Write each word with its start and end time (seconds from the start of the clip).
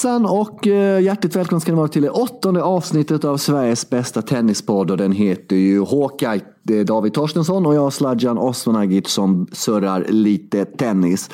Hejsan 0.00 0.26
och 0.26 0.66
eh, 0.66 1.02
hjärtligt 1.02 1.36
välkomna 1.36 1.60
ska 1.60 1.72
ni 1.72 1.78
vara 1.78 1.88
till 1.88 2.02
det 2.02 2.10
åttonde 2.10 2.62
avsnittet 2.62 3.24
av 3.24 3.36
Sveriges 3.36 3.90
bästa 3.90 4.22
tennispodd 4.22 4.90
och 4.90 4.96
den 4.96 5.12
heter 5.12 5.56
ju 5.56 5.84
Hawkeye. 5.84 6.40
Det 6.62 6.78
är 6.78 6.84
David 6.84 7.14
Torstensson 7.14 7.66
och 7.66 7.74
jag 7.74 7.92
Sladjan 7.92 8.38
Osmanagic 8.38 9.08
som 9.08 9.46
surrar 9.52 10.04
lite 10.08 10.64
tennis 10.64 11.30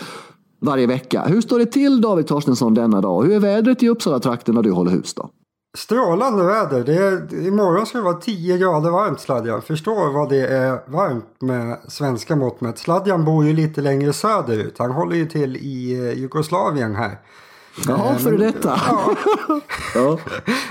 varje 0.61 0.87
vecka. 0.87 1.25
Hur 1.27 1.41
står 1.41 1.59
det 1.59 1.67
till 1.67 2.01
David 2.01 2.27
Torstensson 2.27 2.75
denna 2.75 3.01
dag? 3.01 3.25
Hur 3.25 3.35
är 3.35 3.41
vädret 3.41 3.83
i 3.83 3.89
Uppsala-trakten 3.89 4.55
där 4.55 4.63
du 4.63 4.71
håller 4.71 4.91
hus 4.91 5.15
då? 5.15 5.31
Strålande 5.77 6.45
väder. 6.45 6.85
Det 6.85 6.95
är, 6.95 7.47
imorgon 7.47 7.87
ska 7.87 7.99
det 7.99 8.05
vara 8.05 8.21
10 8.21 8.59
grader 8.59 8.91
varmt 8.91 9.21
Sladjan. 9.21 9.63
Förstår 9.63 10.13
vad 10.13 10.29
det 10.29 10.47
är 10.47 10.91
varmt 10.91 11.43
med 11.43 11.79
svenska 11.89 12.37
mått 12.37 12.61
mätt. 12.61 12.79
Sladjan 12.79 13.25
bor 13.25 13.45
ju 13.45 13.53
lite 13.53 13.81
längre 13.81 14.13
söderut. 14.13 14.79
Han 14.79 14.91
håller 14.91 15.17
ju 15.17 15.27
till 15.27 15.57
i 15.57 16.09
eh, 16.09 16.19
Jugoslavien 16.19 16.95
här. 16.95 17.19
Jaha, 17.87 18.19
för 18.19 18.39
detta. 18.39 18.81
Ja. 18.87 19.17
ja. 19.95 20.19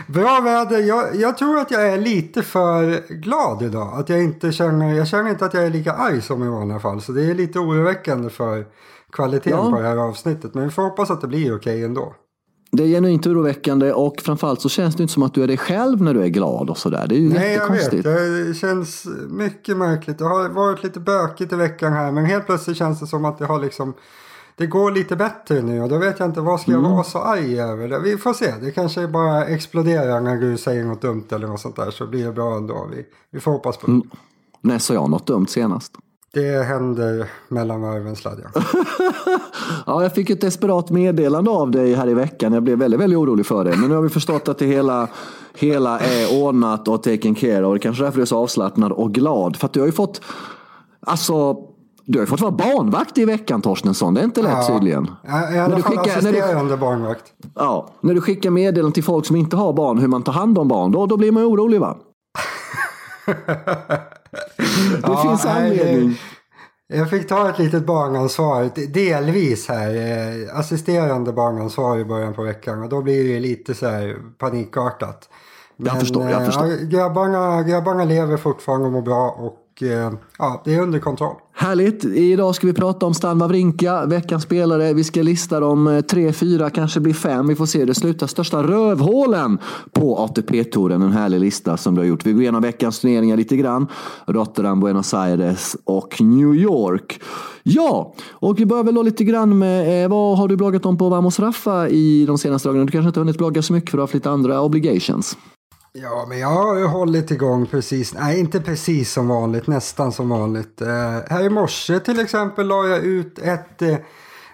Bra 0.07 0.41
väder. 0.41 0.79
Jag, 0.79 1.15
jag, 1.15 1.37
tror 1.37 1.57
att 1.57 1.71
jag 1.71 1.87
är 1.87 1.97
lite 1.97 2.43
för 2.43 3.01
glad 3.09 3.61
idag. 3.61 3.99
Att 3.99 4.09
jag 4.09 4.23
inte 4.23 4.51
känner, 4.51 4.93
jag 4.93 5.07
känner 5.07 5.29
inte 5.29 5.45
att 5.45 5.53
jag 5.53 5.63
är 5.63 5.69
lika 5.69 5.93
arg 5.93 6.21
som 6.21 6.43
i 6.43 6.47
vanliga 6.47 6.79
fall. 6.79 7.01
Så 7.01 7.11
det 7.11 7.23
är 7.23 7.33
lite 7.33 7.59
oroväckande 7.59 8.29
för 8.29 8.65
kvaliteten 9.11 9.59
ja. 9.59 9.71
på 9.71 9.79
det 9.79 9.87
här 9.87 9.97
avsnittet. 9.97 10.53
Men 10.53 10.63
vi 10.63 10.69
får 10.69 10.83
hoppas 10.83 11.11
att 11.11 11.21
det 11.21 11.27
blir 11.27 11.55
okej 11.55 11.83
ändå. 11.83 12.15
Det 12.71 12.83
är 12.83 12.87
genuint 12.87 13.27
oroväckande 13.27 13.93
och 13.93 14.21
framförallt 14.21 14.61
så 14.61 14.69
känns 14.69 14.95
det 14.95 15.03
inte 15.03 15.13
som 15.13 15.23
att 15.23 15.33
du 15.33 15.43
är 15.43 15.47
dig 15.47 15.57
själv 15.57 16.01
när 16.01 16.13
du 16.13 16.23
är 16.23 16.27
glad 16.27 16.69
och 16.69 16.77
sådär. 16.77 17.05
Det 17.07 17.15
är 17.15 17.19
ju 17.19 17.29
Nej, 17.29 17.51
jättekonstigt. 17.51 18.05
jag 18.05 18.13
vet. 18.13 18.47
Det 18.47 18.53
känns 18.53 19.07
mycket 19.29 19.77
märkligt. 19.77 20.17
Det 20.17 20.25
har 20.25 20.49
varit 20.49 20.83
lite 20.83 20.99
bökigt 20.99 21.53
i 21.53 21.55
veckan 21.55 21.93
här 21.93 22.11
men 22.11 22.25
helt 22.25 22.45
plötsligt 22.45 22.77
känns 22.77 22.99
det 22.99 23.07
som 23.07 23.25
att 23.25 23.37
det 23.37 23.45
har 23.45 23.59
liksom 23.59 23.93
det 24.57 24.67
går 24.67 24.91
lite 24.91 25.15
bättre 25.15 25.61
nu 25.61 25.81
och 25.81 25.89
då 25.89 25.97
vet 25.97 26.19
jag 26.19 26.29
inte 26.29 26.41
vad 26.41 26.61
ska 26.61 26.71
jag 26.71 26.79
mm. 26.79 26.91
vara 26.91 27.03
så 27.03 27.19
arg 27.19 27.59
över. 27.59 27.99
Vi 27.99 28.17
får 28.17 28.33
se, 28.33 28.53
det 28.61 28.71
kanske 28.71 29.07
bara 29.07 29.45
exploderar 29.45 30.21
när 30.21 30.35
du 30.35 30.57
säger 30.57 30.83
något 30.83 31.01
dumt 31.01 31.25
eller 31.29 31.47
något 31.47 31.59
sånt 31.59 31.75
där 31.75 31.91
så 31.91 32.07
blir 32.07 32.25
det 32.25 32.31
bra 32.31 32.57
ändå. 32.57 32.89
Vi, 32.91 33.05
vi 33.31 33.39
får 33.39 33.51
hoppas 33.51 33.77
på 33.77 33.87
det. 33.87 33.93
Mm. 33.93 34.09
När 34.61 34.79
sa 34.79 34.93
jag 34.93 35.09
något 35.09 35.27
dumt 35.27 35.47
senast? 35.47 35.93
Det 36.33 36.65
händer 36.65 37.29
mellan 37.47 37.81
varven 37.81 38.15
sladjan. 38.15 38.51
ja, 39.85 40.03
jag 40.03 40.15
fick 40.15 40.29
ett 40.29 40.41
desperat 40.41 40.89
meddelande 40.89 41.51
av 41.51 41.71
dig 41.71 41.93
här 41.93 42.09
i 42.09 42.13
veckan. 42.13 42.53
Jag 42.53 42.63
blev 42.63 42.77
väldigt, 42.77 42.99
väldigt 42.99 43.19
orolig 43.19 43.45
för 43.45 43.63
dig. 43.63 43.77
Men 43.77 43.89
nu 43.89 43.95
har 43.95 44.01
vi 44.01 44.09
förstått 44.09 44.47
att 44.47 44.57
det 44.57 44.65
hela, 44.65 45.07
hela 45.53 45.99
är 45.99 46.41
ordnat 46.41 46.87
och 46.87 47.03
taken 47.03 47.35
care 47.35 47.65
of. 47.65 47.73
Det 47.73 47.79
kanske 47.79 48.03
är 48.03 48.05
därför 48.05 48.17
du 48.17 48.21
är 48.21 48.25
så 48.25 48.37
avslappnad 48.37 48.91
och 48.91 49.13
glad. 49.13 49.55
För 49.55 49.65
att 49.65 49.73
du 49.73 49.79
har 49.79 49.87
ju 49.87 49.91
fått, 49.91 50.21
alltså 50.99 51.57
du 52.07 52.19
har 52.19 52.23
ju 52.23 52.27
fått 52.27 52.41
vara 52.41 52.51
barnvakt 52.51 53.17
i 53.17 53.25
veckan 53.25 53.61
Torstensson. 53.61 54.13
Det 54.13 54.21
är 54.21 54.25
inte 54.25 54.41
lätt 54.41 54.51
ja, 54.51 54.67
tydligen. 54.67 55.05
I 55.53 55.57
alla 55.57 55.79
fall 55.79 55.97
assisterande 55.97 56.77
barnvakt. 56.77 57.23
Ja, 57.55 57.89
när 58.01 58.13
du 58.13 58.21
skickar 58.21 58.49
meddelanden 58.49 58.93
till 58.93 59.03
folk 59.03 59.25
som 59.25 59.35
inte 59.35 59.55
har 59.55 59.73
barn 59.73 59.97
hur 59.97 60.07
man 60.07 60.23
tar 60.23 60.33
hand 60.33 60.57
om 60.57 60.67
barn. 60.67 60.91
Då, 60.91 61.05
då 61.05 61.17
blir 61.17 61.31
man 61.31 61.43
orolig 61.43 61.79
va? 61.79 61.97
det 63.25 63.35
ja, 65.01 65.21
finns 65.21 65.45
anledning. 65.45 66.19
Jag 66.87 67.09
fick 67.09 67.27
ta 67.27 67.49
ett 67.49 67.59
litet 67.59 67.85
barnansvar, 67.85 68.69
delvis 68.93 69.67
här, 69.67 69.95
eh, 69.95 70.59
assisterande 70.59 71.33
barnansvar 71.33 71.97
i 71.97 72.05
början 72.05 72.33
på 72.33 72.43
veckan 72.43 72.83
och 72.83 72.89
då 72.89 73.01
blir 73.01 73.33
det 73.33 73.39
lite 73.39 73.73
så 73.73 73.87
här 73.87 74.17
panikartat. 74.37 75.29
Men, 75.77 75.87
jag 75.87 75.99
förstår, 75.99 76.29
jag 76.29 76.45
förstår. 76.45 76.67
Ja, 76.67 76.75
grabbarna, 76.81 77.63
grabbarna 77.63 78.03
lever 78.03 78.37
fortfarande 78.37 78.85
och 78.85 78.91
mår 78.91 79.01
bra 79.01 79.29
och 79.29 79.64
Eh, 79.64 79.64
Eh, 79.81 80.11
ja, 80.37 80.61
det 80.65 80.75
är 80.75 80.81
under 80.81 80.99
kontroll. 80.99 81.35
Härligt! 81.53 82.05
Idag 82.05 82.55
ska 82.55 82.67
vi 82.67 82.73
prata 82.73 83.05
om 83.05 83.13
Stan 83.13 83.39
Wawrinka, 83.39 84.05
veckans 84.05 84.43
spelare. 84.43 84.93
Vi 84.93 85.03
ska 85.03 85.21
lista 85.21 85.59
dem 85.59 85.87
eh, 85.87 86.01
tre, 86.01 86.33
fyra, 86.33 86.69
kanske 86.69 86.99
blir 86.99 87.13
fem. 87.13 87.47
Vi 87.47 87.55
får 87.55 87.65
se 87.65 87.79
hur 87.79 87.85
det 87.85 87.95
slutar. 87.95 88.27
Största 88.27 88.63
rövhålen 88.63 89.57
på 89.91 90.17
ATP-touren. 90.17 91.01
En 91.01 91.11
härlig 91.11 91.39
lista 91.39 91.77
som 91.77 91.95
du 91.95 92.01
har 92.01 92.05
gjort. 92.05 92.25
Vi 92.25 92.31
går 92.31 92.41
igenom 92.41 92.61
veckans 92.61 92.99
turneringar 92.99 93.37
lite 93.37 93.57
grann. 93.57 93.87
Rotterdam, 94.25 94.79
Buenos 94.79 95.13
Aires 95.13 95.75
och 95.83 96.21
New 96.21 96.55
York. 96.55 97.21
Ja, 97.63 98.13
och 98.31 98.59
vi 98.59 98.65
börjar 98.65 98.83
väl 98.83 98.95
då 98.95 99.03
lite 99.03 99.23
grann 99.23 99.57
med 99.57 100.03
eh, 100.03 100.09
vad 100.09 100.37
har 100.37 100.47
du 100.47 100.55
bloggat 100.55 100.85
om 100.85 100.97
på 100.97 101.09
Vamos 101.09 101.39
Raffa 101.39 101.89
i 101.89 102.25
de 102.25 102.37
senaste 102.37 102.69
dagarna? 102.69 102.85
Du 102.85 102.91
kanske 102.91 103.07
inte 103.07 103.19
har 103.19 103.25
hunnit 103.25 103.37
blogga 103.37 103.61
så 103.61 103.73
mycket 103.73 103.89
för 103.89 103.97
du 103.97 104.01
har 104.01 104.07
haft 104.07 104.13
lite 104.13 104.29
andra 104.29 104.61
obligations. 104.61 105.37
Ja, 105.97 106.25
men 106.29 106.39
jag 106.39 106.47
har 106.47 106.87
hållit 106.87 107.31
igång 107.31 107.65
precis, 107.65 108.13
nej 108.13 108.39
inte 108.39 108.61
precis 108.61 109.13
som 109.13 109.27
vanligt, 109.27 109.67
nästan 109.67 110.11
som 110.11 110.29
vanligt. 110.29 110.81
Uh, 110.81 110.89
här 111.29 111.43
i 111.43 111.49
morse 111.49 111.99
till 111.99 112.19
exempel 112.19 112.67
la 112.67 112.87
jag 112.87 113.03
ut 113.03 113.39
ett 113.39 113.81
uh, 113.81 113.95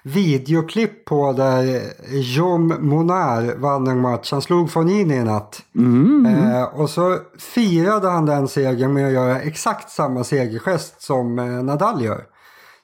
videoklipp 0.04 1.06
på 1.06 1.34
där 1.34 1.82
Jom 2.10 2.74
Monar 2.80 3.56
vann 3.58 3.88
en 3.88 4.00
match. 4.00 4.32
Han 4.32 4.42
slog 4.42 4.72
Fonini 4.72 5.16
i 5.16 5.24
natt. 5.24 5.62
Mm. 5.76 6.26
Uh, 6.26 6.64
och 6.64 6.90
så 6.90 7.18
firade 7.40 8.10
han 8.10 8.26
den 8.26 8.48
segern 8.48 8.94
med 8.94 9.08
att 9.08 9.14
göra 9.14 9.40
exakt 9.40 9.90
samma 9.92 10.24
segergest 10.24 11.02
som 11.02 11.36
Nadal 11.66 12.04
gör. 12.04 12.24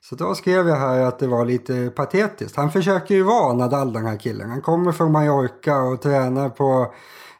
Så 0.10 0.16
då 0.16 0.36
skrev 0.36 0.68
jag 0.68 0.76
här 0.76 1.00
att 1.00 1.20
det 1.20 1.28
var 1.28 1.46
lite 1.46 1.90
patetiskt. 1.96 2.56
Han 2.56 2.72
försöker 2.72 3.16
ju 3.16 3.24
vara 3.24 3.54
Nadal 3.54 3.94
den 3.94 4.06
här 4.06 4.18
killen. 4.18 4.50
Han 4.50 4.62
kommer 4.62 4.92
från 4.92 5.12
Mallorca 5.12 5.78
och 5.78 6.02
tränar 6.02 6.50
på 6.50 6.94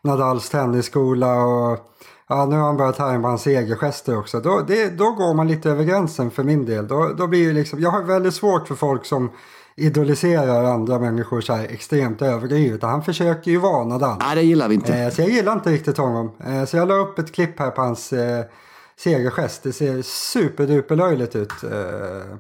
Nadals 0.08 0.50
tennisskola 0.50 1.34
och 1.34 1.80
ja, 2.28 2.46
nu 2.46 2.56
har 2.56 2.66
han 2.66 2.78
börjat 2.78 2.98
härma 2.98 3.28
hans 3.28 3.42
segergester 3.42 4.18
också. 4.18 4.40
Då, 4.40 4.62
det, 4.68 4.98
då 4.98 5.12
går 5.12 5.34
man 5.34 5.48
lite 5.48 5.70
över 5.70 5.84
gränsen 5.84 6.32
för 6.32 6.44
min 6.44 6.66
del. 6.66 6.88
Då, 6.88 7.14
då 7.18 7.28
blir 7.28 7.54
liksom, 7.54 7.80
jag 7.80 7.90
har 7.90 8.04
väldigt 8.04 8.34
svårt 8.34 8.68
för 8.68 8.76
folk 8.76 9.06
som 9.06 9.32
idoliserar 9.76 10.64
andra 10.64 11.00
människor 11.00 11.42
så 11.42 11.54
här 11.54 11.66
extremt 11.66 12.22
överdrivet. 12.22 12.82
Han 12.82 13.04
försöker 13.04 13.52
ju 13.52 13.58
vara 13.58 13.84
Nadal. 13.84 14.18
Nej, 14.20 14.36
det 14.36 14.42
gillar 14.42 14.68
vi 14.68 14.76
inte. 14.76 14.98
Eh, 14.98 15.10
så 15.10 15.22
jag 15.22 15.30
gillar 15.30 15.54
inte 15.54 15.70
riktigt 15.70 15.98
honom. 15.98 16.32
Eh, 16.46 16.66
så 16.66 16.78
jag 16.78 16.88
la 16.88 16.94
upp 16.94 17.20
ett 17.20 17.32
klipp 17.32 17.60
här 17.60 17.72
på 17.72 17.82
hans 17.82 18.14
eh, 18.14 18.46
segergest. 19.00 19.64
Det 19.64 19.74
ser 19.74 20.02
superduper 20.02 20.96
löjligt 20.96 21.36
ut. 21.36 21.64
Eh, 21.64 22.38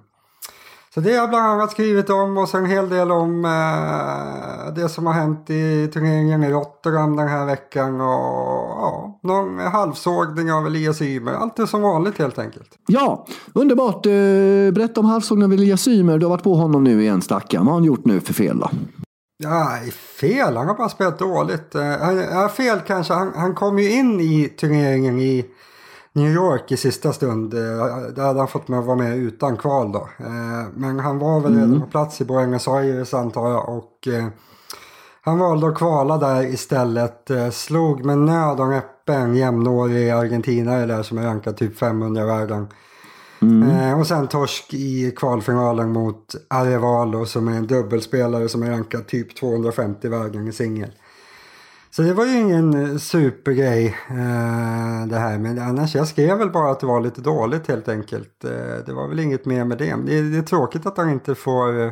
så 0.98 1.02
det 1.02 1.10
har 1.10 1.18
jag 1.18 1.30
bland 1.30 1.46
annat 1.46 1.72
skrivit 1.72 2.10
om 2.10 2.38
och 2.38 2.50
sen 2.50 2.64
en 2.64 2.70
hel 2.70 2.90
del 2.90 3.12
om 3.12 3.46
eh, 3.46 4.74
det 4.74 4.90
som 4.90 5.06
har 5.06 5.14
hänt 5.14 5.50
i 5.50 5.90
turneringen 5.94 6.44
i 6.44 6.52
Rotterdam 6.52 7.16
den 7.16 7.28
här 7.28 7.46
veckan 7.46 8.02
och 8.02 8.68
ja, 8.78 9.20
någon 9.24 9.60
halvsågning 9.60 10.52
av 10.52 10.68
Elias 10.68 11.02
Ymer. 11.02 11.34
Allt 11.34 11.56
det 11.56 11.68
som 11.68 11.82
vanligt 11.82 12.18
helt 12.18 12.40
enkelt. 12.40 12.70
Ja, 12.88 13.26
underbart. 13.54 14.06
Eh, 14.06 14.12
berätta 14.74 15.00
om 15.00 15.06
halvsågningen 15.06 15.52
av 15.52 15.54
Elias 15.54 15.88
Ymer. 15.88 16.18
Du 16.18 16.26
har 16.26 16.30
varit 16.30 16.44
på 16.44 16.56
honom 16.56 16.84
nu 16.84 17.02
igen 17.02 17.22
stackaren. 17.22 17.66
Vad 17.66 17.74
har 17.74 17.80
han 17.80 17.88
gjort 17.88 18.06
nu 18.06 18.20
för 18.20 18.34
fel 18.34 18.60
då? 18.60 18.70
Ja, 19.44 19.78
fel. 20.20 20.58
Han 20.58 20.68
har 20.68 20.76
bara 20.76 20.90
spelat 20.90 21.20
dåligt. 21.20 21.76
Uh, 21.76 21.84
ja, 22.32 22.50
fel 22.50 22.80
kanske. 22.88 23.14
Han, 23.14 23.32
han 23.36 23.56
kom 23.56 23.80
ju 23.80 23.92
in 23.92 24.20
i 24.20 24.50
turneringen 24.60 25.20
i 25.20 25.46
New 26.18 26.32
York 26.32 26.72
i 26.72 26.78
sista 26.78 27.14
stund. 27.14 27.54
Eh, 27.54 27.60
där 28.16 28.24
hade 28.24 28.40
han 28.40 28.48
fått 28.48 28.68
med 28.68 28.84
vara 28.84 28.98
med 28.98 29.18
utan 29.18 29.58
kval 29.58 29.92
då. 29.92 30.10
Eh, 30.20 30.68
men 30.74 31.00
han 31.00 31.20
var 31.20 31.40
väl 31.40 31.54
redan 31.54 31.70
mm. 31.70 31.82
på 31.82 31.88
plats 31.88 32.22
i 32.22 32.26
Buenos 32.26 32.68
Aires 32.68 33.14
antar 33.14 33.50
jag. 33.50 33.70
Och 33.70 34.08
eh, 34.08 34.28
han 35.22 35.40
valde 35.40 35.68
att 35.68 35.78
kvala 35.78 36.18
där 36.18 36.46
istället. 36.46 37.32
Slog 37.52 38.06
med 38.06 38.18
nöd 38.18 38.60
och 38.60 38.68
näppe 38.68 39.14
en 39.14 39.36
jämnårig 39.36 40.10
argentinare 40.10 40.86
där 40.86 41.04
som 41.04 41.18
är 41.18 41.24
rankad 41.24 41.58
typ 41.58 41.78
500 41.78 42.22
i 42.22 42.26
världen. 42.26 42.68
Mm. 43.42 44.00
och 44.00 44.08
sen 44.08 44.28
torsk 44.28 44.74
i 44.74 45.12
kvalfinalen 45.12 45.90
mot 45.90 46.36
Arevalo 46.48 47.26
som 47.26 47.48
är 47.48 47.52
en 47.52 47.68
dubbelspelare 47.68 48.50
som 48.50 48.64
är 48.64 48.70
rankad 48.70 49.08
typ 49.08 49.36
250 49.36 50.08
i 50.08 50.10
världen 50.10 50.48
i 50.48 50.52
singel. 50.52 50.92
Så 51.90 52.02
det 52.02 52.14
var 52.14 52.26
ju 52.26 52.40
ingen 52.40 52.74
eh, 52.74 52.98
supergrej 52.98 53.86
eh, 54.10 55.08
det 55.08 55.18
här. 55.18 55.38
Men 55.38 55.60
annars, 55.60 55.96
jag 55.96 56.08
skrev 56.08 56.38
väl 56.38 56.50
bara 56.50 56.72
att 56.72 56.80
det 56.80 56.86
var 56.86 57.02
lite 57.02 57.22
dåligt 57.22 57.68
helt 57.68 57.88
enkelt. 57.88 58.44
Eh, 58.44 58.86
det 58.86 58.94
var 58.94 59.08
väl 59.08 59.20
inget 59.20 59.46
mer 59.46 59.66
med 59.66 59.78
det. 59.78 59.96
Det 60.06 60.18
är, 60.18 60.24
det 60.24 60.38
är 60.38 60.42
tråkigt 60.42 60.86
att 60.86 60.98
han 60.98 61.10
inte 61.10 61.36
får, 61.36 61.82
eh, 61.82 61.92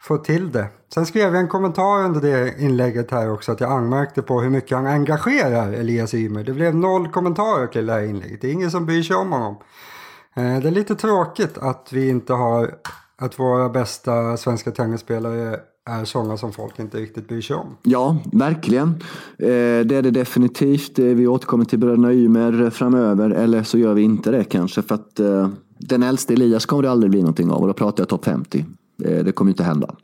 får 0.00 0.18
till 0.18 0.52
det. 0.52 0.66
Sen 0.94 1.06
skrev 1.06 1.34
jag 1.34 1.40
en 1.40 1.48
kommentar 1.48 2.04
under 2.04 2.20
det 2.20 2.54
inlägget 2.58 3.10
här 3.10 3.30
också. 3.30 3.52
Att 3.52 3.60
jag 3.60 3.72
anmärkte 3.72 4.22
på 4.22 4.40
hur 4.40 4.50
mycket 4.50 4.76
han 4.76 4.86
engagerar 4.86 5.72
Elias 5.72 6.14
Ymer. 6.14 6.44
Det 6.44 6.52
blev 6.52 6.74
noll 6.74 7.08
kommentarer 7.08 7.66
till 7.66 7.86
det 7.86 7.92
här 7.92 8.02
inlägget. 8.02 8.40
Det 8.40 8.48
är 8.48 8.52
ingen 8.52 8.70
som 8.70 8.86
bryr 8.86 9.02
sig 9.02 9.16
om 9.16 9.32
honom. 9.32 9.56
Eh, 10.36 10.58
det 10.58 10.68
är 10.68 10.72
lite 10.72 10.94
tråkigt 10.94 11.58
att 11.58 11.88
vi 11.92 12.08
inte 12.08 12.32
har 12.32 12.70
att 13.18 13.38
våra 13.38 13.68
bästa 13.68 14.36
svenska 14.36 14.70
tennisspelare 14.70 15.60
är 15.86 16.04
sådana 16.04 16.36
som 16.36 16.52
folk 16.52 16.78
inte 16.78 16.98
riktigt 16.98 17.28
bryr 17.28 17.42
sig 17.42 17.56
om. 17.56 17.76
Ja, 17.82 18.16
verkligen. 18.32 18.88
Eh, 19.38 19.86
det 19.86 19.92
är 19.92 20.02
det 20.02 20.10
definitivt. 20.10 20.98
Eh, 20.98 21.04
vi 21.04 21.26
återkommer 21.26 21.64
till 21.64 21.78
bröderna 21.78 22.12
Ymer 22.12 22.62
eh, 22.62 22.70
framöver, 22.70 23.30
eller 23.30 23.62
så 23.62 23.78
gör 23.78 23.94
vi 23.94 24.02
inte 24.02 24.30
det 24.30 24.44
kanske. 24.44 24.82
För 24.82 24.94
att 24.94 25.20
den 25.78 26.02
äldste 26.02 26.32
Elias 26.32 26.66
kommer 26.66 26.82
det 26.82 26.90
aldrig 26.90 27.10
bli 27.10 27.20
någonting 27.20 27.50
av 27.50 27.60
och 27.60 27.66
då 27.66 27.72
pratar 27.72 28.02
jag 28.02 28.08
topp 28.08 28.24
50. 28.24 28.64
Det 28.96 29.34
kommer 29.34 29.50
inte 29.50 29.64
hända. 29.64 29.94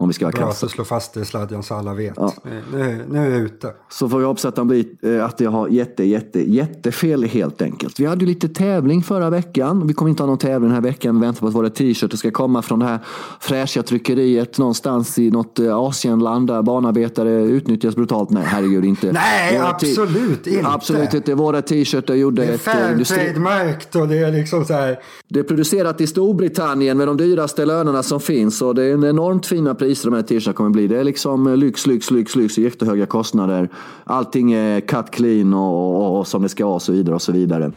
Om 0.00 0.08
vi 0.08 0.14
ska 0.14 0.24
vara 0.24 0.32
Bra 0.32 0.40
att 0.40 0.48
krassa. 0.48 0.66
du 0.66 0.70
slår 0.70 0.84
fast 0.84 1.14
det 1.14 1.20
i 1.20 1.24
sladden 1.24 1.62
så 1.62 1.74
alla 1.74 1.94
vet. 1.94 2.18
Nu, 2.18 2.62
nu, 2.72 3.04
nu 3.10 3.18
är 3.18 3.30
jag 3.30 3.40
ute. 3.40 3.72
Så 3.88 4.08
får 4.08 4.18
vi 4.18 4.24
hoppas 4.24 4.44
att, 4.44 4.56
han 4.56 4.68
blir, 4.68 4.86
eh, 5.02 5.24
att 5.24 5.40
jag 5.40 5.50
har 5.50 5.68
jätte, 5.68 6.04
jätte, 6.04 6.52
jättefel 6.52 7.24
helt 7.24 7.62
enkelt. 7.62 8.00
Vi 8.00 8.06
hade 8.06 8.20
ju 8.20 8.26
lite 8.26 8.48
tävling 8.48 9.02
förra 9.02 9.30
veckan. 9.30 9.86
Vi 9.86 9.94
kommer 9.94 10.10
inte 10.10 10.22
ha 10.22 10.26
någon 10.26 10.38
tävling 10.38 10.68
den 10.68 10.74
här 10.74 10.80
veckan. 10.80 11.20
Vi 11.20 11.26
väntar 11.26 11.40
på 11.40 11.46
att 11.46 11.54
våra 11.54 11.70
t-shirtar 11.70 12.16
ska 12.16 12.30
komma 12.30 12.62
från 12.62 12.78
det 12.78 12.84
här 12.84 12.98
fräscha 13.40 13.82
tryckeriet 13.82 14.58
någonstans 14.58 15.18
i 15.18 15.30
något 15.30 15.58
eh, 15.58 15.76
Asienland 15.76 16.46
där 16.46 16.62
barnarbetare 16.62 17.30
utnyttjas 17.30 17.96
brutalt. 17.96 18.30
Nej, 18.30 18.44
herregud 18.46 18.84
inte. 18.84 19.12
Nej, 19.12 19.58
Våra 19.58 19.68
absolut 19.68 20.46
inte. 20.46 20.68
Absolut 20.68 21.14
inte. 21.14 21.34
Våra 21.34 21.62
t-shirtar 21.62 22.14
gjorde 22.14 22.42
Det 22.42 22.48
är 22.48 22.54
ett 22.54 22.66
eh, 22.66 22.92
industri... 22.92 23.16
Fairtrade-märkt 23.16 23.96
och 23.96 24.08
det 24.08 24.18
är 24.18 24.32
liksom 24.32 24.64
så 24.64 24.72
här. 24.72 24.98
Det 25.28 25.40
är 25.40 25.44
producerat 25.44 26.00
i 26.00 26.06
Storbritannien 26.06 26.98
med 26.98 27.08
de 27.08 27.16
dyraste 27.16 27.66
lönerna 27.66 28.02
som 28.02 28.20
finns 28.20 28.62
och 28.62 28.74
det 28.74 28.84
är 28.84 28.94
en 28.94 29.04
enormt 29.04 29.46
fina 29.46 29.74
priser 29.74 29.87
priser 29.88 30.10
de 30.10 30.16
här 30.16 30.22
t-shirtarna 30.22 30.54
kommer 30.54 30.70
bli. 30.70 30.86
Det 30.88 31.00
är 31.00 31.04
liksom 31.04 31.46
eh, 31.46 31.56
lyx, 31.56 31.86
lyx, 31.86 32.10
lyx, 32.10 32.36
lyx, 32.36 32.58
jättehöga 32.58 33.06
kostnader. 33.06 33.68
Allting 34.04 34.52
är 34.52 34.80
cut 34.80 35.10
clean 35.10 35.54
och, 35.54 35.96
och, 35.96 36.18
och 36.18 36.26
som 36.26 36.42
det 36.42 36.48
ska 36.48 36.64
vara 36.64 36.74
och 36.74 36.82
så 36.82 36.92
vidare 36.92 37.14
och 37.14 37.22
så 37.22 37.32
vidare. 37.32 37.72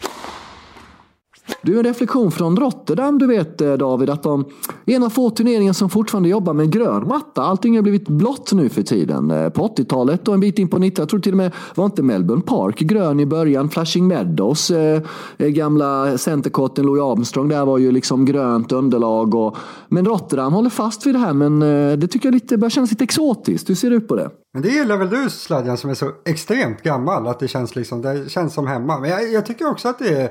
Du, 1.62 1.78
en 1.78 1.84
reflektion 1.84 2.32
från 2.32 2.58
Rotterdam, 2.58 3.20
du 3.20 3.28
vet 3.28 3.62
eh, 3.62 3.74
David, 3.74 4.10
att 4.10 4.24
de 4.24 4.46
är 4.86 4.96
en 4.96 5.04
av 5.04 5.10
få 5.10 5.30
turneringar 5.30 5.74
som 5.74 5.90
fortfarande 5.90 6.30
jobbar 6.30 6.54
med 6.54 6.72
grön 6.72 7.08
matta. 7.08 7.42
Allting 7.42 7.76
har 7.76 7.82
blivit 7.82 8.08
blått 8.08 8.52
nu 8.52 8.70
för 8.70 8.82
tiden. 8.82 9.32
Eh, 9.32 9.50
på 9.50 9.68
80-talet 9.68 10.28
och 10.28 10.34
en 10.34 10.40
bit 10.40 10.60
in 10.60 10.68
på 10.68 10.78
90-talet, 10.78 10.98
jag 10.98 11.10
tror 11.10 11.20
till 11.20 11.32
och 11.34 11.38
med, 11.38 11.52
var 11.76 11.86
inte 11.86 12.04
Melbourne 12.04 12.42
Park 12.42 12.80
grön 12.80 13.20
i 13.20 13.26
början? 13.26 13.70
Flashing 13.70 14.08
Meadows, 14.08 14.72
eh, 14.72 15.02
eh, 15.38 15.48
gamla 15.48 16.18
centercourten 16.18 16.86
Louis 16.86 17.02
Armstrong, 17.02 17.48
där 17.48 17.66
var 17.66 17.78
ju 17.78 17.92
liksom 17.92 18.26
grönt 18.26 18.72
underlag. 18.72 19.36
Och, 19.36 19.58
men 19.90 20.06
Rotterdam 20.06 20.54
håller 20.54 20.70
fast 20.70 21.06
vid 21.06 21.16
det 21.16 21.20
här, 21.20 21.34
men 21.34 21.62
eh, 21.62 21.98
det 21.98 22.08
tycker 22.08 22.28
jag 22.28 22.34
lite, 22.34 22.58
börjar 22.58 22.70
kännas 22.70 22.90
lite 22.90 23.04
exotiskt. 23.04 23.70
Hur 23.70 23.76
ser 23.76 23.90
du 23.90 24.02
på 24.02 24.16
det? 24.16 24.30
Men 24.54 24.64
det 24.64 24.70
gillar 24.70 24.98
väl 24.98 25.10
du 25.10 25.30
Sladjan 25.30 25.78
som 25.78 25.90
är 25.90 25.94
så 25.94 26.12
extremt 26.26 26.84
gammal 26.84 27.28
att 27.28 27.40
det 27.40 27.48
känns, 27.48 27.76
liksom, 27.76 28.02
det 28.02 28.32
känns 28.32 28.54
som 28.54 28.68
hemma. 28.68 29.00
Men 29.00 29.10
jag, 29.10 29.32
jag 29.32 29.46
tycker 29.46 29.72
också 29.72 29.88
att 29.88 30.00
det 30.00 30.22
är, 30.22 30.30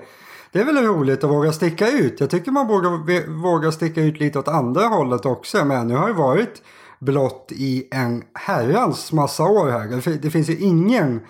det 0.53 0.61
är 0.61 0.65
väl 0.65 0.77
roligt 0.77 1.25
att 1.25 1.31
våga 1.31 1.53
sticka 1.53 1.91
ut. 1.91 2.21
Jag 2.21 2.31
tycker 2.31 2.51
man 2.51 2.67
vågar, 2.67 3.43
våga 3.43 3.73
sticka 3.73 4.01
ut 4.03 4.21
lite 4.21 4.39
åt 4.39 4.49
andra 4.49 4.87
hållet 4.87 5.27
också. 5.27 5.65
Men 5.65 5.89
nu 5.89 5.95
har 5.95 6.09
det 6.09 6.15
varit 6.15 6.63
blått 6.99 7.53
i 7.53 7.89
en 7.91 8.25
herrans 8.35 9.13
massa 9.13 9.45
år 9.45 9.71
här. 9.71 10.03
Det, 10.05 10.17
det 10.23 10.31
finns 10.31 10.49
ju 10.49 10.57
ingen, 10.57 11.21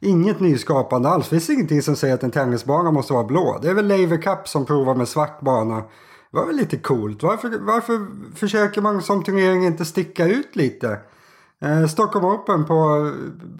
inget 0.00 0.40
nyskapande 0.40 1.08
alls. 1.08 1.24
Det 1.24 1.30
finns 1.30 1.50
ingenting 1.50 1.82
som 1.82 1.96
säger 1.96 2.14
att 2.14 2.22
en 2.22 2.30
tennisbana 2.30 2.90
måste 2.90 3.12
vara 3.12 3.24
blå. 3.24 3.58
Det 3.62 3.70
är 3.70 3.74
väl 3.74 3.88
Laver 3.88 4.22
Cup 4.22 4.48
som 4.48 4.66
provar 4.66 4.94
med 4.94 5.08
svart 5.08 5.40
bana. 5.40 5.76
Det 5.76 6.36
var 6.36 6.46
väl 6.46 6.56
lite 6.56 6.76
coolt. 6.76 7.22
Varför, 7.22 7.58
varför 7.60 8.06
försöker 8.36 8.80
man 8.80 9.02
som 9.02 9.24
turnering 9.24 9.66
inte 9.66 9.84
sticka 9.84 10.26
ut 10.26 10.56
lite? 10.56 10.98
Eh, 11.62 11.86
Stockholm 11.86 12.24
Open 12.24 12.64
på 12.64 13.10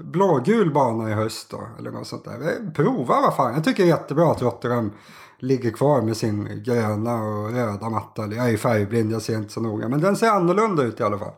blågul 0.04 0.72
bana 0.72 1.10
i 1.10 1.12
höst 1.12 1.50
då, 1.50 1.60
eller 1.78 1.90
något 1.90 2.06
sånt 2.06 2.24
där. 2.24 2.32
Eh, 2.40 2.72
Prova 2.74 3.20
vad 3.20 3.36
fan. 3.36 3.54
Jag 3.54 3.64
tycker 3.64 3.82
det 3.82 3.90
är 3.90 3.96
jättebra 3.96 4.30
att 4.30 4.42
Rotterdam 4.42 4.92
ligger 5.38 5.70
kvar 5.70 6.02
med 6.02 6.16
sin 6.16 6.62
gröna 6.64 7.14
och 7.24 7.50
röda 7.52 7.90
matta. 7.90 8.22
Jag 8.26 8.46
är 8.46 8.50
ju 8.50 8.58
färgblind, 8.58 9.12
jag 9.12 9.22
ser 9.22 9.36
inte 9.36 9.52
så 9.52 9.60
noga. 9.60 9.88
Men 9.88 10.00
den 10.00 10.16
ser 10.16 10.28
annorlunda 10.28 10.82
ut 10.82 11.00
i 11.00 11.02
alla 11.02 11.18
fall. 11.18 11.32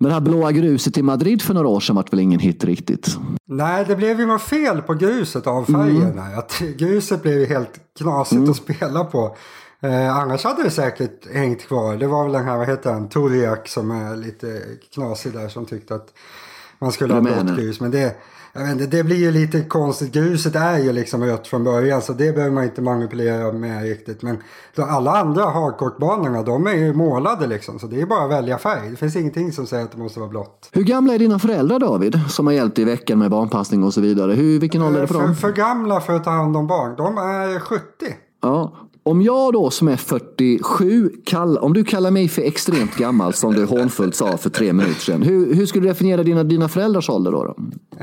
Men 0.00 0.08
det 0.08 0.14
här 0.14 0.20
blåa 0.20 0.52
gruset 0.52 0.98
i 0.98 1.02
Madrid 1.02 1.42
för 1.42 1.54
några 1.54 1.68
år 1.68 1.80
sedan 1.80 1.96
vart 1.96 2.12
väl 2.12 2.20
ingen 2.20 2.40
hit 2.40 2.64
riktigt? 2.64 3.16
Nej, 3.46 3.84
det 3.88 3.96
blev 3.96 4.20
ju 4.20 4.26
något 4.26 4.42
fel 4.42 4.82
på 4.82 4.94
gruset 4.94 5.46
av 5.46 5.64
färgen. 5.64 6.18
här. 6.18 6.38
Att 6.38 6.62
gruset 6.78 7.22
blev 7.22 7.38
ju 7.38 7.46
helt 7.46 7.70
knasigt 7.98 8.48
att 8.48 8.56
spela 8.56 9.04
på. 9.04 9.36
Eh, 9.80 10.16
annars 10.16 10.44
hade 10.44 10.62
det 10.62 10.70
säkert 10.70 11.34
hängt 11.34 11.62
kvar. 11.62 11.96
Det 11.96 12.06
var 12.06 12.24
väl 12.24 12.32
den 12.32 12.44
här, 12.44 12.56
vad 12.56 12.68
heter 12.68 12.92
han, 12.92 13.08
Toriak 13.08 13.68
som 13.68 13.90
är 13.90 14.16
lite 14.16 14.62
knasig 14.94 15.32
där 15.32 15.48
som 15.48 15.66
tyckte 15.66 15.94
att 15.94 16.08
man 16.78 16.92
skulle 16.92 17.14
ha 17.14 17.20
blått 17.20 17.56
grus. 17.56 17.80
Men 17.80 17.90
det, 17.90 18.16
jag 18.52 18.60
vet 18.60 18.72
inte, 18.72 18.86
det 18.86 19.04
blir 19.04 19.16
ju 19.16 19.30
lite 19.30 19.60
konstigt. 19.60 20.12
Gruset 20.12 20.56
är 20.56 20.78
ju 20.78 20.92
liksom 20.92 21.24
rött 21.24 21.46
från 21.46 21.64
början 21.64 22.02
så 22.02 22.12
det 22.12 22.32
behöver 22.32 22.54
man 22.54 22.64
inte 22.64 22.82
manipulera 22.82 23.52
med 23.52 23.82
riktigt. 23.82 24.22
Men 24.22 24.42
alla 24.76 25.10
andra 25.10 25.44
hardcourtbanorna 25.44 26.42
de 26.42 26.66
är 26.66 26.74
ju 26.74 26.94
målade 26.94 27.46
liksom. 27.46 27.78
Så 27.78 27.86
det 27.86 28.00
är 28.00 28.06
bara 28.06 28.24
att 28.24 28.30
välja 28.30 28.58
färg. 28.58 28.90
Det 28.90 28.96
finns 28.96 29.16
ingenting 29.16 29.52
som 29.52 29.66
säger 29.66 29.84
att 29.84 29.92
det 29.92 29.98
måste 29.98 30.20
vara 30.20 30.30
blått. 30.30 30.68
Hur 30.72 30.82
gamla 30.82 31.14
är 31.14 31.18
dina 31.18 31.38
föräldrar 31.38 31.78
David? 31.78 32.20
Som 32.28 32.46
har 32.46 32.54
hjälpt 32.54 32.76
dig 32.76 32.82
i 32.82 32.86
veckan 32.86 33.18
med 33.18 33.30
barnpassning 33.30 33.84
och 33.84 33.94
så 33.94 34.00
vidare. 34.00 34.32
Hur, 34.32 34.60
vilken 34.60 34.82
ålder 34.82 34.98
är 34.98 35.02
det 35.02 35.12
För, 35.12 35.22
dem? 35.22 35.34
för 35.34 35.52
gamla 35.52 36.00
för 36.00 36.16
att 36.16 36.24
ta 36.24 36.30
hand 36.30 36.56
om 36.56 36.66
barn. 36.66 36.96
De 36.96 37.18
är 37.18 37.60
70. 37.60 37.84
Ja. 38.42 38.72
Om 39.08 39.22
jag 39.22 39.52
då 39.52 39.70
som 39.70 39.88
är 39.88 39.96
47, 39.96 41.10
kall, 41.24 41.58
om 41.58 41.72
du 41.72 41.84
kallar 41.84 42.10
mig 42.10 42.28
för 42.28 42.42
extremt 42.42 42.96
gammal 42.96 43.32
som 43.32 43.54
du 43.54 43.64
hånfullt 43.64 44.14
sa 44.14 44.36
för 44.36 44.50
tre 44.50 44.72
minuter 44.72 45.00
sedan. 45.00 45.22
Hur, 45.22 45.54
hur 45.54 45.66
skulle 45.66 45.84
du 45.84 45.88
definiera 45.88 46.22
dina, 46.22 46.44
dina 46.44 46.68
föräldrars 46.68 47.10
ålder 47.10 47.32
då? 47.32 47.44
då? 47.44 47.54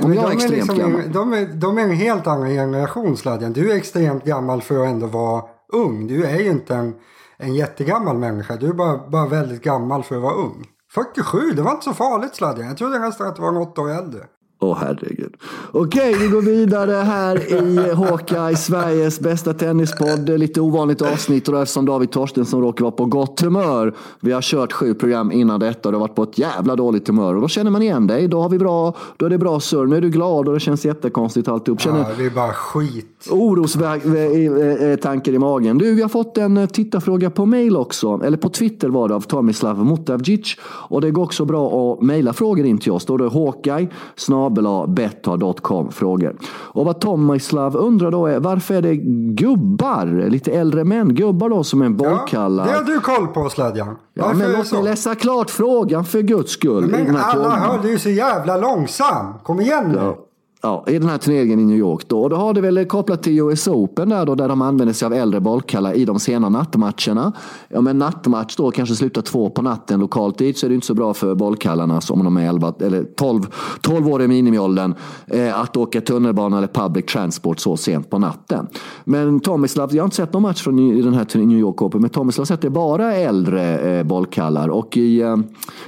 Om 0.04 0.14
jag 0.14 0.24
är 0.24 0.36
extremt 0.36 0.56
liksom, 0.56 0.78
gammal. 0.78 1.02
de, 1.12 1.34
är, 1.34 1.46
de 1.46 1.78
är 1.78 1.82
en 1.82 1.96
helt 1.96 2.28
annan 2.28 2.50
generation 2.50 3.18
Sladjan. 3.18 3.54
Du 3.54 3.72
är 3.72 3.76
extremt 3.76 4.26
gammal 4.26 4.62
för 4.62 4.84
att 4.84 4.90
ändå 4.90 5.08
vara 5.08 5.44
ung. 5.74 6.08
Du 6.08 6.26
är 6.26 6.40
ju 6.40 6.50
inte 6.50 6.76
en, 6.76 6.94
en 7.38 7.56
jättegammal 7.56 8.18
människa. 8.18 8.56
Du 8.56 8.68
är 8.68 8.74
bara, 8.74 9.10
bara 9.10 9.28
väldigt 9.28 9.64
gammal 9.64 10.04
för 10.04 10.16
att 10.16 10.22
vara 10.22 10.36
ung. 10.36 10.66
47, 10.94 11.40
det 11.56 11.62
var 11.62 11.72
inte 11.72 11.84
så 11.84 11.94
farligt 11.94 12.36
Sladjan. 12.36 12.68
Jag 12.68 12.78
trodde 12.78 13.00
nästan 13.00 13.28
att 13.28 13.36
du 13.36 13.42
var 13.42 13.52
något 13.52 13.80
år 13.80 13.90
äldre. 13.90 14.20
Åh 14.60 14.78
herregud. 14.82 15.34
Okej, 15.72 16.14
vi 16.20 16.28
går 16.28 16.42
vidare 16.42 16.92
här 16.92 17.54
i 17.54 17.94
Hawkeye, 17.94 18.56
Sveriges 18.56 19.20
bästa 19.20 19.54
tennispodd. 19.54 20.30
Lite 20.30 20.62
ovanligt 20.62 21.02
avsnitt 21.02 21.48
och 21.48 21.54
det 21.54 21.60
är 21.60 21.66
som 21.66 21.86
David 21.86 22.12
Torstensson 22.12 22.62
råkar 22.62 22.84
vara 22.86 22.92
på 22.92 23.06
gott 23.06 23.42
humör. 23.42 23.94
Vi 24.20 24.32
har 24.32 24.42
kört 24.42 24.74
sju 24.74 24.94
program 24.94 25.32
innan 25.32 25.60
detta 25.60 25.90
och 25.90 25.94
det 25.94 25.98
har 25.98 26.08
varit 26.08 26.16
på 26.16 26.24
ett 26.24 26.38
jävla 26.38 26.76
dåligt 26.76 27.08
humör. 27.08 27.36
Och 27.36 27.42
då 27.42 27.48
känner 27.48 27.72
man 27.72 27.82
igen 27.82 28.08
dig. 28.08 28.28
Då, 28.28 28.42
har 28.42 28.50
vi 28.50 28.60
bra, 28.60 28.96
då 29.18 29.26
är 29.26 29.30
det 29.30 29.38
bra 29.38 29.60
surr. 29.60 29.86
Nu 29.86 29.98
är 29.98 30.02
du 30.02 30.10
glad 30.10 30.48
och 30.48 30.54
det 30.54 30.60
känns 30.60 30.86
jättekonstigt 30.86 31.48
alltihop. 31.48 31.82
Känner 31.82 32.00
Ja, 32.00 32.06
det 32.18 32.26
är 32.26 32.30
bara 32.30 32.54
skit. 32.54 33.28
orostankar 33.32 35.32
i 35.34 35.40
magen. 35.40 35.78
Du, 35.78 35.96
vi 35.96 36.02
har 36.02 36.10
fått 36.10 36.38
en 36.38 36.58
eh, 36.58 36.66
tittarfråga 36.68 37.30
på 37.30 37.46
mail 37.46 37.78
också. 37.78 38.22
Eller 38.26 38.38
på 38.38 38.50
Twitter 38.50 38.90
var 38.90 39.10
det 39.10 39.16
av 39.16 39.22
Tomislav 39.22 39.86
Motavdzic. 39.86 40.56
Och 40.64 41.02
det 41.02 41.12
går 41.12 41.24
också 41.24 41.46
bra 41.46 41.94
att 41.94 42.02
mejla 42.02 42.34
frågor 42.34 42.66
in 42.66 42.78
till 42.78 42.92
oss. 42.92 43.06
Då 43.06 43.14
är 43.14 43.18
det 43.18 43.30
Hawkeye 43.30 43.88
snabela.betta.com 44.56 45.92
frågor. 45.92 46.36
Och 46.48 46.86
vad 46.86 47.00
Tomislav 47.00 47.76
undrar 47.78 48.12
då 48.12 48.28
är 48.28 48.40
varför 48.40 48.74
är 48.74 48.82
det 48.82 48.96
gubbar, 49.36 50.30
lite 50.30 50.52
äldre 50.52 50.84
män, 50.84 51.16
gubbar 51.16 51.50
då 51.50 51.64
som 51.64 51.82
är 51.82 51.86
Ja, 51.86 51.92
bollkallar? 51.92 52.66
det 52.66 52.72
har 52.72 52.84
du 52.84 53.00
koll 53.00 53.28
på 53.28 53.50
Sladjan. 53.50 53.96
Ja, 54.14 54.34
men 54.34 54.52
låt 54.52 54.72
mig 54.72 54.84
läsa 54.84 55.16
klart 55.16 55.50
frågan 55.50 56.06
för 56.06 56.22
guds 56.22 56.52
skull. 56.52 56.86
Men 56.86 57.16
här 57.16 57.24
alla 57.24 57.34
frågan. 57.34 57.60
hör, 57.60 57.80
du 57.84 57.94
är 57.94 57.98
så 57.98 58.10
jävla 58.10 58.58
långsam. 58.58 59.34
Kom 59.44 59.62
igen 59.62 59.90
nu. 59.92 59.98
Ja. 59.98 60.18
Ja, 60.66 60.84
i 60.88 61.00
den 61.00 61.10
här 61.10 61.18
turneringen 61.18 61.60
i 61.60 61.66
New 61.66 61.78
York 61.78 62.08
då. 62.08 62.24
Och 62.24 62.30
då 62.30 62.36
har 62.36 62.54
det 62.54 62.62
väl 62.62 62.86
kopplat 62.86 63.24
till 63.24 63.40
US 63.40 63.68
Open 63.68 64.10
där 64.10 64.26
då, 64.26 64.36
där 64.36 64.48
de 64.48 64.62
använder 64.62 64.94
sig 64.94 65.06
av 65.06 65.14
äldre 65.14 65.40
bollkallar 65.40 65.94
i 65.94 66.06
de 66.06 66.20
sena 66.20 66.50
nattmatcherna. 66.50 67.34
Om 67.74 67.88
en 67.88 67.98
nattmatch 67.98 68.56
då 68.56 68.72
kanske 68.72 68.96
slutar 68.96 69.22
två 69.22 69.50
på 69.50 69.62
natten 69.62 70.00
lokal 70.00 70.34
tid 70.34 70.58
så 70.58 70.66
är 70.66 70.70
det 70.70 70.76
inte 70.76 70.88
så 70.88 70.94
bra 70.94 71.14
för 71.14 71.36
bollkallarna 71.36 72.02
som 72.02 72.20
om 72.20 72.26
de 72.26 72.38
är 72.38 72.50
11, 72.50 72.74
eller 72.80 73.04
12, 73.04 73.42
12 73.82 74.08
år 74.08 74.22
i 74.22 74.28
minimiåldern 74.28 74.96
eh, 75.28 75.60
att 75.60 75.78
åka 75.78 76.02
tunnelbana 76.02 76.58
eller 76.58 76.68
public 76.68 77.06
transport 77.06 77.60
så 77.60 77.78
sent 77.78 78.10
på 78.10 78.20
natten. 78.20 78.68
Men 79.04 79.40
Tomislav, 79.40 79.96
jag 79.96 80.04
har 80.04 80.06
inte 80.06 80.16
sett 80.16 80.34
någon 80.34 80.42
match 80.42 80.64
från 80.64 80.80
i 80.80 81.02
den 81.02 81.14
här 81.14 81.38
New 81.38 81.60
York 81.60 81.82
Open, 81.82 82.02
men 82.02 82.10
Tomislav 82.10 82.46
sätter 82.46 82.56
sett 82.56 82.62
det 82.62 82.70
bara 82.70 83.14
äldre 83.14 83.80
eh, 83.80 84.04
bollkallar 84.04 84.70
och 84.70 84.98
i, 84.98 85.22
eh, 85.22 85.38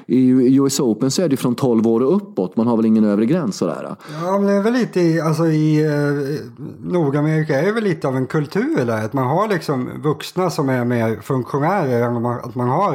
i 0.07 0.55
US 0.55 0.79
Open 0.79 1.12
så 1.12 1.22
är 1.22 1.29
det 1.29 1.38
från 1.38 1.55
12 1.55 1.88
år 1.88 2.03
och 2.03 2.15
uppåt. 2.15 2.57
Man 2.57 2.67
har 2.67 2.77
väl 2.77 2.86
ingen 2.86 3.03
övre 3.03 3.25
gräns 3.25 3.57
sådär. 3.57 3.96
Ja, 4.24 4.38
men 4.39 4.48
det 4.48 4.53
är 4.53 4.67
väl 4.72 4.80
lite 4.80 5.02
i, 5.02 5.22
alltså 5.22 5.48
i 5.48 5.86
eh, 5.86 6.40
Nordamerika 6.80 7.60
är 7.62 7.72
väl 7.74 7.84
lite 7.84 8.08
av 8.08 8.18
en 8.18 8.28
kultur 8.28 8.86
där. 8.86 9.06
Att 9.06 9.14
man 9.14 9.28
har 9.28 9.48
liksom 9.48 9.90
vuxna 10.04 10.50
som 10.50 10.70
är 10.70 10.86
mer 10.86 11.20
funktionärer 11.22 12.02
än 12.02 12.22
man- 12.22 12.40
att 12.44 12.56
man 12.56 12.70
har 12.70 12.94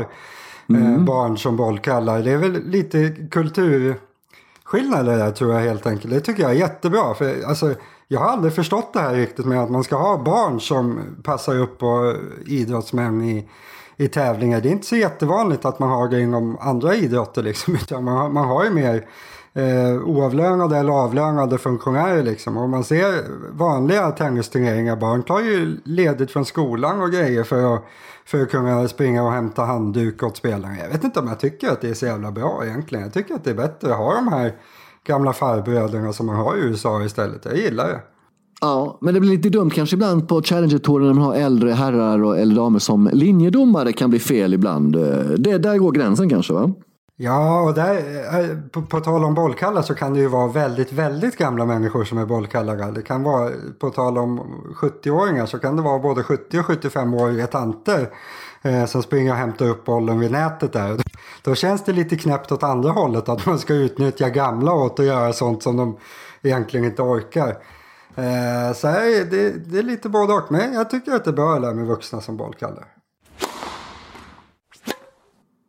eh, 0.69 0.99
barn 0.99 1.39
som 1.39 1.57
bollkallar. 1.57 2.23
Det 2.23 2.31
är 2.31 2.37
väl 2.37 2.63
lite 2.67 3.17
kulturskillnader 3.31 5.19
där 5.19 5.31
tror 5.31 5.53
jag 5.55 5.61
helt 5.61 5.87
enkelt. 5.87 6.15
Det 6.15 6.21
tycker 6.21 6.43
jag 6.43 6.51
är 6.51 6.57
jättebra. 6.57 7.15
För 7.15 7.45
alltså, 7.47 7.75
jag 8.09 8.21
har 8.21 8.27
aldrig 8.27 8.53
förstått 8.55 8.93
det 8.93 9.01
här 9.01 9.15
riktigt 9.15 9.47
med 9.47 9.63
att 9.63 9.71
man 9.71 9.85
ska 9.85 9.97
ha 9.97 10.23
barn 10.25 10.61
som 10.61 10.99
passar 11.23 11.59
upp 11.59 11.79
på 11.79 12.15
idrottsmän 12.47 13.23
i 13.23 13.49
i 13.97 14.09
tävlingar. 14.09 14.61
Det 14.61 14.69
är 14.69 14.73
inte 14.73 14.87
så 14.87 14.97
jättevanligt 14.97 15.65
att 15.65 15.79
man 15.79 15.89
har 15.89 16.09
det 16.09 16.21
inom 16.21 16.57
andra 16.61 16.95
idrotter 16.95 17.43
liksom. 17.43 17.75
Utan 17.83 18.05
man, 18.05 18.33
man 18.33 18.49
har 18.49 18.65
ju 18.65 18.71
mer 18.71 19.05
eh, 19.55 20.03
oavlönade 20.05 20.77
eller 20.77 20.93
avlönade 20.93 21.59
funktionärer 21.59 22.23
liksom. 22.23 22.57
Och 22.57 22.69
man 22.69 22.85
ser 22.85 23.25
vanliga 23.53 24.11
tennisturneringar, 24.11 24.97
barn 24.97 25.23
tar 25.23 25.41
ju 25.41 25.77
ledigt 25.85 26.31
från 26.31 26.45
skolan 26.45 27.03
och 27.03 27.11
grejer 27.11 27.45
för 27.45 27.75
att, 27.75 27.85
för 28.27 28.43
att 28.43 28.51
kunna 28.51 28.89
springa 28.89 29.23
och 29.23 29.33
hämta 29.33 29.63
handduk 29.65 30.23
åt 30.23 30.37
spelarna. 30.37 30.79
Jag 30.79 30.89
vet 30.89 31.05
inte 31.05 31.21
om 31.21 31.29
jag 31.29 31.41
tycker 31.41 31.71
att 31.71 31.81
det 31.81 31.89
är 31.89 31.95
så 31.95 32.07
jävla 32.07 32.33
bra 32.33 32.63
egentligen. 32.65 33.05
Jag 33.05 33.13
tycker 33.13 33.35
att 33.35 33.45
det 33.45 33.51
är 33.51 33.55
bättre 33.55 33.93
att 33.93 33.99
ha 33.99 34.15
de 34.15 34.29
här 34.29 34.53
gamla 35.07 35.33
farbröderna 35.33 36.13
som 36.13 36.27
man 36.27 36.37
har 36.37 36.57
i 36.57 36.61
USA 36.61 37.05
istället. 37.05 37.45
Jag 37.45 37.57
gillar 37.57 37.89
det. 37.89 38.01
Ja, 38.61 38.99
men 39.01 39.15
det 39.15 39.21
blir 39.21 39.31
lite 39.31 39.49
dumt 39.49 39.71
kanske 39.71 39.97
ibland 39.97 40.29
på 40.29 40.43
Challenger-touren 40.43 41.07
när 41.07 41.15
man 41.15 41.25
har 41.25 41.35
äldre 41.35 41.71
herrar 41.71 42.23
och, 42.23 42.39
eller 42.39 42.55
damer 42.55 42.79
som 42.79 43.11
linjedomare 43.13 43.93
kan 43.93 44.11
bli 44.11 44.19
fel 44.19 44.55
ibland. 44.55 44.97
Eh, 44.97 45.03
det, 45.39 45.59
där 45.59 45.79
går 45.79 45.93
gränsen 45.93 46.29
kanske 46.29 46.53
va? 46.53 46.73
Ja, 47.17 47.61
och 47.61 47.75
där, 47.75 47.97
eh, 48.41 48.57
på, 48.71 48.83
på 48.83 49.01
tal 49.01 49.25
om 49.25 49.35
bollkallar 49.35 49.83
så 49.83 49.95
kan 49.95 50.15
det 50.15 50.21
ju 50.21 50.27
vara 50.27 50.49
väldigt, 50.49 50.93
väldigt 50.93 51.37
gamla 51.37 51.67
människor 51.67 52.05
som 52.05 52.19
är 52.19 52.27
bollkallar. 52.27 52.93
Det 52.93 53.03
kan 53.03 53.23
vara, 53.23 53.51
på 53.79 53.91
tal 53.91 54.19
om 54.19 54.41
70-åringar 54.77 55.47
så 55.47 55.59
kan 55.59 55.77
det 55.77 55.83
vara 55.83 55.99
både 55.99 56.23
70 56.23 56.59
och 56.59 56.65
75-åriga 56.65 57.47
tanter 57.47 58.11
eh, 58.63 58.85
som 58.87 59.03
springer 59.03 59.33
och 59.33 59.39
hämtar 59.39 59.69
upp 59.69 59.85
bollen 59.85 60.21
vid 60.21 60.33
nätet 60.33 60.73
där. 60.73 61.01
Då 61.43 61.55
känns 61.55 61.85
det 61.85 61.93
lite 61.93 62.17
knäppt 62.17 62.53
åt 62.53 62.63
andra 62.63 62.91
hållet 62.91 63.29
att 63.29 63.47
man 63.47 63.59
ska 63.59 63.75
utnyttja 63.75 64.29
gamla 64.29 64.73
åt 64.73 65.01
att 65.01 65.07
göra 65.07 65.33
sånt 65.33 65.63
som 65.63 65.77
de 65.77 65.99
egentligen 66.43 66.87
inte 66.87 67.03
orkar. 67.03 67.49
Eh, 68.15 68.75
så 68.75 68.89
här, 68.89 69.25
det, 69.31 69.51
det 69.51 69.79
är 69.79 69.83
lite 69.83 70.09
både 70.09 70.33
och, 70.33 70.53
men 70.53 70.73
jag 70.73 70.91
tycker 70.91 71.13
att 71.13 71.25
det 71.25 71.31
är 71.31 71.35
bra 71.35 71.55
att 71.57 71.73
med 71.73 71.87
vuxna 71.87 72.21
som 72.21 72.37
bollkallar. 72.37 73.02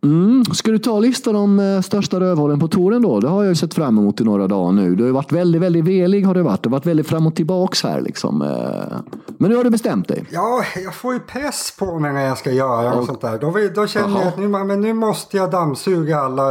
Mm. 0.03 0.45
Ska 0.45 0.71
du 0.71 0.77
ta 0.77 0.99
listan 0.99 1.35
om 1.35 1.59
eh, 1.59 1.81
största 1.81 2.19
rövhålen 2.19 2.59
på 2.59 2.67
touren 2.67 3.01
då? 3.01 3.19
Det 3.19 3.27
har 3.27 3.43
jag 3.43 3.51
ju 3.51 3.55
sett 3.55 3.73
fram 3.73 3.97
emot 3.97 4.21
i 4.21 4.23
några 4.23 4.47
dagar 4.47 4.71
nu. 4.71 4.95
Du 4.95 5.03
har 5.03 5.07
ju 5.07 5.13
varit 5.13 5.31
väldigt, 5.31 5.61
väldigt 5.61 5.85
velig 5.85 6.25
har 6.25 6.33
det 6.33 6.43
varit. 6.43 6.63
Du 6.63 6.69
har 6.69 6.71
varit 6.71 6.85
väldigt 6.85 7.07
fram 7.07 7.27
och 7.27 7.35
tillbaks 7.35 7.83
här 7.83 8.01
liksom. 8.01 8.41
Eh. 8.41 8.97
Men 9.37 9.49
nu 9.49 9.55
har 9.55 9.63
du 9.63 9.69
bestämt 9.69 10.07
dig. 10.07 10.25
Ja, 10.31 10.63
jag 10.83 10.95
får 10.95 11.13
ju 11.13 11.19
press 11.19 11.75
på 11.79 11.99
mig 11.99 12.13
när 12.13 12.25
jag 12.25 12.37
ska 12.37 12.51
göra 12.51 12.93
och, 12.93 12.99
och 12.99 13.05
sånt 13.05 13.21
där. 13.21 13.39
Då, 13.39 13.53
då 13.75 13.87
känner 13.87 14.07
Aha. 14.07 14.19
jag 14.19 14.27
att 14.27 14.37
nu, 14.37 14.47
men 14.47 14.81
nu 14.81 14.93
måste 14.93 15.37
jag 15.37 15.51
dammsuga 15.51 16.19
alla 16.19 16.45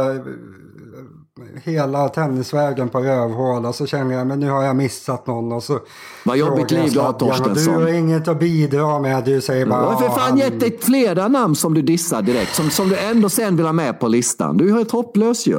hela 1.63 2.09
tennisvägen 2.09 2.89
på 2.89 2.99
rövhål 2.99 3.65
och 3.65 3.75
så 3.75 3.85
känner 3.85 4.15
jag 4.15 4.27
men 4.27 4.39
nu 4.39 4.49
har 4.49 4.63
jag 4.63 4.75
missat 4.75 5.27
någon 5.27 5.51
och 5.51 5.63
så 5.63 5.79
Vad 6.25 6.37
jobbigt 6.37 6.71
liv 6.71 6.91
du 6.93 6.99
har 6.99 7.13
Torstensson. 7.13 7.73
Du 7.73 7.83
har 7.83 7.93
inget 7.93 8.27
att 8.27 8.39
bidra 8.39 8.99
med. 8.99 9.23
Du 9.23 9.41
säger 9.41 9.65
bara... 9.65 9.81
Du 9.81 9.85
har 9.85 9.97
för 9.97 10.09
fan 10.09 10.37
gett 10.37 10.59
dig 10.59 10.79
flera 10.81 11.27
namn 11.27 11.55
som 11.55 11.73
du 11.73 11.81
dissar 11.81 12.21
direkt. 12.21 12.55
Som, 12.55 12.69
som 12.69 12.89
du 12.89 12.97
ändå 12.99 13.29
sen 13.29 13.55
vill 13.55 13.65
ha 13.65 13.73
med 13.73 13.99
på 13.99 14.07
listan. 14.07 14.57
Du 14.57 14.69
är 14.69 14.73
helt 14.73 14.91
hopplös 14.91 15.47
ju. 15.47 15.57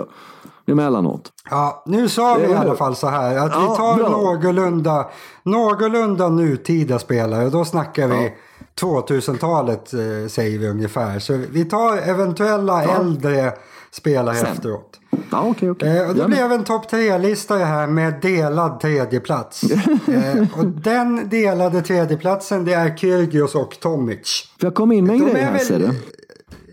Emellanåt. 0.66 1.32
Ja, 1.50 1.82
nu 1.86 2.08
sa 2.08 2.34
vi 2.34 2.46
i 2.46 2.54
alla 2.54 2.76
fall 2.76 2.96
så 2.96 3.06
här 3.06 3.36
att 3.36 3.52
ja, 3.52 3.60
vi 3.60 3.76
tar 3.76 4.10
någorlunda, 4.10 5.06
någorlunda 5.42 6.28
nutida 6.28 6.98
spelare. 6.98 7.50
Då 7.50 7.64
snackar 7.64 8.08
vi 8.08 8.24
ja. 8.24 8.30
2000-talet 8.80 9.94
eh, 9.94 10.28
säger 10.28 10.58
vi 10.58 10.68
ungefär. 10.68 11.18
Så 11.18 11.40
vi 11.50 11.64
tar 11.64 11.96
eventuella 11.96 12.84
ja. 12.84 12.96
äldre 13.00 13.52
spelare 13.90 14.36
Sen. 14.36 14.46
efteråt. 14.46 15.00
Ja, 15.30 15.48
okay, 15.48 15.70
okay. 15.70 15.96
Eh, 15.96 16.08
och 16.08 16.14
det 16.14 16.26
blev 16.26 16.52
en 16.52 16.64
topp 16.64 16.88
tre-lista 16.88 17.56
här 17.56 17.86
med 17.86 18.14
delad 18.22 18.80
tredjeplats. 18.80 19.62
eh, 20.08 20.58
och 20.58 20.66
den 20.66 21.28
delade 21.28 21.82
tredjeplatsen 21.82 22.64
det 22.64 22.72
är 22.72 22.96
Kyrgios 22.96 23.54
och 23.54 23.80
Tomic. 23.80 24.48
För 24.60 24.66
jag 24.66 24.74
kom 24.74 24.92
in 24.92 25.04
med 25.04 25.14
en 25.14 25.26
grej 25.26 25.42
här 25.42 25.58
ser 25.58 25.78
du. 25.78 25.90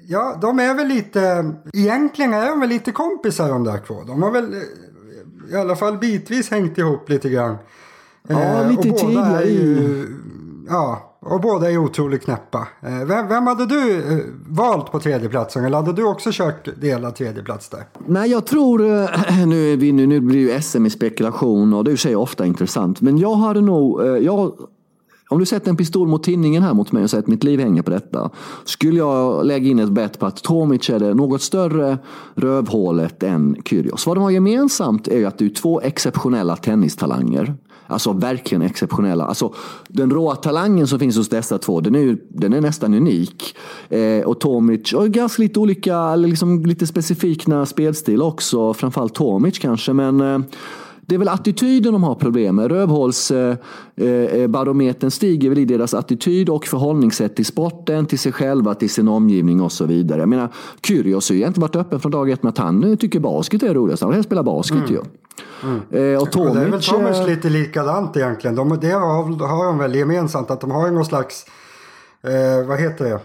Ja, 0.07 0.37
de 0.41 0.59
är 0.59 0.73
väl 0.73 0.87
lite, 0.87 1.53
egentligen 1.73 2.33
är 2.33 2.49
de 2.49 2.59
väl 2.59 2.69
lite 2.69 2.91
kompisar 2.91 3.49
de 3.49 3.63
där 3.63 3.77
två. 3.87 4.03
De 4.07 4.23
har 4.23 4.31
väl 4.31 4.53
eh, 4.53 4.59
i 5.51 5.55
alla 5.55 5.75
fall 5.75 5.97
bitvis 5.97 6.51
hängt 6.51 6.77
ihop 6.77 7.09
lite 7.09 7.29
grann. 7.29 7.57
Ja, 8.27 8.61
eh, 8.61 8.69
lite 8.69 8.91
tidigare. 8.91 9.45
Ju, 9.45 10.07
ja, 10.69 11.10
och 11.25 11.41
båda 11.41 11.71
är 11.71 11.77
otroligt 11.77 12.23
knäppa. 12.23 12.67
Eh, 12.81 13.05
vem, 13.07 13.27
vem 13.27 13.47
hade 13.47 13.65
du 13.65 13.97
eh, 13.97 14.19
valt 14.47 14.91
på 14.91 14.99
tredjeplatsen? 14.99 15.65
Eller 15.65 15.77
hade 15.77 15.93
du 15.93 16.03
också 16.03 16.29
kört 16.33 16.81
delad 16.81 17.15
tredjeplats 17.15 17.69
där? 17.69 17.83
Nej, 18.07 18.31
jag 18.31 18.45
tror... 18.45 18.85
Eh, 18.85 19.45
nu, 19.47 19.73
är 19.73 19.77
vi, 19.77 19.91
nu, 19.91 20.07
nu 20.07 20.19
blir 20.19 20.39
ju 20.39 20.61
SM 20.61 20.85
i 20.85 20.89
spekulation 20.89 21.73
och 21.73 21.83
det 21.83 21.91
är 21.91 21.93
i 21.93 21.97
sig 21.97 22.15
ofta 22.15 22.45
intressant. 22.45 23.01
Men 23.01 23.17
jag 23.17 23.35
hade 23.35 23.61
nog... 23.61 24.01
Jag, 24.21 24.53
om 25.29 25.39
du 25.39 25.45
sätter 25.45 25.69
en 25.69 25.77
pistol 25.77 26.07
mot 26.07 26.23
tinningen 26.23 26.63
här 26.63 26.73
mot 26.73 26.91
mig 26.91 27.03
och 27.03 27.09
säger 27.09 27.23
att 27.23 27.27
mitt 27.27 27.43
liv 27.43 27.59
hänger 27.59 27.81
på 27.81 27.91
detta. 27.91 28.29
Skulle 28.65 28.97
jag 28.97 29.45
lägga 29.45 29.69
in 29.69 29.79
ett 29.79 29.89
bett 29.89 30.19
på 30.19 30.25
att 30.25 30.43
Tomic 30.43 30.89
är 30.89 30.99
det 30.99 31.13
något 31.13 31.41
större 31.41 31.97
rövhålet 32.35 33.23
än 33.23 33.55
Kyrgios. 33.65 34.07
Vad 34.07 34.17
de 34.17 34.23
har 34.23 34.31
gemensamt 34.31 35.07
är 35.07 35.17
ju 35.17 35.25
att 35.25 35.37
du 35.37 35.45
är 35.45 35.49
två 35.49 35.81
exceptionella 35.81 36.55
tennistalanger. 36.55 37.55
Alltså 37.91 38.13
verkligen 38.13 38.61
exceptionella. 38.61 39.25
Alltså, 39.25 39.53
den 39.87 40.11
råa 40.11 40.35
talangen 40.35 40.87
som 40.87 40.99
finns 40.99 41.17
hos 41.17 41.29
dessa 41.29 41.57
två, 41.57 41.81
den 41.81 41.95
är, 41.95 42.17
den 42.29 42.53
är 42.53 42.61
nästan 42.61 42.93
unik. 42.93 43.55
Eh, 43.89 44.25
och 44.25 44.39
Tomic 44.39 44.93
har 44.93 45.07
ganska 45.07 45.41
lite 45.41 45.59
olika, 45.59 46.15
liksom 46.15 46.65
lite 46.65 46.87
specifika 46.87 47.65
spelstil 47.65 48.21
också. 48.21 48.73
Framförallt 48.73 49.15
Tomic 49.15 49.59
kanske, 49.59 49.93
men 49.93 50.21
eh, 50.21 50.39
det 51.11 51.15
är 51.15 51.19
väl 51.19 51.27
attityden 51.27 51.93
de 51.93 52.03
har 52.03 52.15
problem 52.15 52.55
med. 52.55 52.71
Rövhålsbarometern 52.71 55.01
eh, 55.01 55.05
eh 55.05 55.09
stiger 55.09 55.49
väl 55.49 55.59
i 55.59 55.65
deras 55.65 55.93
attityd 55.93 56.49
och 56.49 56.65
förhållningssätt 56.65 57.35
till 57.35 57.45
sporten, 57.45 58.05
till 58.05 58.19
sig 58.19 58.31
själva, 58.31 58.75
till 58.75 58.89
sin 58.89 59.07
omgivning 59.07 59.61
och 59.61 59.71
så 59.71 59.85
vidare. 59.85 60.19
Jag 60.19 60.29
menar, 60.29 60.49
Kyrgios 60.87 61.29
har 61.29 61.33
ju 61.33 61.39
egentligen 61.41 61.61
varit 61.61 61.75
öppen 61.75 61.99
från 61.99 62.11
dag 62.11 62.29
ett 62.29 62.43
med 62.43 62.49
att 62.49 62.57
han 62.57 62.97
tycker 62.97 63.19
basket 63.19 63.63
är 63.63 63.73
roligast. 63.73 64.01
Han 64.01 64.09
vill 64.09 64.15
helst 64.15 64.29
spela 64.29 64.43
basket 64.43 64.77
mm. 64.77 64.91
ju. 64.91 64.99
Mm. 65.63 66.13
Eh, 66.13 66.21
och 66.21 66.31
Tomic, 66.31 66.53
det 66.53 66.61
är 66.61 66.65
väl 66.65 66.83
Tomic 66.83 67.17
eh, 67.17 67.27
lite 67.27 67.49
likadant 67.49 68.17
egentligen. 68.17 68.55
De, 68.55 68.79
det 68.81 68.91
har, 68.91 69.47
har 69.47 69.65
de 69.65 69.77
väl 69.77 69.95
gemensamt 69.95 70.51
att 70.51 70.61
de 70.61 70.71
har 70.71 70.91
någon 70.91 71.05
slags, 71.05 71.45
eh, 72.23 72.67
vad 72.67 72.79
heter 72.79 73.05
det? 73.05 73.19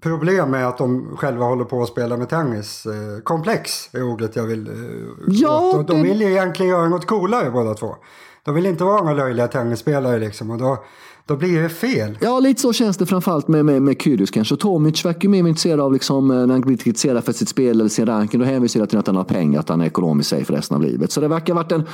problem 0.00 0.50
med 0.50 0.68
att 0.68 0.78
de 0.78 1.16
själva 1.16 1.44
håller 1.44 1.64
på 1.64 1.82
att 1.82 1.88
spela 1.88 2.16
med 2.16 2.28
tennis. 2.28 2.86
Eh, 2.86 3.22
komplex 3.22 3.88
är 3.92 4.02
ordet 4.02 4.36
jag 4.36 4.44
vill 4.44 4.68
eh, 4.68 4.74
ja, 5.28 5.60
åt. 5.60 5.88
De 5.88 6.02
vill 6.02 6.20
ju 6.20 6.30
egentligen 6.30 6.70
göra 6.70 6.88
något 6.88 7.06
coolare 7.06 7.50
båda 7.50 7.74
två. 7.74 7.96
De 8.44 8.54
vill 8.54 8.66
inte 8.66 8.84
vara 8.84 9.00
några 9.00 9.14
löjliga 9.14 9.48
tennisspelare 9.48 10.18
liksom. 10.18 10.50
Och 10.50 10.58
då, 10.58 10.84
då 11.26 11.36
blir 11.36 11.62
det 11.62 11.68
fel. 11.68 12.18
Ja, 12.20 12.40
lite 12.40 12.60
så 12.60 12.72
känns 12.72 12.96
det 12.96 13.06
framförallt 13.06 13.48
med, 13.48 13.64
med, 13.64 13.82
med 13.82 14.02
Kyrgios 14.02 14.30
kanske. 14.30 14.56
Tomic 14.56 15.04
verkar 15.04 15.28
mer 15.28 15.38
intresserad 15.38 15.80
av, 15.80 15.92
liksom, 15.92 16.30
eh, 16.30 16.36
när 16.36 16.54
han 16.54 16.60
blir 16.60 16.76
kritiserad 16.76 17.24
för 17.24 17.32
sitt 17.32 17.48
spel 17.48 17.80
eller 17.80 17.88
sin 17.88 18.06
ranking, 18.06 18.40
då 18.40 18.46
hänvisar 18.46 18.80
han 18.80 18.88
till 18.88 18.98
att 18.98 19.06
han 19.06 19.16
har 19.16 19.24
pengar, 19.24 19.60
att 19.60 19.68
han 19.68 19.80
är 19.80 19.86
ekonomiskt 19.86 20.30
safe 20.30 20.52
resten 20.52 20.76
av 20.76 20.82
livet. 20.82 21.12
Så 21.12 21.20
det 21.20 21.28
verkar 21.28 21.54
ha 21.54 21.62
varit 21.62 21.72
en 21.72 21.84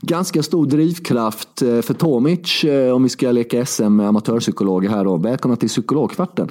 ganska 0.00 0.42
stor 0.42 0.66
drivkraft 0.66 1.62
eh, 1.62 1.80
för 1.80 1.94
Tomic, 1.94 2.64
eh, 2.64 2.94
om 2.94 3.02
vi 3.02 3.08
ska 3.08 3.32
leka 3.32 3.66
SM 3.66 3.96
med 3.96 4.08
amatörpsykologer 4.08 4.90
här 4.90 5.04
då. 5.04 5.16
Välkomna 5.16 5.56
till 5.56 5.68
psykologkvarten. 5.68 6.50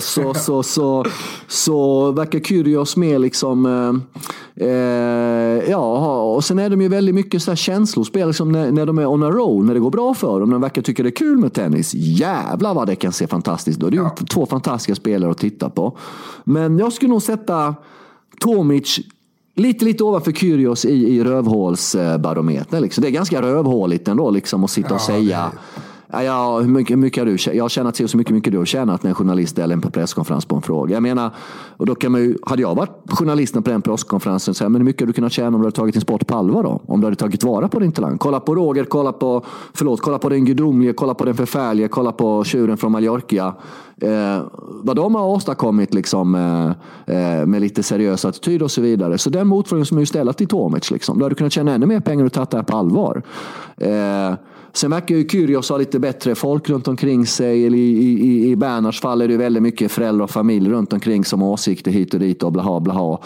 Så, 0.00 0.34
så, 0.34 0.62
så, 0.62 1.04
så 1.46 2.12
verkar 2.12 2.40
Kyrgios 2.40 2.96
mer 2.96 3.18
liksom, 3.18 3.66
ja, 5.68 6.20
och 6.22 6.44
sen 6.44 6.58
är 6.58 6.70
de 6.70 6.80
ju 6.80 6.88
väldigt 6.88 7.14
mycket 7.14 7.42
så 7.42 7.50
här 7.50 7.56
känslospel, 7.56 8.26
liksom 8.26 8.52
när, 8.52 8.72
när 8.72 8.86
de 8.86 8.98
är 8.98 9.06
on 9.06 9.22
a 9.22 9.30
roll, 9.30 9.64
när 9.64 9.74
det 9.74 9.80
går 9.80 9.90
bra 9.90 10.14
för 10.14 10.40
dem, 10.40 10.48
när 10.48 10.54
de 10.54 10.62
verkar 10.62 10.82
tycka 10.82 11.02
det 11.02 11.08
är 11.08 11.10
kul 11.10 11.38
med 11.38 11.52
tennis 11.52 11.68
tennis. 11.68 11.94
Jävlar 11.94 12.74
vad 12.74 12.86
det 12.86 12.96
kan 12.96 13.12
se 13.12 13.26
fantastiskt 13.26 13.82
ut. 13.82 13.90
Det 13.90 13.96
är 13.96 14.02
ja. 14.02 14.16
två 14.30 14.46
fantastiska 14.46 14.94
spelare 14.94 15.30
att 15.30 15.38
titta 15.38 15.70
på. 15.70 15.96
Men 16.44 16.78
jag 16.78 16.92
skulle 16.92 17.10
nog 17.10 17.22
sätta 17.22 17.74
Tomic 18.40 19.00
lite, 19.54 19.84
lite 19.84 20.04
ovanför 20.04 20.32
Kyrgios 20.32 20.84
i, 20.84 21.16
i 21.16 21.24
rövhålsbarometern. 21.24 22.82
Liksom. 22.82 23.02
Det 23.02 23.08
är 23.08 23.12
ganska 23.12 23.42
rövhåligt 23.42 24.08
ändå 24.08 24.30
liksom, 24.30 24.64
att 24.64 24.70
sitta 24.70 24.94
och 24.94 25.00
säga 25.00 25.50
det 25.52 25.80
Ja, 26.10 26.58
hur 26.60 26.68
mycket, 26.68 26.96
hur 26.96 27.00
mycket 27.00 27.20
har 27.20 27.26
du 27.26 27.56
Jag 27.56 27.64
har 27.64 27.68
tjänat 27.68 27.96
så 27.96 28.16
mycket, 28.16 28.34
mycket 28.34 28.52
du 28.52 28.58
har 28.58 28.64
tjänat 28.64 29.02
när 29.02 29.08
en 29.08 29.14
journalist 29.14 29.52
ställer 29.52 29.74
en 29.74 29.80
presskonferens 29.80 30.44
på 30.44 30.56
en 30.56 30.62
fråga. 30.62 30.94
Jag 30.94 31.02
menar, 31.02 31.30
och 31.76 31.86
då 31.86 31.94
kan 31.94 32.12
man 32.12 32.20
ju, 32.20 32.38
hade 32.42 32.62
jag 32.62 32.74
varit 32.74 32.90
journalisten 33.08 33.62
på 33.62 33.70
den 33.70 33.82
presskonferensen, 33.82 34.54
så 34.54 34.64
här, 34.64 34.68
men 34.68 34.80
hur 34.80 34.84
mycket 34.86 35.00
hade 35.00 35.08
du 35.08 35.14
kunnat 35.14 35.32
tjäna 35.32 35.46
om 35.48 35.52
du 35.52 35.66
hade 35.66 35.76
tagit 35.76 35.94
din 35.94 36.00
sport 36.00 36.26
på 36.26 36.34
allvar 36.34 36.62
då? 36.62 36.80
Om 36.86 37.00
du 37.00 37.06
hade 37.06 37.16
tagit 37.16 37.44
vara 37.44 37.68
på 37.68 37.78
din 37.78 37.92
talang. 37.92 38.18
Kolla 38.18 38.40
på 38.40 38.54
Roger, 38.54 38.84
kolla 38.84 39.12
på, 39.12 39.44
förlåt, 39.74 40.00
kolla 40.00 40.18
på 40.18 40.28
den 40.28 40.44
gudomlige, 40.44 40.92
kolla 40.92 41.14
på 41.14 41.24
den 41.24 41.34
förfärlige, 41.34 41.88
kolla 41.88 42.12
på 42.12 42.44
tjuren 42.44 42.76
från 42.76 42.92
Mallorca. 42.92 43.54
Eh, 44.00 44.42
vad 44.82 44.96
de 44.96 45.14
har 45.14 45.26
åstadkommit 45.26 45.94
liksom, 45.94 46.34
eh, 46.34 46.68
eh, 47.16 47.46
med 47.46 47.60
lite 47.60 47.82
seriös 47.82 48.24
attityd 48.24 48.62
och 48.62 48.70
så 48.70 48.80
vidare. 48.80 49.18
Så 49.18 49.30
den 49.30 49.46
motfrågan 49.46 49.86
som 49.86 49.98
är 49.98 50.04
ställa 50.04 50.32
till 50.32 50.48
Tomic, 50.48 50.90
liksom. 50.90 51.18
du 51.18 51.24
hade 51.24 51.34
kunnat 51.34 51.52
tjäna 51.52 51.74
ännu 51.74 51.86
mer 51.86 52.00
pengar 52.00 52.24
och 52.24 52.32
tagit 52.32 52.50
det 52.50 52.56
här 52.56 52.64
på 52.64 52.76
allvar. 52.76 53.22
Eh, 53.76 54.34
Sen 54.78 54.90
verkar 54.90 55.14
ju 55.14 55.28
Kyrgios 55.28 55.70
ha 55.70 55.76
lite 55.76 55.98
bättre 55.98 56.34
folk 56.34 56.68
runt 56.68 56.88
omkring 56.88 57.26
sig. 57.26 57.62
I, 57.62 57.76
i, 57.76 58.50
i 58.50 58.56
Bernhards 58.56 59.00
fall 59.00 59.22
är 59.22 59.28
det 59.28 59.36
väldigt 59.36 59.62
mycket 59.62 59.92
föräldrar 59.92 60.24
och 60.24 60.30
familj 60.30 60.70
runt 60.70 60.92
omkring 60.92 61.24
som 61.24 61.42
har 61.42 61.48
åsikter 61.48 61.90
hit 61.90 62.14
och 62.14 62.20
dit 62.20 62.42
och 62.42 62.52
blaha 62.52 62.80
blaha. 62.80 63.18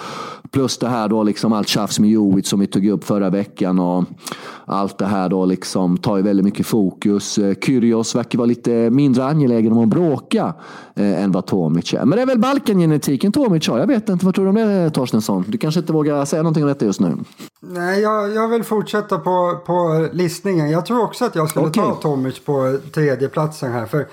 Plus 0.53 0.79
det 0.79 0.89
här 0.89 1.09
då 1.09 1.23
liksom 1.23 1.53
allt 1.53 1.69
tjafs 1.69 1.99
med 1.99 2.11
Jovic 2.11 2.49
som 2.49 2.61
vi 2.61 2.67
tog 2.67 2.87
upp 2.87 3.05
förra 3.05 3.31
veckan 3.31 3.79
och 3.79 4.05
allt 4.65 4.99
det 4.99 5.07
här 5.07 5.29
då 5.29 5.45
liksom 5.45 5.97
tar 5.97 6.17
ju 6.17 6.23
väldigt 6.23 6.45
mycket 6.45 6.67
fokus. 6.67 7.39
Eh, 7.39 7.55
Kyrgios 7.55 8.15
verkar 8.15 8.39
vara 8.39 8.47
lite 8.47 8.71
mindre 8.91 9.25
angelägen 9.25 9.73
om 9.73 9.83
att 9.83 9.89
bråka 9.89 10.55
eh, 10.95 11.25
än 11.25 11.33
vad 11.33 11.47
Tomic 11.47 11.95
är. 11.95 12.05
Men 12.05 12.17
det 12.17 12.23
är 12.23 12.27
väl 12.27 12.39
Balkangenetiken 12.39 13.33
Tomic 13.33 13.69
har. 13.69 13.79
Jag 13.79 13.87
vet 13.87 14.09
inte, 14.09 14.25
vad 14.25 14.35
tror 14.35 14.45
du 14.45 14.49
om 14.49 14.55
det 14.55 14.91
Torstensson? 14.91 15.45
Du 15.49 15.59
kanske 15.59 15.81
inte 15.81 15.93
vågar 15.93 16.25
säga 16.25 16.43
någonting 16.43 16.63
om 16.63 16.69
detta 16.69 16.85
just 16.85 17.01
nu? 17.01 17.17
Nej, 17.61 18.01
jag, 18.01 18.35
jag 18.35 18.49
vill 18.49 18.65
fortsätta 18.65 19.19
på, 19.19 19.61
på 19.67 20.09
listningen. 20.13 20.71
Jag 20.71 20.87
tror 20.87 21.03
också 21.03 21.25
att 21.25 21.35
jag 21.35 21.51
skulle 21.51 21.67
okay. 21.67 21.85
ta 21.85 21.95
Tomic 21.95 22.45
på 22.45 22.79
tredjeplatsen 22.95 23.73
här. 23.73 23.87
För 23.87 24.07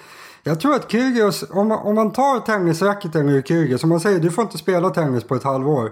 jag 0.44 0.60
tror 0.60 0.76
att 0.76 0.92
Kyrgios, 0.92 1.44
om 1.50 1.68
man, 1.68 1.80
om 1.80 1.96
man 1.96 2.12
tar 2.12 2.40
tennisracketen 2.40 3.30
ur 3.30 3.42
Kyrgios, 3.42 3.84
om 3.84 3.90
man 3.90 4.00
säger 4.00 4.20
du 4.20 4.32
får 4.32 4.42
inte 4.42 4.58
spela 4.58 4.90
tennis 4.90 5.24
på 5.24 5.36
ett 5.36 5.44
halvår. 5.44 5.92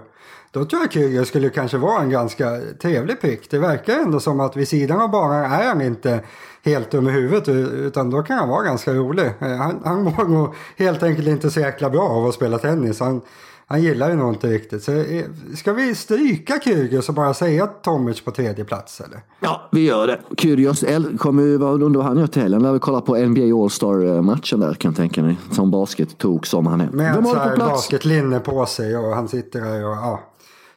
Då 0.50 0.64
tror 0.64 0.82
jag 0.82 0.92
Kyrgios 0.92 1.28
skulle 1.28 1.50
kanske 1.50 1.78
vara 1.78 2.02
en 2.02 2.10
ganska 2.10 2.60
trevlig 2.82 3.20
pick. 3.20 3.50
Det 3.50 3.58
verkar 3.58 3.98
ändå 3.98 4.20
som 4.20 4.40
att 4.40 4.56
vid 4.56 4.68
sidan 4.68 5.00
av 5.00 5.10
banan 5.10 5.44
är 5.44 5.68
han 5.68 5.80
inte 5.80 6.20
helt 6.64 6.90
dum 6.90 7.08
i 7.08 7.10
huvudet 7.10 7.48
utan 7.48 8.10
då 8.10 8.22
kan 8.22 8.38
han 8.38 8.48
vara 8.48 8.62
ganska 8.62 8.94
rolig. 8.94 9.26
Eh, 9.40 9.56
han, 9.56 9.82
han 9.84 10.02
mår 10.16 10.24
nog 10.24 10.54
helt 10.76 11.02
enkelt 11.02 11.28
inte 11.28 11.50
så 11.50 11.60
jäkla 11.60 11.90
bra 11.90 12.02
av 12.02 12.26
att 12.26 12.34
spela 12.34 12.58
tennis. 12.58 13.00
Han, 13.00 13.20
han 13.70 13.82
gillar 13.82 14.08
det 14.08 14.16
nog 14.16 14.34
inte 14.34 14.46
riktigt. 14.46 14.82
Så, 14.82 14.92
eh, 14.92 15.24
ska 15.56 15.72
vi 15.72 15.94
stryka 15.94 16.60
Kyrgios 16.64 17.08
och 17.08 17.14
bara 17.14 17.34
säga 17.34 17.66
Tomic 17.66 18.20
på 18.20 18.30
tredje 18.30 18.64
plats 18.64 19.00
eller? 19.00 19.20
Ja, 19.40 19.68
vi 19.72 19.86
gör 19.86 20.06
det. 20.06 20.20
Kyrgios 20.38 20.84
kommer 21.18 21.42
ju, 21.42 21.56
vad 21.56 21.82
undrar 21.82 22.02
han 22.02 22.18
gör 22.18 22.26
till 22.26 22.42
helgen? 22.42 22.62
När 22.62 22.72
vi 22.72 22.78
kollar 22.78 23.00
på 23.00 23.16
NBA 23.16 23.62
All-Star-matchen 23.62 24.60
där 24.60 24.74
kan 24.74 24.90
jag 24.90 24.96
tänka 24.96 25.22
mig. 25.22 25.36
Som 25.50 25.70
basket-tok 25.70 26.46
som 26.46 26.66
han 26.66 26.80
är. 26.80 26.90
Med 26.90 27.18
ett 27.18 27.28
så 27.28 27.58
basketlinne 27.58 28.40
på 28.40 28.66
sig 28.66 28.96
och 28.96 29.14
han 29.14 29.28
sitter 29.28 29.60
där 29.60 29.86
och 29.86 29.96
ja. 29.96 30.20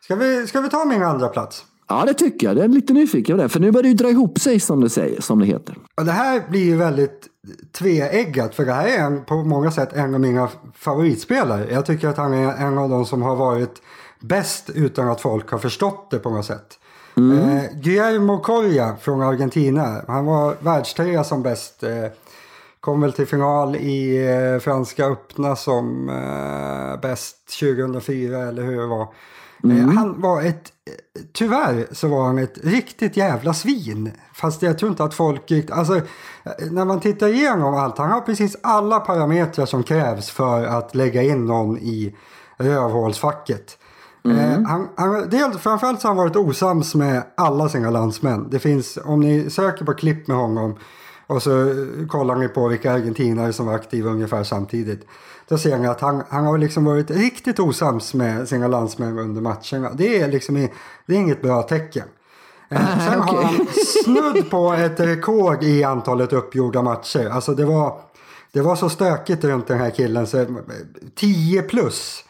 Ska 0.01 0.15
vi, 0.15 0.47
ska 0.47 0.61
vi 0.61 0.69
ta 0.69 0.85
min 0.85 1.03
andra 1.03 1.27
plats? 1.27 1.65
Ja, 1.89 2.03
det 2.05 2.13
tycker 2.13 2.47
jag. 2.47 2.55
Det 2.55 2.63
är 2.63 2.67
lite 2.67 2.93
nyfiken 2.93 3.37
på 3.37 3.43
det. 3.43 3.49
För 3.49 3.59
nu 3.59 3.71
börjar 3.71 3.83
det 3.83 3.89
ju 3.89 3.95
dra 3.95 4.09
ihop 4.09 4.39
sig 4.39 4.59
som 4.59 4.81
det, 4.81 4.89
säger, 4.89 5.21
som 5.21 5.39
det 5.39 5.45
heter. 5.45 5.77
Och 5.97 6.05
det 6.05 6.11
här 6.11 6.43
blir 6.49 6.65
ju 6.65 6.75
väldigt 6.75 7.27
tveeggat. 7.71 8.55
För 8.55 8.65
det 8.65 8.73
här 8.73 8.87
är 8.87 8.99
en, 8.99 9.25
på 9.25 9.35
många 9.35 9.71
sätt 9.71 9.93
en 9.93 10.13
av 10.13 10.19
mina 10.19 10.49
favoritspelare. 10.75 11.67
Jag 11.71 11.85
tycker 11.85 12.07
att 12.07 12.17
han 12.17 12.33
är 12.33 12.53
en 12.53 12.77
av 12.77 12.89
de 12.89 13.05
som 13.05 13.21
har 13.21 13.35
varit 13.35 13.81
bäst 14.19 14.69
utan 14.69 15.09
att 15.09 15.21
folk 15.21 15.51
har 15.51 15.59
förstått 15.59 16.11
det 16.11 16.19
på 16.19 16.29
något 16.29 16.45
sätt. 16.45 16.79
Mm. 17.17 17.57
Eh, 17.57 17.63
Guillermo 17.73 18.37
Coria 18.39 18.95
från 19.01 19.21
Argentina. 19.21 20.01
Han 20.07 20.25
var 20.25 20.55
världstrea 20.59 21.23
som 21.23 21.43
bäst. 21.43 21.83
Eh, 21.83 22.05
kom 22.79 23.01
väl 23.01 23.13
till 23.13 23.27
final 23.27 23.75
i 23.75 24.27
eh, 24.27 24.59
Franska 24.59 25.05
öppna 25.05 25.55
som 25.55 26.09
eh, 26.09 27.01
bäst 27.01 27.59
2004 27.59 28.37
eller 28.37 28.63
hur 28.63 28.81
det 28.81 28.87
var. 28.87 29.07
Eh, 29.63 29.69
mm. 29.69 29.97
Han 29.97 30.21
var 30.21 30.41
ett, 30.41 30.71
tyvärr 31.33 31.87
så 31.91 32.07
var 32.07 32.23
han 32.23 32.37
ett 32.37 32.57
riktigt 32.63 33.17
jävla 33.17 33.53
svin. 33.53 34.11
Fast 34.33 34.61
jag 34.61 34.79
tror 34.79 34.91
inte 34.91 35.03
att 35.03 35.13
folk, 35.13 35.51
alltså 35.71 36.01
när 36.71 36.85
man 36.85 36.99
tittar 36.99 37.27
igenom 37.27 37.73
allt, 37.73 37.97
han 37.97 38.11
har 38.11 38.21
precis 38.21 38.57
alla 38.63 38.99
parametrar 38.99 39.65
som 39.65 39.83
krävs 39.83 40.29
för 40.29 40.65
att 40.65 40.95
lägga 40.95 41.23
in 41.23 41.45
någon 41.45 41.77
i 41.77 42.15
rövhålsfacket. 42.57 43.77
Mm. 44.25 44.37
Eh, 44.37 44.69
han, 44.69 44.89
han, 44.95 45.29
dels, 45.29 45.57
framförallt 45.57 46.01
så 46.01 46.07
har 46.07 46.15
han 46.15 46.23
varit 46.23 46.35
osams 46.35 46.95
med 46.95 47.23
alla 47.37 47.69
sina 47.69 47.89
landsmän. 47.89 48.47
Det 48.51 48.59
finns, 48.59 48.97
om 49.05 49.19
ni 49.19 49.49
söker 49.49 49.85
på 49.85 49.93
klipp 49.93 50.27
med 50.27 50.37
honom 50.37 50.75
och 51.31 51.43
så 51.43 51.73
kollar 52.09 52.35
ni 52.35 52.47
på 52.47 52.67
vilka 52.67 52.91
argentinare 52.91 53.53
som 53.53 53.65
var 53.65 53.73
aktiva 53.73 54.09
ungefär 54.09 54.43
samtidigt. 54.43 55.07
Då 55.47 55.57
ser 55.57 55.77
ni 55.77 55.87
att 55.87 56.01
han, 56.01 56.23
han 56.29 56.45
har 56.45 56.57
liksom 56.57 56.85
varit 56.85 57.11
riktigt 57.11 57.59
osams 57.59 58.13
med 58.13 58.47
sina 58.47 58.67
landsmän 58.67 59.19
under 59.19 59.41
matcherna. 59.41 59.91
Det 59.93 60.21
är 60.21 60.27
liksom 60.27 60.67
det 61.05 61.13
är 61.13 61.17
inget 61.17 61.41
bra 61.41 61.63
tecken. 61.63 62.07
Eh, 62.69 62.99
sen 63.07 63.19
okay. 63.19 63.35
har 63.35 63.43
han 63.43 63.67
snudd 64.03 64.49
på 64.49 64.73
ett 64.73 64.99
rekord 64.99 65.63
i 65.63 65.83
antalet 65.83 66.33
uppgjorda 66.33 66.81
matcher. 66.81 67.29
Alltså 67.29 67.53
det 67.53 67.65
var, 67.65 68.01
det 68.51 68.61
var 68.61 68.75
så 68.75 68.89
stökigt 68.89 69.43
runt 69.43 69.67
den 69.67 69.79
här 69.79 69.89
killen. 69.89 70.27
Så 70.27 70.45
10 71.15 71.61
plus 71.61 72.23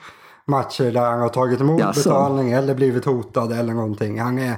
matcher 0.46 0.91
där 0.91 1.10
han 1.12 1.20
har 1.20 1.29
tagit 1.29 1.62
emot 1.62 1.79
Jaså. 1.79 2.10
betalning 2.10 2.51
eller 2.51 2.75
blivit 2.75 3.05
hotad 3.05 3.51
eller 3.51 3.74
någonting. 3.74 4.20
Han 4.20 4.39
är, 4.39 4.55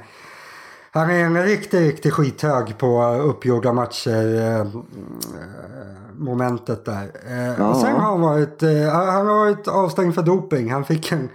han 0.94 1.10
är 1.10 1.24
en 1.24 1.44
riktigt, 1.44 1.82
riktigt 1.82 2.14
skithög 2.14 2.78
på 2.78 3.04
uppgjorda 3.06 3.74
matcher. 3.74 4.42
Eh, 4.42 4.68
momentet 6.18 6.86
där. 6.86 7.12
Eh, 7.30 7.54
ja. 7.58 7.70
Och 7.70 7.78
sen 7.78 7.96
har 7.96 8.02
han 8.02 8.22
varit, 8.22 8.64
eh, 8.64 8.90
han 8.92 9.28
har 9.28 9.36
varit 9.36 9.68
avstängd 9.68 10.16
för 10.16 10.22
doping. 10.22 10.72
Han 10.72 10.86
fick 10.86 11.12
en 11.12 11.30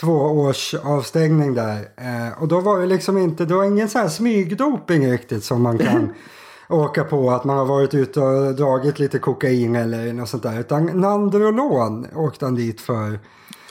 två 0.00 0.12
års 0.12 0.74
avstängning 0.74 1.54
där. 1.54 1.88
Eh, 1.96 2.42
och 2.42 2.48
då 2.48 2.60
var 2.60 2.80
det 2.80 2.86
liksom 2.86 3.18
inte, 3.18 3.44
det 3.44 3.54
var 3.54 3.64
ingen 3.64 3.88
sån 3.88 4.00
här 4.00 4.08
smygdoping 4.08 5.12
riktigt 5.12 5.44
som 5.44 5.62
man 5.62 5.78
kan 5.78 6.14
åka 6.68 7.04
på. 7.04 7.30
Att 7.30 7.44
man 7.44 7.58
har 7.58 7.64
varit 7.64 7.94
ute 7.94 8.20
och 8.20 8.54
dragit 8.54 8.98
lite 8.98 9.18
kokain 9.18 9.76
eller 9.76 10.12
något 10.12 10.28
sånt 10.28 10.42
där. 10.42 10.60
Utan 10.60 10.86
Nandrolon 10.86 12.06
åkte 12.14 12.44
han 12.44 12.54
dit 12.54 12.80
för. 12.80 13.18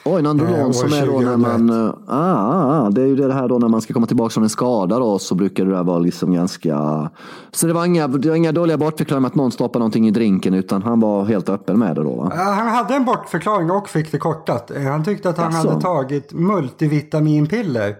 Oj, 0.07 0.21
Nandrolon 0.21 0.59
eh, 0.59 0.71
som 0.71 0.93
är 0.93 1.05
då 1.05 1.19
när 1.19 1.37
man... 1.37 1.69
Uh, 1.69 1.93
ah, 2.07 2.89
det 2.89 3.01
är 3.01 3.05
ju 3.05 3.15
det 3.15 3.33
här 3.33 3.47
då 3.47 3.57
när 3.57 3.67
man 3.67 3.81
ska 3.81 3.93
komma 3.93 4.07
tillbaka 4.07 4.29
från 4.29 4.43
en 4.43 4.49
skada 4.49 4.99
då 4.99 5.19
så 5.19 5.35
brukar 5.35 5.65
det 5.65 5.71
där 5.71 5.83
vara 5.83 5.99
liksom 5.99 6.33
ganska... 6.33 7.09
Så 7.51 7.67
det 7.67 7.73
var 7.73 7.85
inga, 7.85 8.07
det 8.07 8.29
var 8.29 8.35
inga 8.35 8.51
dåliga 8.51 8.77
bortförklaringar 8.77 9.27
att 9.27 9.35
någon 9.35 9.51
stoppade 9.51 9.79
någonting 9.79 10.07
i 10.07 10.11
drinken 10.11 10.53
utan 10.53 10.83
han 10.83 10.99
var 10.99 11.25
helt 11.25 11.49
öppen 11.49 11.79
med 11.79 11.95
det 11.95 12.03
då 12.03 12.15
va? 12.15 12.31
Han 12.35 12.67
hade 12.67 12.95
en 12.95 13.05
bortförklaring 13.05 13.71
och 13.71 13.89
fick 13.89 14.11
det 14.11 14.17
kortat. 14.17 14.71
Eh, 14.71 14.81
han 14.81 15.03
tyckte 15.03 15.29
att 15.29 15.37
han 15.37 15.53
Jaså. 15.53 15.69
hade 15.69 15.81
tagit 15.81 16.33
multivitaminpiller. 16.33 17.95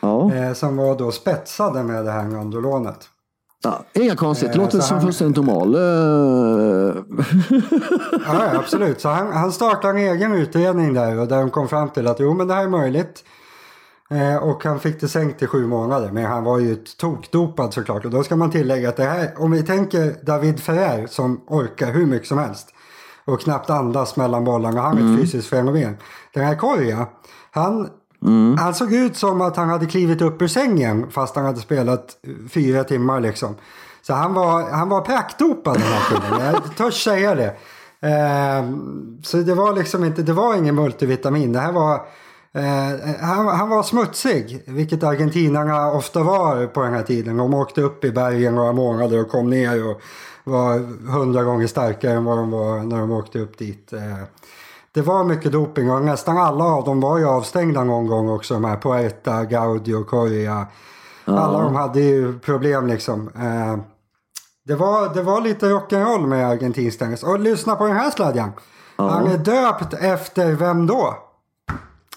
Ja. 0.00 0.34
Eh, 0.34 0.52
som 0.52 0.76
var 0.76 0.98
då 0.98 1.10
spetsade 1.10 1.82
med 1.82 2.04
det 2.04 2.10
här 2.10 2.24
Nandrolonet. 2.24 3.08
Ja, 3.64 3.84
inga 3.92 4.16
konstigheter, 4.16 4.58
låter 4.58 4.80
som 4.80 4.94
han... 4.94 5.06
fullständigt 5.06 5.36
normal. 5.36 5.74
Eh. 5.74 5.80
ja, 8.26 8.58
absolut. 8.58 9.00
Så 9.00 9.08
han, 9.08 9.32
han 9.32 9.52
startade 9.52 10.00
en 10.00 10.14
egen 10.14 10.32
utredning 10.32 10.94
där 10.94 11.18
och 11.18 11.28
där 11.28 11.36
de 11.36 11.50
kom 11.50 11.68
fram 11.68 11.90
till 11.90 12.06
att 12.06 12.20
jo 12.20 12.34
men 12.34 12.48
det 12.48 12.54
här 12.54 12.64
är 12.64 12.68
möjligt. 12.68 13.24
Eh, 14.10 14.36
och 14.36 14.64
han 14.64 14.80
fick 14.80 15.00
det 15.00 15.08
sänkt 15.08 15.38
till 15.38 15.48
sju 15.48 15.66
månader. 15.66 16.10
Men 16.12 16.24
han 16.24 16.44
var 16.44 16.58
ju 16.58 16.76
tokdopad 16.76 17.74
såklart. 17.74 18.04
Och 18.04 18.10
då 18.10 18.22
ska 18.22 18.36
man 18.36 18.50
tillägga 18.50 18.88
att 18.88 18.96
det 18.96 19.04
här, 19.04 19.34
om 19.36 19.50
vi 19.50 19.62
tänker 19.62 20.14
David 20.22 20.60
Ferrer 20.60 21.06
som 21.06 21.44
orkar 21.46 21.92
hur 21.92 22.06
mycket 22.06 22.28
som 22.28 22.38
helst. 22.38 22.68
Och 23.24 23.40
knappt 23.40 23.70
andas 23.70 24.16
mellan 24.16 24.44
bollarna. 24.44 24.80
Han 24.80 24.92
är 24.92 25.00
ett 25.00 25.06
mm. 25.06 25.18
fysiskt 25.18 25.48
fenomen. 25.48 25.96
Den 26.34 26.44
här 26.44 26.56
Korja, 26.56 27.06
han 27.50 27.88
Mm. 28.24 28.56
Han 28.58 28.74
såg 28.74 28.92
ut 28.92 29.16
som 29.16 29.40
att 29.40 29.56
han 29.56 29.68
hade 29.68 29.86
klivit 29.86 30.22
upp 30.22 30.42
ur 30.42 30.48
sängen 30.48 31.10
fast 31.10 31.36
han 31.36 31.44
hade 31.44 31.60
spelat 31.60 32.16
eh, 32.22 32.48
fyra 32.50 32.84
timmar 32.84 33.20
liksom. 33.20 33.56
Så 34.02 34.12
han 34.12 34.34
var, 34.34 34.70
han 34.70 34.88
var 34.88 35.00
praktdopad 35.00 35.74
den 35.74 35.82
här 35.82 36.08
killen, 36.08 36.54
jag 36.54 36.76
törs 36.76 37.04
säga 37.04 37.34
det. 37.34 37.56
Eh, 38.08 38.70
så 39.22 39.36
det 39.36 39.54
var 39.54 39.72
liksom 39.72 40.04
inte, 40.04 40.22
det 40.22 40.32
var 40.32 40.54
ingen 40.54 40.74
multivitamin. 40.74 41.52
Det 41.52 41.60
här 41.60 41.72
var, 41.72 41.94
eh, 42.52 43.20
han, 43.20 43.46
han 43.46 43.68
var 43.68 43.82
smutsig, 43.82 44.62
vilket 44.66 45.02
argentinarna 45.02 45.92
ofta 45.92 46.22
var 46.22 46.66
på 46.66 46.82
den 46.82 46.94
här 46.94 47.02
tiden. 47.02 47.36
De 47.36 47.54
åkte 47.54 47.82
upp 47.82 48.04
i 48.04 48.12
bergen 48.12 48.54
några 48.54 48.72
månader 48.72 49.20
och 49.20 49.30
kom 49.30 49.50
ner 49.50 49.90
och 49.90 50.00
var 50.44 50.78
hundra 51.12 51.42
gånger 51.42 51.66
starkare 51.66 52.12
än 52.12 52.24
vad 52.24 52.38
de 52.38 52.50
var 52.50 52.78
när 52.78 52.98
de 52.98 53.10
åkte 53.10 53.38
upp 53.38 53.58
dit. 53.58 53.92
Eh, 53.92 54.24
det 54.94 55.02
var 55.02 55.24
mycket 55.24 55.52
doping 55.52 55.90
och 55.90 56.02
nästan 56.02 56.38
alla 56.38 56.64
av 56.64 56.84
dem 56.84 57.00
var 57.00 57.18
ju 57.18 57.26
avstängda 57.26 57.84
någon 57.84 58.06
gång 58.06 58.28
också. 58.28 58.54
De 58.54 58.64
här 58.64 58.76
Poeta, 58.76 59.44
Gaudio, 59.44 60.04
Correa. 60.04 60.66
Ja. 61.24 61.38
Alla 61.38 61.62
de 61.62 61.74
hade 61.74 62.00
ju 62.00 62.38
problem 62.38 62.86
liksom. 62.86 63.28
Eh, 63.28 63.78
det, 64.64 64.74
var, 64.74 65.14
det 65.14 65.22
var 65.22 65.40
lite 65.40 65.66
rock'n'roll 65.66 66.26
med 66.26 66.48
argentinsk 66.48 66.98
tennis. 66.98 67.22
Och 67.22 67.40
lyssna 67.40 67.76
på 67.76 67.86
den 67.86 67.96
här 67.96 68.10
sladjan. 68.10 68.50
Ja. 68.96 69.08
Han 69.08 69.26
är 69.26 69.38
döpt 69.38 69.94
efter 69.94 70.52
vem 70.52 70.86
då? 70.86 71.14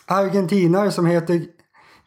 Argentinare 0.05 0.91
som 0.91 1.05
heter 1.05 1.41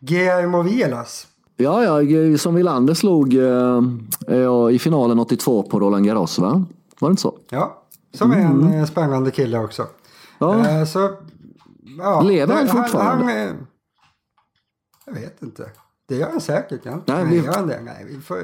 Guillermo 0.01 0.63
Vielas. 0.63 1.27
Ja, 1.57 2.01
ja, 2.01 2.39
som 2.39 2.55
Wilander 2.55 2.95
slog 2.95 3.35
eh, 3.35 4.75
i 4.75 4.79
finalen 4.79 5.19
82 5.19 5.63
på 5.63 5.81
Roland 5.81 6.07
Garros 6.07 6.39
va? 6.39 6.65
Var 7.01 7.09
det 7.09 7.13
inte 7.13 7.23
så? 7.23 7.35
Ja, 7.51 7.83
som 8.15 8.33
är 8.33 8.37
en 8.37 8.61
mm. 8.61 8.87
spännande 8.87 9.31
kille 9.31 9.59
också. 9.59 9.87
Ja. 10.41 10.69
Eh, 10.69 10.85
så, 10.85 11.11
ja, 11.99 12.21
Lever 12.21 12.55
han 12.55 12.69
fortfarande? 12.69 13.25
Han, 13.25 13.47
han, 13.47 13.67
jag 15.07 15.13
vet 15.13 15.43
inte. 15.43 15.71
Det 16.09 16.17
gör 16.17 16.31
han 16.31 16.41
säkert. 16.41 16.81
Ja. 16.85 17.03
Nej, 17.07 17.25
vi... 17.25 17.37
gör 17.37 17.53
han 17.53 17.67
det? 17.67 17.81
Nej, 17.85 18.07
vi 18.09 18.21
får... 18.21 18.39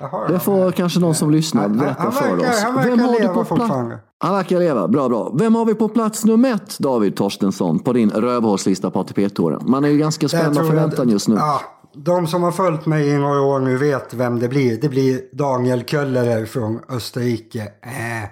Jaha, 0.00 0.28
det 0.28 0.40
får 0.40 0.72
kanske 0.72 1.00
någon 1.00 1.14
som 1.14 1.30
lyssnar 1.30 1.68
berätta 1.68 2.10
för 2.10 2.38
oss. 2.38 2.62
Han 2.62 2.74
verkar 2.74 2.90
Vem 2.90 3.00
har 3.00 3.20
leva 3.20 3.34
på 3.34 3.44
fortfarande. 3.44 3.98
Han 4.18 4.34
verkar 4.34 4.58
leva, 4.58 4.88
bra 4.88 5.08
bra. 5.08 5.32
Vem 5.34 5.54
har 5.54 5.64
vi 5.64 5.74
på 5.74 5.88
plats 5.88 6.24
nummer 6.24 6.54
ett, 6.54 6.78
David 6.78 7.16
Torstensson, 7.16 7.78
på 7.78 7.92
din 7.92 8.10
rövhårslista 8.10 8.90
på 8.90 9.00
ATP-touren? 9.00 9.62
Man 9.66 9.84
är 9.84 9.88
ju 9.88 9.98
ganska 9.98 10.28
spänd 10.28 10.58
av 10.58 10.64
förväntan 10.64 11.08
just 11.08 11.28
nu. 11.28 11.34
Ja, 11.34 11.60
de 11.92 12.26
som 12.26 12.42
har 12.42 12.52
följt 12.52 12.86
mig 12.86 13.08
i 13.08 13.18
några 13.18 13.40
år 13.40 13.60
nu 13.60 13.76
vet 13.76 14.14
vem 14.14 14.38
det 14.38 14.48
blir. 14.48 14.80
Det 14.80 14.88
blir 14.88 15.20
Daniel 15.32 15.84
Köllerer 15.84 16.46
från 16.46 16.80
Österrike. 16.88 17.62
Äh 17.62 18.28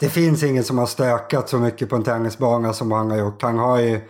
det 0.00 0.08
finns 0.08 0.42
ingen 0.42 0.64
som 0.64 0.78
har 0.78 0.86
stökat 0.86 1.48
så 1.48 1.58
mycket 1.58 1.88
på 1.88 1.96
en 1.96 2.02
tennisbana 2.02 2.72
som 2.72 2.92
han 2.92 3.10
har 3.10 3.18
gjort. 3.18 3.42
Han 3.42 3.58
har 3.58 3.80
ju 3.80 4.00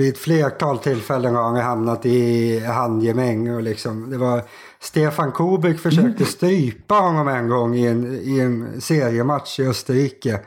vid 0.00 0.08
ett 0.08 0.18
flertal 0.18 0.78
tillfällen 0.78 1.34
har 1.34 1.42
han 1.42 1.56
hamnat 1.56 2.06
i 2.06 2.58
handgemäng. 2.60 3.54
Och 3.54 3.62
liksom, 3.62 4.10
det 4.10 4.16
var, 4.16 4.42
Stefan 4.80 5.32
Kubik 5.32 5.80
försökte 5.80 6.24
strypa 6.24 6.94
honom 6.94 7.28
en 7.28 7.48
gång 7.48 7.74
i 7.74 7.86
en, 7.86 8.20
i 8.22 8.40
en 8.40 8.80
seriematch 8.80 9.60
i 9.60 9.66
Österrike. 9.66 10.40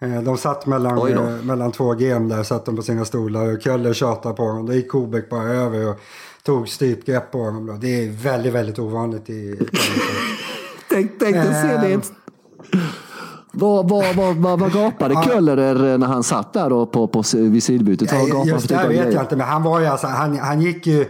Eh, 0.00 0.22
de 0.22 0.36
satt 0.36 0.66
mellan, 0.66 1.12
eh, 1.12 1.30
mellan 1.42 1.72
två 1.72 1.94
gem 1.94 2.28
där, 2.28 2.42
satt 2.42 2.66
de 2.66 2.76
på 2.76 2.82
sina 2.82 3.04
stolar 3.04 3.54
och 3.54 3.62
Köller 3.62 3.92
tjatade 3.92 4.34
på 4.34 4.42
honom. 4.42 4.66
Då 4.66 4.72
gick 4.72 4.90
Kubik 4.90 5.30
bara 5.30 5.48
över 5.48 5.88
och 5.88 6.00
tog 6.42 6.68
strypgrepp 6.68 7.30
på 7.32 7.38
honom. 7.38 7.80
Det 7.80 8.04
är 8.04 8.10
väldigt, 8.10 8.52
väldigt 8.52 8.78
ovanligt 8.78 9.30
i... 9.30 9.58
tänk, 10.88 11.12
tänk 11.18 11.34
dig 11.34 11.54
se 11.62 11.88
det. 11.88 12.00
Vad, 13.58 13.88
vad, 13.88 14.16
vad, 14.16 14.36
vad, 14.36 14.58
vad 14.60 14.72
gapade 14.72 15.14
ja. 15.14 15.22
Köllerer 15.22 15.98
när 15.98 16.06
han 16.06 16.22
satt 16.22 16.52
där 16.52 16.70
då 16.70 16.86
på, 16.86 17.08
på, 17.08 17.22
vid 17.34 17.62
sidbytet? 17.62 18.12
Vad 18.12 18.46
just 18.46 18.68
det 18.68 18.88
vet 18.88 19.14
jag 19.14 19.22
inte, 19.22 19.36
men 19.36 19.46
han 19.46 19.62
var 19.62 19.80
ju 19.80 19.86
alltså, 19.86 20.06
han, 20.06 20.38
han 20.38 20.60
gick 20.60 20.86
ju 20.86 21.06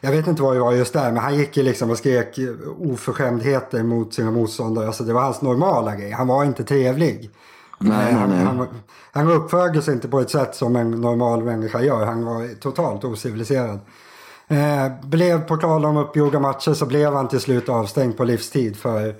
jag 0.00 0.10
vet 0.10 0.26
inte 0.26 0.42
vad 0.42 0.56
det 0.56 0.60
var 0.60 0.72
just 0.72 0.92
där, 0.92 1.12
men 1.12 1.22
han 1.22 1.34
gick 1.34 1.56
ju 1.56 1.62
liksom 1.62 1.90
och 1.90 1.98
skrek 1.98 2.38
oförskämdheter 2.78 3.82
mot 3.82 4.14
sina 4.14 4.30
motståndare. 4.30 4.86
Alltså 4.86 5.04
det 5.04 5.12
var 5.12 5.22
hans 5.22 5.42
normala 5.42 5.96
grej. 5.96 6.10
Han 6.10 6.26
var 6.26 6.44
inte 6.44 6.64
trevlig. 6.64 7.30
Nej, 7.78 8.12
han, 8.12 8.30
nej. 8.30 8.44
han, 8.44 8.66
han 9.12 9.30
uppförde 9.30 9.82
sig 9.82 9.94
inte 9.94 10.08
på 10.08 10.20
ett 10.20 10.30
sätt 10.30 10.54
som 10.54 10.76
en 10.76 10.90
normal 10.90 11.44
människa 11.44 11.82
gör. 11.82 12.06
Han 12.06 12.24
var 12.24 12.60
totalt 12.60 13.04
ociviliserad. 13.04 13.80
Eh, 14.48 14.92
blev 15.02 15.46
på 15.46 15.56
tal 15.56 15.84
om 15.84 15.96
uppgjorda 15.96 16.40
matcher 16.40 16.74
så 16.74 16.86
blev 16.86 17.14
han 17.14 17.28
till 17.28 17.40
slut 17.40 17.68
avstängd 17.68 18.16
på 18.16 18.24
livstid 18.24 18.76
för 18.76 19.14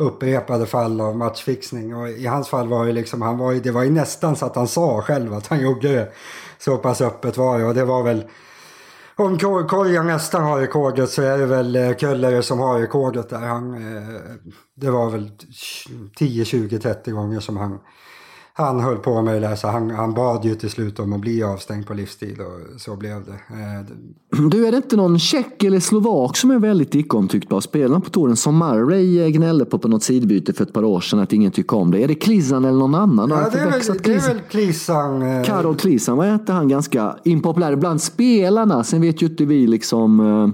upprepade 0.00 0.66
fall 0.66 1.00
av 1.00 1.16
matchfixning. 1.16 1.96
Och 1.96 2.08
i 2.08 2.26
hans 2.26 2.48
fall 2.48 2.68
var 2.68 2.86
det 2.86 2.92
liksom, 2.92 3.22
han 3.22 3.38
var 3.38 3.52
ju, 3.52 3.60
det 3.60 3.70
var 3.70 3.82
ju 3.82 3.90
nästan 3.90 4.36
så 4.36 4.46
att 4.46 4.56
han 4.56 4.68
sa 4.68 5.02
själv 5.02 5.34
att 5.34 5.46
han 5.46 5.60
gjorde 5.60 5.88
det. 5.92 6.12
Så 6.58 6.76
pass 6.76 7.00
öppet 7.00 7.36
var 7.36 7.58
det 7.58 7.64
och 7.64 7.74
det 7.74 7.84
var 7.84 8.02
väl 8.02 8.24
om 9.20 9.38
Korjan 9.68 10.06
nästan 10.06 10.44
har 10.44 10.60
rekordet 10.60 11.10
så 11.10 11.22
är 11.22 11.38
det 11.38 11.46
väl 11.46 11.76
eh, 11.76 11.96
Köllere 11.96 12.42
som 12.42 12.58
har 12.58 12.80
rekordet 12.80 13.28
där. 13.28 13.38
Han, 13.38 13.74
eh, 13.74 14.14
det 14.76 14.90
var 14.90 15.10
väl 15.10 15.30
10, 16.16 16.44
20, 16.44 16.78
30 16.78 17.10
gånger 17.10 17.40
som 17.40 17.56
han, 17.56 17.78
han 18.60 18.80
höll 18.80 18.96
på 18.96 19.22
med 19.22 19.34
det 19.34 19.48
där. 19.48 19.56
Så 19.56 19.68
han, 19.68 19.90
han 19.90 20.14
bad 20.14 20.44
ju 20.44 20.54
till 20.54 20.70
slut 20.70 20.98
om 20.98 21.12
att 21.12 21.20
bli 21.20 21.42
avstängd 21.42 21.86
på 21.86 21.94
livstid 21.94 22.38
och 22.40 22.80
så 22.80 22.96
blev 22.96 23.24
det. 23.24 23.32
Eh, 23.32 24.40
Du, 24.50 24.66
är 24.66 24.70
det 24.70 24.76
inte 24.76 24.96
någon 24.96 25.18
tjeck 25.18 25.64
eller 25.64 25.80
slovak 25.80 26.36
som 26.36 26.50
är 26.50 26.58
väldigt 26.58 26.94
icke-omtyckt 26.94 27.48
bland 27.48 27.62
spelarna 27.62 28.00
på 28.00 28.10
touren 28.10 28.36
som 28.36 28.58
Murray 28.58 29.30
gnällde 29.30 29.64
på 29.64 29.78
på 29.78 29.88
något 29.88 30.02
sidbyte 30.02 30.52
för 30.52 30.64
ett 30.64 30.72
par 30.72 30.84
år 30.84 31.00
sedan 31.00 31.18
att 31.18 31.32
ingen 31.32 31.50
tycker 31.52 31.76
om 31.76 31.90
det? 31.90 32.02
Är 32.02 32.08
det 32.08 32.14
Klisan 32.14 32.64
eller 32.64 32.78
någon 32.78 32.94
annan? 32.94 33.30
Ja, 33.30 33.48
det 33.52 33.58
är, 33.58 33.70
väl, 33.70 33.80
det 34.02 34.14
är 34.14 34.28
väl 34.28 34.40
Klisan. 34.50 35.22
eh, 35.22 35.44
Karol 35.44 35.76
Klisan 35.76 36.16
var 36.16 36.34
inte 36.34 36.52
han 36.52 36.68
ganska 36.68 37.16
impopulär 37.24 37.76
bland 37.76 38.02
spelarna. 38.02 38.84
Sen 38.84 39.00
vet 39.00 39.22
ju 39.22 39.26
inte 39.26 39.44
vi 39.44 39.66
liksom... 39.66 40.20
eh, 40.20 40.48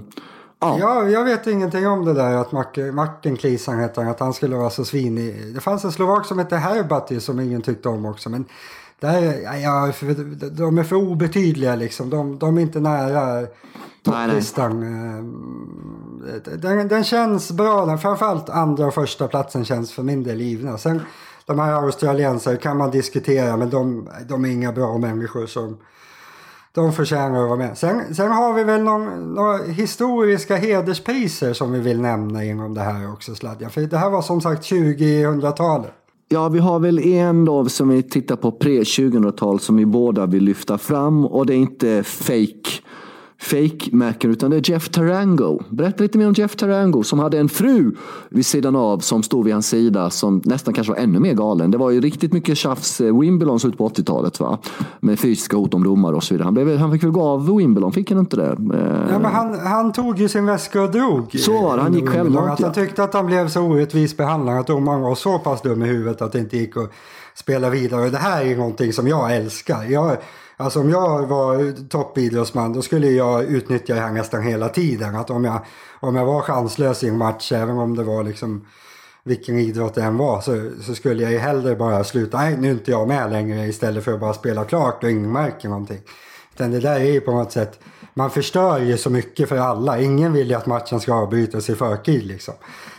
Ja, 0.59 0.77
Ja, 0.79 1.09
jag 1.09 1.23
vet 1.23 1.47
ingenting 1.47 1.87
om 1.87 2.05
det 2.05 2.13
där 2.13 2.35
att 2.35 2.51
Martin, 2.51 2.95
Martin 2.95 3.37
Klisan 3.37 3.79
heter 3.79 4.01
han, 4.01 4.11
att 4.11 4.19
han 4.19 4.33
skulle 4.33 4.55
vara 4.55 4.69
så 4.69 4.85
svinig. 4.85 5.53
Det 5.55 5.59
fanns 5.59 5.85
en 5.85 5.91
slovak 5.91 6.25
som 6.25 6.39
hette 6.39 6.55
Herbati 6.55 7.19
som 7.19 7.39
ingen 7.39 7.61
tyckte 7.61 7.89
om 7.89 8.05
också. 8.05 8.29
Men 8.29 8.45
där, 8.99 9.41
ja, 9.63 9.93
de 10.51 10.77
är 10.77 10.83
för 10.83 10.95
obetydliga 10.95 11.75
liksom. 11.75 12.09
De, 12.09 12.39
de 12.39 12.57
är 12.57 12.61
inte 12.61 12.79
nära 12.79 13.47
topplistan. 14.03 14.83
Eh, 14.83 15.23
Den, 16.57 16.87
den 16.87 17.03
känns 17.03 17.51
bra. 17.51 17.85
Den, 17.85 17.97
framförallt 17.97 18.49
andra 18.49 18.85
och 18.85 18.93
första 18.93 19.27
platsen 19.27 19.65
känns 19.65 19.91
för 19.91 20.03
min 20.03 20.23
del 20.23 20.41
givna. 20.41 20.77
Sen 20.77 21.01
de 21.45 21.59
här 21.59 21.73
australiensare 21.73 22.57
kan 22.57 22.77
man 22.77 22.91
diskutera 22.91 23.57
men 23.57 23.69
de, 23.69 24.09
de 24.27 24.45
är 24.45 24.49
inga 24.49 24.71
bra 24.71 24.97
människor 24.97 25.45
som 25.45 25.77
de 26.77 26.93
förtjänar 26.93 27.43
att 27.43 27.49
vara 27.49 27.57
med. 27.57 27.77
Sen, 27.77 28.15
sen 28.15 28.31
har 28.31 28.53
vi 28.53 28.63
väl 28.63 28.83
någon, 28.83 29.33
några 29.33 29.63
historiska 29.63 30.55
hederspriser 30.55 31.53
som 31.53 31.71
vi 31.71 31.79
vill 31.79 32.01
nämna 32.01 32.43
inom 32.43 32.73
det 32.73 32.81
här 32.81 33.13
också 33.13 33.35
Sladja. 33.35 33.69
För 33.69 33.81
det 33.81 33.97
här 33.97 34.09
var 34.09 34.21
som 34.21 34.41
sagt 34.41 34.71
2000-talet. 34.71 35.91
Ja, 36.29 36.49
vi 36.49 36.59
har 36.59 36.79
väl 36.79 36.99
en 36.99 37.45
då 37.45 37.69
som 37.69 37.89
vi 37.89 38.03
tittar 38.03 38.35
på 38.35 38.51
pre-2000-tal 38.51 39.59
som 39.59 39.77
vi 39.77 39.85
båda 39.85 40.25
vill 40.25 40.43
lyfta 40.43 40.77
fram 40.77 41.25
och 41.25 41.45
det 41.45 41.53
är 41.53 41.57
inte 41.57 42.03
fake 42.03 42.69
fake-märken 43.39 44.31
utan 44.31 44.51
det 44.51 44.57
är 44.57 44.71
Jeff 44.71 44.89
Tarango. 44.89 45.59
Berätta 45.69 46.03
lite 46.03 46.17
mer 46.17 46.27
om 46.27 46.33
Jeff 46.33 46.55
Tarango 46.55 47.03
som 47.03 47.19
hade 47.19 47.39
en 47.39 47.49
fru 47.49 47.95
vid 48.29 48.45
sidan 48.45 48.75
av 48.75 48.99
som 48.99 49.23
stod 49.23 49.45
vid 49.45 49.53
hans 49.53 49.67
sida 49.67 50.09
som 50.09 50.41
nästan 50.45 50.73
kanske 50.73 50.93
var 50.93 50.99
ännu 50.99 51.19
mer 51.19 51.33
galen. 51.33 51.71
Det 51.71 51.77
var 51.77 51.91
ju 51.91 52.01
riktigt 52.01 52.33
mycket 52.33 52.57
tjafs 52.57 53.01
eh, 53.01 53.19
Wimbledon 53.19 53.59
ut 53.65 53.77
på 53.77 53.89
80-talet 53.89 54.39
va? 54.39 54.57
Med 54.99 55.19
fysiska 55.19 55.57
hot 55.57 55.73
om 55.73 55.83
domare 55.83 56.15
och 56.15 56.23
så 56.23 56.33
vidare. 56.33 56.45
Han, 56.45 56.53
blev, 56.53 56.77
han 56.77 56.91
fick 56.91 57.03
väl 57.03 57.11
gå 57.11 57.23
av 57.23 57.57
Wimbledon, 57.57 57.91
fick 57.91 58.11
han 58.11 58.19
inte 58.19 58.35
det? 58.35 58.45
Eh, 58.47 59.07
Ja, 59.11 59.19
men 59.19 59.31
han, 59.31 59.59
han 59.59 59.91
tog 59.91 60.19
ju 60.19 60.29
sin 60.29 60.45
väska 60.45 60.81
och 60.81 60.91
drog. 60.91 61.35
Så 61.39 61.61
var 61.61 61.77
det, 61.77 61.83
han 61.83 61.93
gick 61.93 62.09
självmant. 62.09 62.51
Att 62.51 62.61
han 62.61 62.73
tyckte 62.73 63.03
att 63.03 63.13
han 63.13 63.25
blev 63.25 63.47
så 63.47 63.61
orättvist 63.61 64.17
behandlad. 64.17 64.57
Att 64.59 64.67
domaren 64.67 65.01
var 65.01 65.15
så 65.15 65.39
pass 65.39 65.61
dum 65.61 65.83
i 65.83 65.85
huvudet 65.85 66.21
att 66.21 66.31
det 66.31 66.39
inte 66.39 66.57
gick 66.57 66.77
att 66.77 66.91
spela 67.35 67.69
vidare. 67.69 68.09
Det 68.09 68.17
här 68.17 68.45
är 68.45 68.57
någonting 68.57 68.93
som 68.93 69.07
jag 69.07 69.35
älskar. 69.35 69.83
Jag, 69.83 70.17
alltså 70.57 70.79
om 70.79 70.89
jag 70.89 71.27
var 71.27 71.87
toppidrottsman 71.87 72.73
då 72.73 72.81
skulle 72.81 73.07
jag 73.07 73.43
utnyttja 73.43 73.95
det 73.95 74.01
här 74.01 74.11
nästan 74.11 74.43
hela 74.43 74.69
tiden. 74.69 75.15
Att 75.15 75.29
om 75.29 75.45
jag, 75.45 75.65
om 75.99 76.15
jag 76.15 76.25
var 76.25 76.41
chanslös 76.41 77.03
i 77.03 77.07
en 77.07 77.17
match, 77.17 77.51
även 77.51 77.77
om 77.77 77.95
det 77.95 78.03
var 78.03 78.23
liksom 78.23 78.65
vilken 79.23 79.59
idrott 79.59 79.95
det 79.95 80.03
än 80.03 80.17
var, 80.17 80.41
så, 80.41 80.69
så 80.81 80.95
skulle 80.95 81.23
jag 81.23 81.31
ju 81.31 81.37
hellre 81.37 81.75
bara 81.75 82.03
sluta. 82.03 82.37
Nej, 82.37 82.57
nu 82.57 82.67
är 82.67 82.71
inte 82.71 82.91
jag 82.91 83.07
med 83.07 83.31
längre 83.31 83.65
istället 83.65 84.03
för 84.03 84.13
att 84.13 84.19
bara 84.19 84.33
spela 84.33 84.65
klart 84.65 85.03
och 85.03 85.11
ingen 85.11 85.31
märker 85.31 85.69
någonting. 85.69 86.01
Utan 86.53 86.71
det 86.71 86.79
där 86.79 86.99
är 86.99 87.11
ju 87.11 87.21
på 87.21 87.31
något 87.31 87.51
sätt, 87.51 87.79
man 88.17 88.29
förstör 88.29 88.79
ju 88.79 88.97
så 88.97 89.09
mycket 89.09 89.49
för 89.49 89.57
alla. 89.57 89.99
Ingen 89.99 90.33
vill 90.33 90.49
ju 90.49 90.55
att 90.55 90.65
matchen 90.65 90.99
ska 90.99 91.13
avbrytas 91.13 91.69
i 91.69 91.75
förtid 91.75 92.25
liksom. 92.25 92.53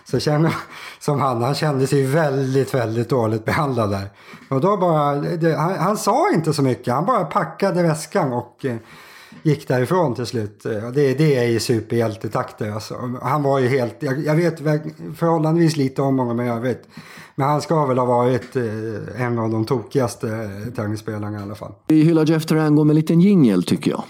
Så 0.04 0.20
känner 0.20 0.54
som 1.00 1.20
han, 1.20 1.42
han 1.42 1.54
kände 1.54 1.86
sig 1.86 2.02
väldigt, 2.02 2.74
väldigt 2.74 3.08
dåligt 3.08 3.44
behandlad 3.44 3.90
där. 3.90 4.10
Och 4.48 4.60
då 4.60 4.76
bara, 4.76 5.14
det, 5.14 5.56
han, 5.56 5.78
han 5.78 5.96
sa 5.96 6.32
inte 6.34 6.52
så 6.52 6.62
mycket, 6.62 6.94
han 6.94 7.06
bara 7.06 7.24
packade 7.24 7.82
väskan 7.82 8.32
och 8.32 8.64
eh, 8.64 8.76
gick 9.42 9.68
därifrån 9.68 10.14
till 10.14 10.26
slut. 10.26 10.64
Och 10.64 10.92
Det, 10.92 11.14
det 11.14 11.36
är 11.36 11.44
ju 11.44 11.60
superhjältetakter 11.60 12.70
alltså. 12.70 13.18
Han 13.22 13.42
var 13.42 13.58
ju 13.58 13.68
helt, 13.68 13.96
jag, 13.98 14.24
jag 14.24 14.34
vet 14.34 14.58
förhållandevis 15.16 15.76
lite 15.76 16.02
om 16.02 16.18
honom 16.18 16.40
i 16.40 16.50
övrigt. 16.50 16.88
Men 17.34 17.48
han 17.48 17.60
ska 17.60 17.86
väl 17.86 17.98
ha 17.98 18.04
varit 18.04 18.56
eh, 18.56 19.22
en 19.22 19.38
av 19.38 19.50
de 19.50 19.64
tokigaste 19.64 20.28
eh, 20.28 20.72
tennisspelarna 20.74 21.38
i 21.38 21.42
alla 21.42 21.54
fall. 21.54 21.72
Vi 21.86 22.02
hyllar 22.02 22.26
Jeff 22.26 22.46
Tarango 22.46 22.84
med 22.84 22.92
en 22.92 22.96
liten 22.96 23.20
jingel 23.20 23.62
tycker 23.62 23.90
jag. 23.90 24.04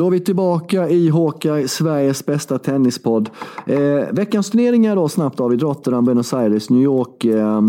Då 0.00 0.06
är 0.06 0.10
vi 0.10 0.20
tillbaka 0.20 0.88
i 0.88 1.10
Hawkeye, 1.10 1.68
Sveriges 1.68 2.26
bästa 2.26 2.58
tennispodd. 2.58 3.30
Eh, 3.66 3.78
veckans 4.12 4.50
turneringar 4.50 4.96
då 4.96 5.08
snabbt 5.08 5.38
David. 5.38 5.62
Rotterdam, 5.62 6.04
Buenos 6.04 6.34
Aires, 6.34 6.70
New 6.70 6.82
York. 6.82 7.24
Eh, 7.24 7.62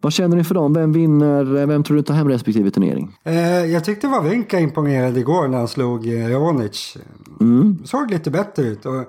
vad 0.00 0.12
känner 0.12 0.36
ni 0.36 0.44
för 0.44 0.54
dem? 0.54 0.74
Vem 0.74 0.92
vinner? 0.92 1.44
Vem 1.66 1.84
tror 1.84 1.96
du 1.96 2.02
tar 2.02 2.14
hem 2.14 2.28
respektive 2.28 2.70
turnering? 2.70 3.16
Eh, 3.24 3.64
jag 3.64 3.84
tyckte 3.84 4.06
Wawrinka 4.08 4.60
imponerade 4.60 5.20
igår 5.20 5.48
när 5.48 5.58
han 5.58 5.68
slog 5.68 6.06
eh, 6.06 6.28
Ronic. 6.28 6.96
Såg 7.84 8.10
lite 8.10 8.30
bättre 8.30 8.62
ut. 8.62 8.86
Och 8.86 9.04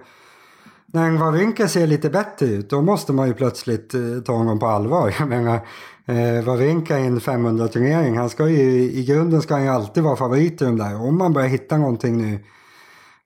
när 0.85 1.17
Wawrinka 1.17 1.67
ser 1.67 1.87
lite 1.87 2.09
bättre 2.09 2.45
ut 2.45 2.69
då 2.69 2.81
måste 2.81 3.13
man 3.13 3.27
ju 3.27 3.33
plötsligt 3.33 3.93
eh, 3.93 4.01
ta 4.25 4.33
honom 4.33 4.59
på 4.59 4.65
allvar. 4.65 5.15
Jag 5.19 5.27
menar, 5.27 5.59
eh, 6.05 6.45
Wawrinka 6.45 6.99
i 6.99 7.05
en 7.05 7.19
500-turnering, 7.19 8.17
han 8.17 8.29
ska 8.29 8.49
ju, 8.49 8.91
i 8.91 9.05
grunden 9.05 9.41
ska 9.41 9.53
han 9.53 9.63
ju 9.63 9.69
alltid 9.69 10.03
vara 10.03 10.15
favorit 10.15 10.61
i 10.61 10.65
de 10.65 10.77
där. 10.77 11.01
Om 11.01 11.17
man 11.17 11.33
börjar 11.33 11.47
hitta 11.47 11.77
någonting 11.77 12.17
nu, 12.17 12.39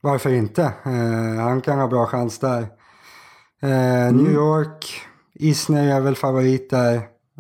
varför 0.02 0.34
inte? 0.34 0.64
Eh, 0.86 1.44
han 1.44 1.62
kan 1.62 1.80
ha 1.80 1.88
bra 1.88 2.06
chans 2.06 2.40
där. 2.40 2.62
Eh, 3.62 4.14
New 4.14 4.34
York, 4.34 5.02
Isner 5.34 5.96
är 5.96 6.02
väl 6.02 6.16
favorit 6.16 6.70
där. 6.70 6.96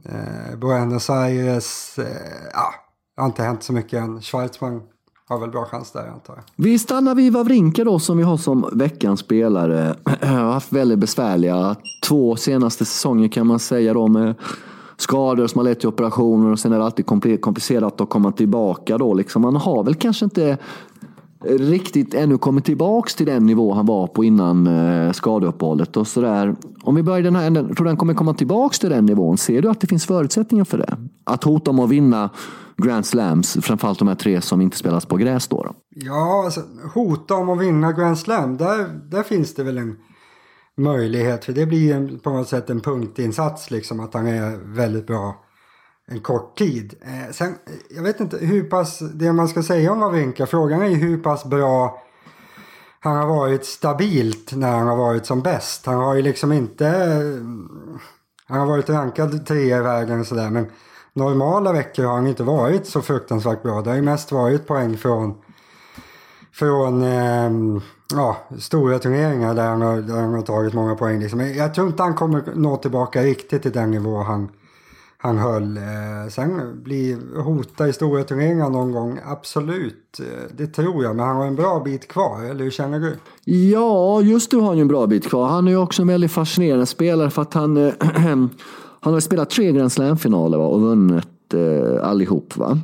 Eh, 0.06 0.58
Buenos 0.58 1.10
Aires, 1.10 2.00
eh, 2.00 2.06
ja, 2.54 2.74
har 3.17 3.26
inte 3.26 3.43
hänt 3.43 3.63
så 3.63 3.74
mycket 3.74 4.04
än. 4.04 4.22
Schweizman 4.22 4.82
har 5.28 5.39
väl 5.39 5.50
bra 5.50 5.65
chans 5.65 5.91
där 5.91 6.08
antar 6.08 6.34
jag. 6.36 6.43
Vi 6.56 6.80
stannar 6.80 7.15
vid 7.15 7.34
Wawrinka 7.34 7.84
då 7.84 8.00
som 8.00 8.17
vi 8.17 8.24
har 8.24 8.38
som 8.38 8.69
veckans 8.74 9.19
spelare. 9.19 9.95
har 10.22 10.52
haft 10.54 10.74
väldigt 10.74 11.00
besvärliga 11.00 11.76
två 12.08 12.36
senaste 12.36 12.86
säsonger 12.86 13.28
kan 13.28 13.48
man 13.48 13.60
säga 13.60 13.93
då 13.93 14.08
med 14.08 14.36
skador 14.98 15.48
som 15.48 15.60
har 15.60 15.63
lett 15.63 15.80
till 15.80 15.89
operationer 15.89 16.52
och 16.52 16.60
sen 16.60 16.74
är 16.74 16.78
det 16.78 16.86
alltid 16.86 17.06
kompli- 17.06 17.39
komplicerat 17.39 18.02
att 18.02 18.10
komma 18.10 18.32
tillbaka 18.32 18.98
då 18.98 19.13
liksom. 19.13 19.43
Han 19.43 19.56
har 19.56 19.84
väl 19.84 19.95
kanske 19.95 20.26
inte 20.26 20.58
riktigt 21.45 22.13
ännu 22.13 22.38
kommit 22.38 22.65
tillbaks 22.65 23.15
till 23.15 23.25
den 23.25 23.45
nivå 23.45 23.73
han 23.73 23.86
var 23.86 24.08
på 24.08 24.23
innan 24.23 24.67
eh, 24.67 25.12
skadeuppehållet 25.12 25.97
och 25.97 26.08
sådär. 26.08 26.56
Om 26.84 26.95
vi 26.95 27.04
börjar 27.04 27.19
i 27.19 27.23
den 27.23 27.36
här 27.36 27.47
änden, 27.47 27.75
tror 27.75 27.84
du 27.84 27.89
han 27.89 27.97
kommer 27.97 28.13
komma 28.13 28.34
tillbaks 28.34 28.80
till 28.80 28.89
den 28.89 29.06
nivån? 29.06 29.38
Ser 29.38 29.62
du 29.62 29.69
att 29.69 29.82
det 29.82 29.88
finns 29.88 30.06
förutsättningar 30.06 30.65
för 30.65 30.78
det? 30.78 30.97
Att 31.23 31.43
hota 31.43 31.71
om 31.71 31.80
att 31.80 31.89
vinna 31.89 32.30
Grand 32.78 33.06
Slams, 33.06 33.58
framförallt 33.62 33.99
de 33.99 34.08
här 34.08 34.15
tre 34.15 34.41
som 34.41 34.62
inte 34.62 34.78
spelas 34.78 35.06
på 35.06 35.17
gräs 35.17 35.47
då? 35.47 35.63
då? 35.63 35.73
Ja, 35.89 36.43
alltså, 36.45 36.62
hota 36.93 37.36
om 37.36 37.49
att 37.49 37.62
vinna 37.62 37.91
Grand 37.91 38.17
Slam, 38.17 38.58
där, 38.58 38.88
där 39.12 39.23
finns 39.23 39.56
det 39.56 39.63
väl 39.63 39.78
en 39.78 39.95
möjlighet. 40.78 41.45
För 41.45 41.54
det 41.54 41.65
blir 41.65 41.95
en, 41.95 42.19
på 42.19 42.30
något 42.30 42.47
sätt 42.47 42.69
en 42.69 42.82
punktinsats, 42.82 43.71
liksom 43.71 43.99
att 43.99 44.13
han 44.13 44.28
är 44.28 44.75
väldigt 44.75 45.08
bra 45.08 45.36
en 46.10 46.19
kort 46.19 46.58
tid. 46.58 46.93
Eh, 47.02 47.32
sen, 47.32 47.56
jag 47.89 48.04
vet 48.04 48.19
inte 48.19 48.38
hur 48.38 48.63
pass, 48.63 49.00
det 49.00 49.34
man 49.34 49.48
ska 49.48 49.63
säga 49.63 49.91
om 49.91 50.00
Wawrinka, 50.00 50.45
frågan 50.45 50.82
är 50.82 50.88
ju 50.88 50.95
hur 50.95 51.17
pass 51.17 51.45
bra 51.45 52.04
han 53.00 53.17
har 53.17 53.28
varit 53.28 53.65
stabilt 53.65 54.56
när 54.56 54.78
han 54.78 54.88
har 54.88 54.95
varit 54.95 55.26
som 55.26 55.41
bäst. 55.41 55.86
Han 55.86 55.95
har 55.95 56.15
ju 56.15 56.22
liksom 56.22 56.52
inte, 56.52 56.86
han 58.45 58.60
har 58.60 58.65
varit 58.65 58.89
rankad 58.89 59.45
tre 59.45 59.78
i 59.78 59.82
världen 59.82 60.19
och 60.19 60.28
sådär, 60.28 60.50
men 60.50 60.72
normala 61.13 61.74
veckor 61.74 62.04
har 62.04 62.15
han 62.15 62.28
inte 62.28 62.43
varit 62.43 62.88
så 62.88 63.02
fruktansvärt 63.02 63.63
bra. 63.63 63.82
Det 63.82 63.89
har 63.89 63.95
ju 63.95 64.02
mest 64.02 64.32
varit 64.32 64.67
poäng 64.67 64.98
från 64.98 65.36
från 66.60 67.04
eh, 67.04 67.82
ja, 68.13 68.38
stora 68.60 69.00
turneringar 69.00 69.54
där 69.54 69.67
han, 69.67 69.82
har, 69.82 69.98
där 69.98 70.22
han 70.22 70.34
har 70.34 70.41
tagit 70.41 70.74
många 70.74 70.95
poäng. 70.95 71.19
Liksom. 71.19 71.39
Jag 71.39 71.74
tror 71.74 71.88
inte 71.88 72.04
han 72.04 72.15
kommer 72.15 72.43
nå 72.56 72.78
tillbaka 72.78 73.24
riktigt 73.24 73.62
till 73.62 73.72
den 73.72 73.91
nivå 73.91 74.17
han, 74.24 74.50
han 75.21 75.38
höll. 75.38 75.77
Eh, 75.77 76.29
sen 76.29 76.84
bli 76.84 77.17
hota 77.36 77.88
i 77.88 77.93
stora 77.93 78.23
turneringar 78.23 78.69
någon 78.69 78.91
gång, 78.91 79.19
absolut. 79.25 80.19
Eh, 80.19 80.55
det 80.58 80.67
tror 80.67 81.03
jag, 81.03 81.15
men 81.15 81.25
han 81.25 81.36
har 81.36 81.45
en 81.45 81.55
bra 81.55 81.82
bit 81.86 82.08
kvar, 82.08 82.43
eller 82.43 82.63
hur 82.63 82.71
känner 82.71 82.99
du? 82.99 83.15
Ja, 83.53 84.21
just 84.21 84.51
nu 84.51 84.60
har 84.60 84.67
han 84.67 84.77
ju 84.77 84.82
en 84.82 84.88
bra 84.88 85.08
bit 85.08 85.29
kvar. 85.29 85.47
Han 85.47 85.67
är 85.67 85.71
ju 85.71 85.77
också 85.77 86.01
en 86.01 86.08
väldigt 86.08 86.32
fascinerande 86.32 86.86
spelare 86.86 87.29
för 87.29 87.41
att 87.41 87.53
han 87.53 87.77
äh, 87.77 87.93
Han 89.01 89.13
har 89.13 89.19
spelat 89.19 89.49
tre 89.49 89.71
Grand 89.71 89.91
Slam-finaler 89.91 90.58
och 90.58 90.82
vunnit 90.82 91.53
äh, 91.53 92.10
allihop. 92.10 92.58
Va? 92.58 92.79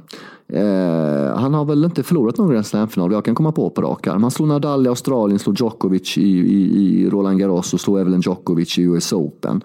Eh, 0.47 1.37
han 1.37 1.53
har 1.53 1.65
väl 1.65 1.85
inte 1.85 2.03
förlorat 2.03 2.37
någon 2.37 2.51
Grand 2.51 2.65
Slam-final, 2.65 3.11
jag 3.11 3.25
kan 3.25 3.35
komma 3.35 3.51
på 3.51 3.69
på 3.69 3.81
rak 3.81 4.07
arm. 4.07 4.21
Han 4.21 4.31
slog 4.31 4.47
Nadal 4.47 4.85
i 4.85 4.89
Australien, 4.89 5.39
slog 5.39 5.59
Djokovic 5.59 6.17
i, 6.17 6.21
i, 6.21 7.01
i 7.01 7.09
Roland 7.09 7.39
Garros 7.39 7.73
och 7.73 7.79
slog 7.79 7.99
även 7.99 8.21
Djokovic 8.21 8.77
i 8.77 8.81
US 8.81 9.13
Open. 9.13 9.63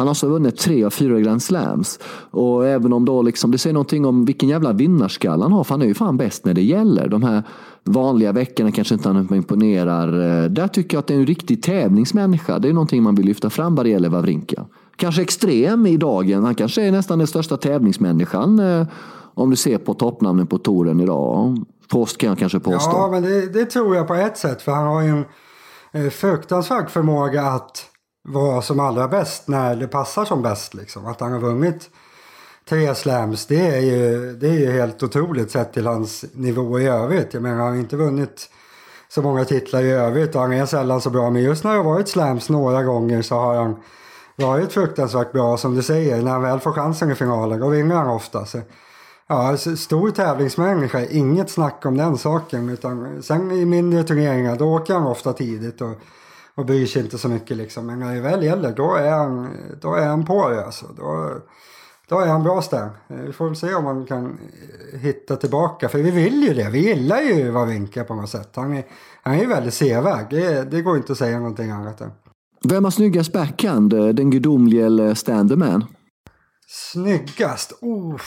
Han 0.00 0.06
har 0.06 0.10
alltså 0.10 0.28
vunnit 0.28 0.56
tre 0.56 0.84
av 0.84 0.90
fyra 0.90 1.20
Grand 1.20 1.42
Slams. 1.42 1.98
Och 2.30 2.66
även 2.66 2.92
om 2.92 3.04
då 3.04 3.22
liksom, 3.22 3.50
det 3.50 3.58
säger 3.58 3.74
någonting 3.74 4.04
om 4.04 4.24
vilken 4.24 4.48
jävla 4.48 4.72
vinnarskalle 4.72 5.42
han 5.42 5.52
har, 5.52 5.64
för 5.64 5.74
han 5.74 5.82
är 5.82 5.86
ju 5.86 5.94
fan 5.94 6.16
bäst 6.16 6.44
när 6.44 6.54
det 6.54 6.62
gäller. 6.62 7.08
De 7.08 7.22
här 7.22 7.42
vanliga 7.84 8.32
veckorna 8.32 8.72
kanske 8.72 8.94
inte 8.94 9.08
han 9.08 9.34
imponerar. 9.34 10.42
Eh, 10.42 10.50
där 10.50 10.68
tycker 10.68 10.96
jag 10.96 11.00
att 11.00 11.06
det 11.06 11.14
är 11.14 11.18
en 11.18 11.26
riktig 11.26 11.62
tävlingsmänniska. 11.62 12.58
Det 12.58 12.68
är 12.68 12.72
någonting 12.72 13.02
man 13.02 13.14
vill 13.14 13.26
lyfta 13.26 13.50
fram 13.50 13.74
vad 13.74 13.86
det 13.86 13.90
gäller 13.90 14.08
Wawrinka. 14.08 14.64
Kanske 14.96 15.22
extrem 15.22 15.86
i 15.86 15.96
dagen. 15.96 16.44
Han 16.44 16.54
kanske 16.54 16.82
är 16.82 16.92
nästan 16.92 17.18
den 17.18 17.26
största 17.26 17.56
tävlingsmänniskan 17.56 18.58
eh, 18.58 18.86
om 19.34 19.50
du 19.50 19.56
ser 19.56 19.78
på 19.78 19.94
toppnamnen 19.94 20.46
på 20.46 20.58
touren 20.58 21.00
idag. 21.00 21.64
Post 21.88 22.18
kan 22.18 22.28
jag 22.28 22.38
kanske 22.38 22.60
påstå. 22.60 22.90
Ja, 22.92 23.08
men 23.10 23.22
det, 23.22 23.52
det, 23.52 23.64
tror 23.64 23.96
jag 23.96 24.08
på 24.08 24.14
ett 24.14 24.38
sätt. 24.38 24.62
För 24.62 24.72
han 24.72 24.86
har 24.86 25.02
ju 25.02 25.08
en 25.08 25.24
eh, 25.92 26.10
fruktansvärd 26.10 26.90
förmåga 26.90 27.42
att 27.42 27.89
vara 28.22 28.62
som 28.62 28.80
allra 28.80 29.08
bäst 29.08 29.48
när 29.48 29.76
det 29.76 29.88
passar 29.88 30.24
som 30.24 30.42
bäst. 30.42 30.74
Liksom. 30.74 31.06
Att 31.06 31.20
han 31.20 31.32
har 31.32 31.40
vunnit 31.40 31.90
tre 32.68 32.94
slams, 32.94 33.46
det 33.46 33.66
är, 33.66 33.80
ju, 33.80 34.32
det 34.32 34.48
är 34.48 34.58
ju 34.58 34.70
helt 34.70 35.02
otroligt 35.02 35.50
sett 35.50 35.72
till 35.72 35.86
hans 35.86 36.24
nivå 36.32 36.80
i 36.80 36.86
övrigt. 36.86 37.34
Jag 37.34 37.42
menar, 37.42 37.56
han 37.56 37.68
har 37.68 37.76
inte 37.76 37.96
vunnit 37.96 38.48
så 39.08 39.22
många 39.22 39.44
titlar 39.44 39.82
i 39.82 39.90
övrigt 39.90 40.34
och 40.34 40.40
han 40.40 40.52
är 40.52 40.66
sällan 40.66 41.00
så 41.00 41.10
bra. 41.10 41.30
Men 41.30 41.42
just 41.42 41.64
när 41.64 41.70
det 41.70 41.76
har 41.76 41.84
varit 41.84 42.08
slams 42.08 42.48
några 42.48 42.82
gånger 42.82 43.22
så 43.22 43.34
har 43.34 43.54
han 43.54 43.76
varit 44.36 44.72
fruktansvärt 44.72 45.32
bra 45.32 45.56
som 45.56 45.74
du 45.74 45.82
säger. 45.82 46.22
När 46.22 46.30
han 46.30 46.42
väl 46.42 46.60
får 46.60 46.72
chansen 46.72 47.10
i 47.10 47.14
finalen, 47.14 47.60
då 47.60 47.68
vinner 47.68 47.94
han 47.94 48.08
ofta. 48.08 48.46
Så, 48.46 48.60
ja, 49.26 49.56
stor 49.56 50.10
tävlingsmänniska, 50.10 51.06
inget 51.06 51.50
snack 51.50 51.86
om 51.86 51.96
den 51.96 52.18
saken. 52.18 52.68
Utan 52.68 53.22
sen 53.22 53.50
i 53.50 53.64
mindre 53.64 54.04
turneringar, 54.04 54.56
då 54.56 54.74
åker 54.74 54.94
han 54.94 55.06
ofta 55.06 55.32
tidigt. 55.32 55.80
Och, 55.80 55.94
och 56.60 56.66
bryr 56.66 56.86
sig 56.86 57.02
inte 57.02 57.18
så 57.18 57.28
mycket 57.28 57.56
liksom. 57.56 57.86
Men 57.86 57.98
när 57.98 58.14
det 58.14 58.20
väl 58.20 58.42
gäller 58.42 58.72
då 58.72 58.94
är 58.94 59.10
han, 59.10 59.56
då 59.80 59.94
är 59.94 60.06
han 60.06 60.24
på 60.24 60.48
det 60.48 60.64
alltså. 60.64 60.86
Då, 60.96 61.36
då 62.08 62.20
är 62.20 62.26
han 62.26 62.42
bra 62.42 62.62
Stan. 62.62 62.90
Eh, 63.08 63.16
vi 63.16 63.32
får 63.32 63.46
väl 63.46 63.56
se 63.56 63.74
om 63.74 63.84
han 63.84 64.06
kan 64.06 64.38
eh, 64.92 64.98
hitta 64.98 65.36
tillbaka. 65.36 65.88
För 65.88 65.98
vi 65.98 66.10
vill 66.10 66.42
ju 66.42 66.54
det. 66.54 66.70
Vi 66.70 66.78
gillar 66.78 67.20
ju 67.20 67.50
Wawrinka 67.50 68.04
på 68.04 68.14
något 68.14 68.30
sätt. 68.30 68.50
Han 68.54 68.76
är, 68.76 68.84
han 69.22 69.34
är 69.34 69.40
ju 69.40 69.46
väldigt 69.46 69.74
sevärd. 69.74 70.26
Det, 70.30 70.70
det 70.70 70.82
går 70.82 70.96
inte 70.96 71.12
att 71.12 71.18
säga 71.18 71.38
någonting 71.38 71.70
annat 71.70 72.00
än. 72.00 72.10
Vem 72.68 72.84
har 72.84 72.90
snyggast 72.90 73.32
backhand? 73.32 73.90
Den 73.90 74.30
gudomlige 74.30 74.86
eller 74.86 75.14
Standerman? 75.14 75.84
Snyggast? 76.68 77.72
Oh. 77.80 78.20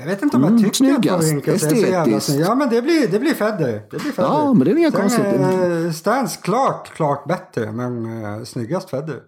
Jag 0.00 0.06
vet 0.06 0.22
inte 0.22 0.36
om 0.36 0.42
jag 0.42 0.50
mm, 0.50 0.62
tycker 0.62 0.84
mm, 0.84 0.96
att 0.96 1.06
Wawrinka 1.06 1.52
är 1.52 1.58
så 1.58 1.74
jävla 1.74 2.20
snygg. 2.20 2.40
Ja 2.40 2.54
men 2.54 2.68
det 2.70 2.82
blir, 2.82 3.08
det 3.08 3.18
blir 3.18 3.34
Federer. 3.34 3.82
Det 3.90 4.02
blir 4.02 4.12
Federer. 4.12 4.32
Ja 4.32 4.54
men 4.54 4.64
det 4.64 4.70
är 4.70 4.76
inga 4.76 4.90
konstigt. 4.90 5.24
Äh, 5.24 5.92
Stans 5.92 6.36
klart, 6.36 6.94
klart 6.94 7.24
bättre 7.24 7.72
men 7.72 8.24
äh, 8.24 8.44
snyggast 8.44 8.90
Federer. 8.90 9.20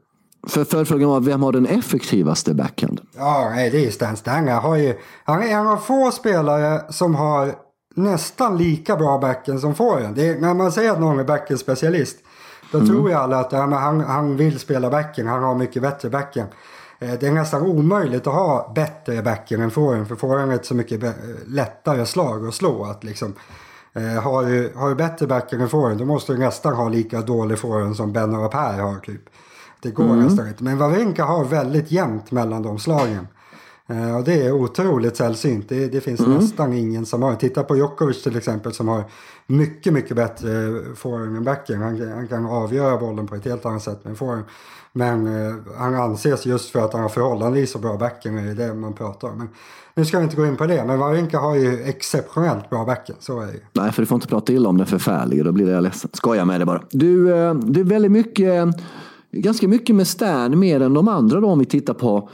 För 0.49 0.65
förfrågan 0.65 1.09
var, 1.09 1.21
vem 1.21 1.43
har 1.43 1.53
den 1.53 1.67
effektivaste 1.67 2.55
backhand? 2.55 3.01
Ja, 3.17 3.53
nej, 3.55 3.71
det 3.71 3.87
är 3.87 3.91
Stan 3.91 4.17
Stang. 4.17 4.49
Han, 4.49 4.63
har 4.63 4.77
ju, 4.77 4.95
han 5.25 5.43
är 5.43 5.47
en 5.47 5.67
av 5.67 5.77
få 5.77 6.11
spelare 6.11 6.93
som 6.93 7.15
har 7.15 7.55
nästan 7.95 8.59
lika 8.59 8.97
bra 8.97 9.19
backhand 9.19 9.61
som 9.61 9.75
forehand. 9.75 10.17
När 10.17 10.55
man 10.55 10.73
säger 10.73 10.91
att 10.91 11.01
någon 11.01 11.19
är 11.19 11.25
backhand-specialist 11.25 12.17
då 12.73 12.79
mm. 12.79 12.91
tror 12.91 13.09
ju 13.09 13.15
alla 13.15 13.39
att 13.39 13.53
ja, 13.53 13.59
han, 13.59 14.01
han 14.01 14.37
vill 14.37 14.59
spela 14.59 14.91
backhand. 14.91 15.29
Han 15.29 15.43
har 15.43 15.55
mycket 15.55 15.83
bättre 15.83 16.11
backhand. 16.11 16.49
Eh, 16.99 17.15
det 17.21 17.27
är 17.27 17.33
nästan 17.33 17.63
omöjligt 17.63 18.27
att 18.27 18.35
ha 18.35 18.73
bättre 18.75 19.23
backhand 19.23 19.63
än 19.63 19.71
forehand. 19.71 20.09
För 20.09 20.17
forehand 20.17 20.53
är 20.53 20.57
ett 20.57 20.67
så 20.67 20.75
mycket 20.75 21.17
lättare 21.47 22.07
slag 22.07 22.47
att 22.47 22.55
slå. 22.55 22.85
Att 22.85 23.05
liksom, 23.05 23.35
eh, 23.93 24.23
har, 24.23 24.45
du, 24.45 24.73
har 24.77 24.89
du 24.89 24.95
bättre 24.95 25.27
backhand 25.27 25.63
än 25.63 25.69
forehand 25.69 25.99
då 25.99 26.05
måste 26.05 26.33
du 26.33 26.39
nästan 26.39 26.75
ha 26.75 26.89
lika 26.89 27.21
dålig 27.21 27.59
forehand 27.59 27.97
som 27.97 28.13
Ben 28.13 28.35
och 28.35 28.53
Per 28.53 28.79
har. 28.79 28.99
Typ. 28.99 29.23
Det 29.83 29.91
går 29.91 30.05
mm. 30.05 30.25
nästan 30.25 30.49
inte. 30.49 30.65
Men 30.65 30.79
Wawrinka 30.79 31.25
har 31.25 31.45
väldigt 31.45 31.91
jämnt 31.91 32.31
mellan 32.31 32.63
de 32.63 32.79
slagen. 32.79 33.29
Uh, 33.91 34.17
och 34.17 34.25
det 34.25 34.47
är 34.47 34.53
otroligt 34.53 35.17
sällsynt. 35.17 35.69
Det, 35.69 35.87
det 35.87 36.01
finns 36.01 36.21
mm. 36.21 36.33
nästan 36.33 36.73
ingen 36.73 37.07
som 37.07 37.23
har. 37.23 37.35
Titta 37.35 37.63
på 37.63 37.77
Djokovic 37.77 38.23
till 38.23 38.37
exempel 38.37 38.73
som 38.73 38.89
har 38.89 39.05
mycket, 39.47 39.93
mycket 39.93 40.17
bättre 40.17 40.49
forehand 40.95 41.37
än 41.37 41.45
backhand. 41.45 41.83
Han, 41.83 42.13
han, 42.13 42.29
kan 42.29 42.47
avgöra 42.47 42.99
bollen 42.99 43.27
på 43.27 43.35
ett 43.35 43.45
helt 43.45 43.67
annat 43.67 43.83
sätt 43.83 44.05
med 44.05 44.19
forehand. 44.19 44.45
Men 44.93 45.27
uh, 45.27 45.55
han 45.77 45.95
anses 45.95 46.47
just 46.47 46.71
för 46.71 46.85
att 46.85 46.93
han 46.93 47.03
har 47.03 47.09
förhållandevis 47.09 47.71
så 47.71 47.79
bra 47.79 47.97
backhand. 47.97 48.37
Det 48.37 48.65
är 48.65 48.69
det 48.69 48.75
man 48.75 48.93
pratar 48.93 49.29
om. 49.29 49.39
Men 49.39 49.49
nu 49.95 50.05
ska 50.05 50.19
vi 50.19 50.25
inte 50.25 50.37
gå 50.37 50.47
in 50.47 50.57
på 50.57 50.67
det. 50.67 50.85
Men 50.85 50.99
Wawrinka 50.99 51.39
har 51.39 51.55
ju 51.55 51.83
exceptionellt 51.83 52.71
bra 52.71 52.85
backhand. 52.85 53.21
Så 53.23 53.41
är 53.41 53.47
det 53.47 53.53
ju. 53.53 53.61
Nej, 53.73 53.93
för 53.93 54.03
du 54.03 54.07
får 54.07 54.17
inte 54.17 54.29
prata 54.29 54.53
illa 54.53 54.69
om 54.69 54.79
den 54.79 54.87
förfärlige. 54.87 55.43
Då 55.43 55.53
blir 55.53 55.71
jag 55.71 55.83
ledsen. 55.83 56.11
Skoja 56.13 56.45
med 56.45 56.61
det 56.61 56.67
bara. 56.67 56.83
Du, 56.91 57.33
uh, 57.33 57.55
det 57.55 57.81
är 57.81 57.85
väldigt 57.85 58.13
mycket 58.13 58.75
ganska 59.31 59.69
mycket 59.69 59.97
med 59.97 60.07
Stern 60.07 60.59
mer 60.59 60.81
än 60.81 60.95
de 60.95 61.09
andra 61.09 61.41
då 61.41 61.49
om 61.49 61.59
vi 61.59 61.65
tittar 61.65 61.95
på 61.95 62.29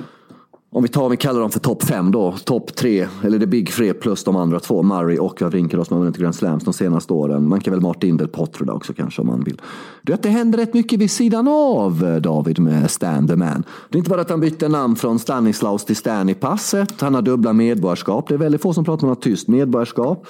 om 0.74 0.82
vi, 0.82 0.88
tar, 0.88 1.08
vi 1.08 1.16
kallar 1.16 1.40
dem 1.40 1.50
för 1.50 1.60
topp 1.60 1.82
fem 1.82 2.10
då, 2.10 2.34
topp 2.44 2.74
tre, 2.74 3.08
eller 3.24 3.38
det 3.38 3.46
Big 3.46 3.72
Three 3.72 3.92
plus 3.92 4.24
de 4.24 4.36
andra 4.36 4.60
två, 4.60 4.82
Murray 4.82 5.18
och 5.18 5.42
Wawrinka 5.42 5.84
som 5.84 5.96
har 5.96 6.04
vunnit 6.04 6.16
Grand 6.16 6.34
Slams 6.34 6.64
de 6.64 6.72
senaste 6.72 7.12
åren. 7.12 7.48
Man 7.48 7.60
kan 7.60 7.72
väl 7.72 7.80
Martin 7.80 8.16
Del 8.16 8.28
Potro 8.28 8.72
också 8.72 8.92
kanske 8.92 9.22
om 9.22 9.26
man 9.26 9.44
vill. 9.44 9.60
Det, 10.02 10.12
vet, 10.12 10.22
det 10.22 10.28
händer 10.28 10.58
rätt 10.58 10.74
mycket 10.74 11.00
vid 11.00 11.10
sidan 11.10 11.48
av 11.48 12.04
eh, 12.04 12.16
David 12.16 12.58
med 12.58 12.90
Stan 12.90 13.28
the 13.28 13.36
Man. 13.36 13.64
Det 13.88 13.96
är 13.96 13.98
inte 13.98 14.10
bara 14.10 14.20
att 14.20 14.30
han 14.30 14.40
bytte 14.40 14.68
namn 14.68 14.96
från 14.96 15.18
Stanislaus 15.18 15.84
till 15.84 15.96
Stan 15.96 16.28
i 16.28 16.34
passet. 16.34 17.00
Han 17.00 17.14
har 17.14 17.22
dubbla 17.22 17.52
medborgarskap. 17.52 18.28
Det 18.28 18.34
är 18.34 18.38
väldigt 18.38 18.62
få 18.62 18.74
som 18.74 18.84
pratar 18.84 19.06
om 19.06 19.08
något 19.08 19.22
tyst 19.22 19.48
medborgarskap. 19.48 20.26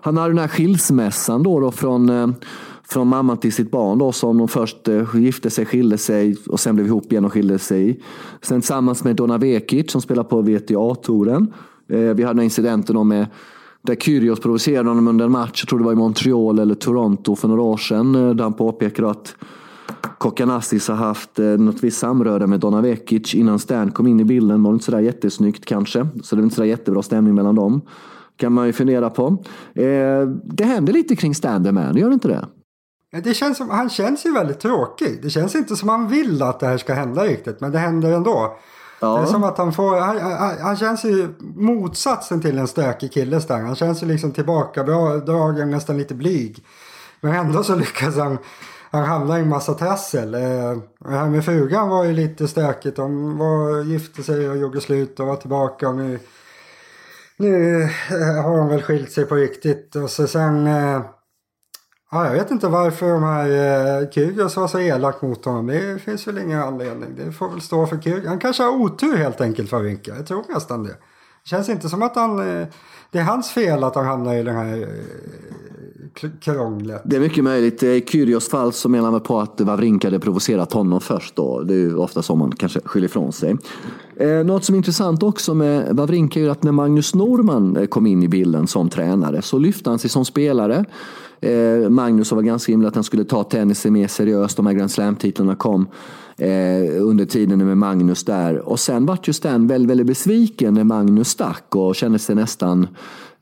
Han 0.00 0.16
har 0.16 0.28
den 0.28 0.38
här 0.38 0.48
skilsmässan 0.48 1.42
då, 1.42 1.60
då 1.60 1.70
från 1.70 2.08
eh, 2.08 2.28
från 2.88 3.08
mamman 3.08 3.36
till 3.36 3.52
sitt 3.52 3.70
barn 3.70 3.98
då, 3.98 4.12
som 4.12 4.38
de 4.38 4.48
först 4.48 4.88
eh, 4.88 5.16
gifte 5.16 5.50
sig, 5.50 5.66
skilde 5.66 5.98
sig 5.98 6.36
och 6.48 6.60
sen 6.60 6.74
blev 6.74 6.86
ihop 6.86 7.12
igen 7.12 7.24
och 7.24 7.32
skilde 7.32 7.58
sig. 7.58 8.00
Sen 8.42 8.60
tillsammans 8.60 9.04
med 9.04 9.16
Donna 9.16 9.38
Vekic 9.38 9.92
som 9.92 10.00
spelar 10.00 10.24
på 10.24 10.42
VTA-touren. 10.42 11.52
Eh, 11.88 11.98
vi 11.98 12.22
hade 12.22 12.34
den 12.34 12.44
incidenten 12.44 13.08
med 13.08 13.26
där 13.82 13.94
Kyrgios 13.94 14.40
provocerade 14.40 14.88
honom 14.88 15.08
under 15.08 15.24
en 15.24 15.32
match, 15.32 15.60
jag 15.62 15.68
tror 15.68 15.78
det 15.78 15.84
var 15.84 15.92
i 15.92 15.96
Montreal 15.96 16.58
eller 16.58 16.74
Toronto 16.74 17.36
för 17.36 17.48
några 17.48 17.62
år 17.62 17.76
sedan, 17.76 18.14
eh, 18.14 18.34
där 18.34 18.44
han 18.44 18.52
påpekade 18.52 19.10
att 19.10 19.36
Kokanassis 20.18 20.88
har 20.88 20.94
haft 20.94 21.38
något 21.58 21.84
visst 21.84 21.98
samröre 21.98 22.46
med 22.46 22.60
Donna 22.60 22.80
Vekic 22.80 23.34
innan 23.34 23.58
Stan 23.58 23.90
kom 23.90 24.06
in 24.06 24.20
i 24.20 24.24
bilden. 24.24 24.62
Det 24.62 24.68
var 24.68 24.72
inte 24.72 24.84
sådär 24.84 25.00
jättesnyggt 25.00 25.64
kanske, 25.64 26.06
så 26.22 26.36
det 26.36 26.40
var 26.40 26.44
inte 26.44 26.54
sådär 26.54 26.68
jättebra 26.68 27.02
stämning 27.02 27.34
mellan 27.34 27.54
dem. 27.54 27.80
Kan 28.36 28.52
man 28.52 28.66
ju 28.66 28.72
fundera 28.72 29.10
på. 29.10 29.44
det 30.44 30.64
händer 30.64 30.92
lite 30.92 31.16
kring 31.16 31.34
Stan 31.34 31.74
Man, 31.74 31.96
gör 31.96 32.08
det 32.08 32.14
inte 32.14 32.28
det? 32.28 32.46
Det 33.22 33.34
känns 33.34 33.58
som, 33.58 33.70
han 33.70 33.90
känns 33.90 34.26
ju 34.26 34.32
väldigt 34.32 34.60
tråkig. 34.60 35.22
Det 35.22 35.30
känns 35.30 35.54
inte 35.54 35.76
som 35.76 35.88
han 35.88 36.08
vill 36.08 36.42
att 36.42 36.60
det 36.60 36.66
här 36.66 36.78
ska 36.78 36.94
hända 36.94 37.24
riktigt, 37.24 37.60
men 37.60 37.72
det 37.72 37.78
händer 37.78 38.12
ändå. 38.12 38.56
Ja. 39.00 39.16
Det 39.16 39.22
är 39.22 39.26
som 39.26 39.44
att 39.44 39.58
han 39.58 39.72
får, 39.72 40.00
han, 40.00 40.18
han, 40.18 40.58
han, 40.60 40.76
känns 40.76 41.04
ju 41.04 41.28
motsatsen 41.38 42.40
till 42.40 42.58
en 42.58 42.68
stökig 42.68 43.12
kille 43.12 43.40
där. 43.48 43.60
Han 43.60 43.76
känns 43.76 44.02
ju 44.02 44.06
liksom 44.06 44.32
tillbakadragen, 44.32 45.70
nästan 45.70 45.98
lite 45.98 46.14
blyg. 46.14 46.64
Men 47.20 47.34
ändå 47.34 47.62
så 47.62 47.74
lyckas 47.74 48.16
han, 48.16 48.38
han 48.90 49.04
hamna 49.04 49.38
i 49.38 49.42
en 49.42 49.48
massa 49.48 49.74
trassel. 49.74 50.34
Eh, 50.34 50.40
det 50.98 51.10
här 51.10 51.28
med 51.28 51.44
frugan 51.44 51.88
var 51.88 52.04
ju 52.04 52.12
lite 52.12 52.48
stökigt. 52.48 52.96
De 52.96 53.38
var, 53.38 53.84
gifte 53.84 54.22
sig 54.22 54.50
och 54.50 54.56
gjorde 54.56 54.80
slut 54.80 55.20
och 55.20 55.26
var 55.26 55.36
tillbaka. 55.36 55.88
Och 55.88 55.96
nu, 55.96 56.18
nu 57.36 57.82
eh, 57.82 58.42
har 58.44 58.58
de 58.58 58.68
väl 58.68 58.82
skilt 58.82 59.12
sig 59.12 59.24
på 59.24 59.34
riktigt. 59.34 59.96
Och 59.96 60.10
så 60.10 60.26
sen 60.26 60.66
eh, 60.66 61.00
Ja, 62.14 62.26
jag 62.26 62.32
vet 62.32 62.50
inte 62.50 62.68
varför 62.68 63.08
de 63.08 63.22
här 63.22 63.48
eh, 64.02 64.10
Kyrgios 64.10 64.56
var 64.56 64.68
så 64.68 64.80
elak 64.80 65.22
mot 65.22 65.44
honom. 65.44 65.66
Det 65.66 66.02
finns 66.02 66.28
väl 66.28 66.38
ingen 66.38 66.60
anledning. 66.60 67.08
Det 67.16 67.32
får 67.32 67.48
väl 67.48 67.60
stå 67.60 67.86
för 67.86 67.98
Kyrgios. 67.98 68.26
Han 68.26 68.38
kanske 68.38 68.62
har 68.62 68.70
otur 68.70 69.16
helt 69.16 69.40
enkelt 69.40 69.70
för 69.70 69.82
Vinka. 69.82 70.16
Jag 70.16 70.26
tror 70.26 70.44
nästan 70.48 70.82
det. 70.82 70.88
Det 71.42 71.48
känns 71.48 71.68
inte 71.68 71.88
som 71.88 72.02
att 72.02 72.16
han... 72.16 72.38
Eh, 72.38 72.66
det 73.10 73.18
är 73.18 73.22
hans 73.22 73.50
fel 73.50 73.84
att 73.84 73.94
han 73.94 74.06
hamnar 74.06 74.34
i 74.34 74.42
den 74.42 74.56
här 74.56 74.82
eh, 74.82 74.88
krånglet. 76.40 77.02
Det 77.04 77.16
är 77.16 77.20
mycket 77.20 77.44
möjligt. 77.44 77.82
I 77.82 78.04
Kyrios 78.06 78.48
fall 78.48 78.72
så 78.72 78.88
menar 78.88 79.10
man 79.10 79.20
på 79.20 79.40
att 79.40 79.60
Wawrinka 79.60 80.06
hade 80.06 80.20
provocerat 80.20 80.72
honom 80.72 81.00
först. 81.00 81.36
Då. 81.36 81.62
Det 81.62 81.74
är 81.74 81.78
ju 81.78 81.96
ofta 81.96 82.22
så 82.22 82.36
man 82.36 82.52
kanske 82.52 82.80
skyller 82.84 83.06
ifrån 83.06 83.32
sig. 83.32 83.56
Eh, 84.16 84.28
något 84.28 84.64
som 84.64 84.74
är 84.74 84.76
intressant 84.76 85.22
också 85.22 85.54
med 85.54 85.96
Wawrinka 85.96 86.40
är 86.40 86.48
att 86.48 86.62
när 86.62 86.72
Magnus 86.72 87.14
Norman 87.14 87.76
eh, 87.76 87.86
kom 87.86 88.06
in 88.06 88.22
i 88.22 88.28
bilden 88.28 88.66
som 88.66 88.88
tränare 88.88 89.42
så 89.42 89.58
lyfte 89.58 89.90
han 89.90 89.98
sig 89.98 90.10
som 90.10 90.24
spelare. 90.24 90.84
Eh, 91.40 91.90
Magnus 91.90 92.32
var 92.32 92.42
ganska 92.42 92.72
himla 92.72 92.88
att 92.88 92.94
han 92.94 93.04
skulle 93.04 93.24
ta 93.24 93.44
tennisen 93.44 93.92
mer 93.92 94.08
seriöst. 94.08 94.56
De 94.56 94.66
här 94.66 94.74
Grand 94.74 94.90
Slam-titlarna 94.90 95.54
kom 95.54 95.86
eh, 96.36 97.02
under 97.02 97.24
tiden 97.24 97.66
med 97.66 97.78
Magnus 97.78 98.24
där. 98.24 98.68
Och 98.68 98.80
sen 98.80 99.06
vart 99.06 99.28
ju 99.28 99.32
Stan 99.32 99.66
väldigt, 99.66 99.90
väldigt 99.90 100.06
besviken 100.06 100.74
när 100.74 100.84
Magnus 100.84 101.28
stack 101.28 101.76
och 101.76 101.94
kände 101.94 102.18
sig 102.18 102.34
nästan 102.34 102.88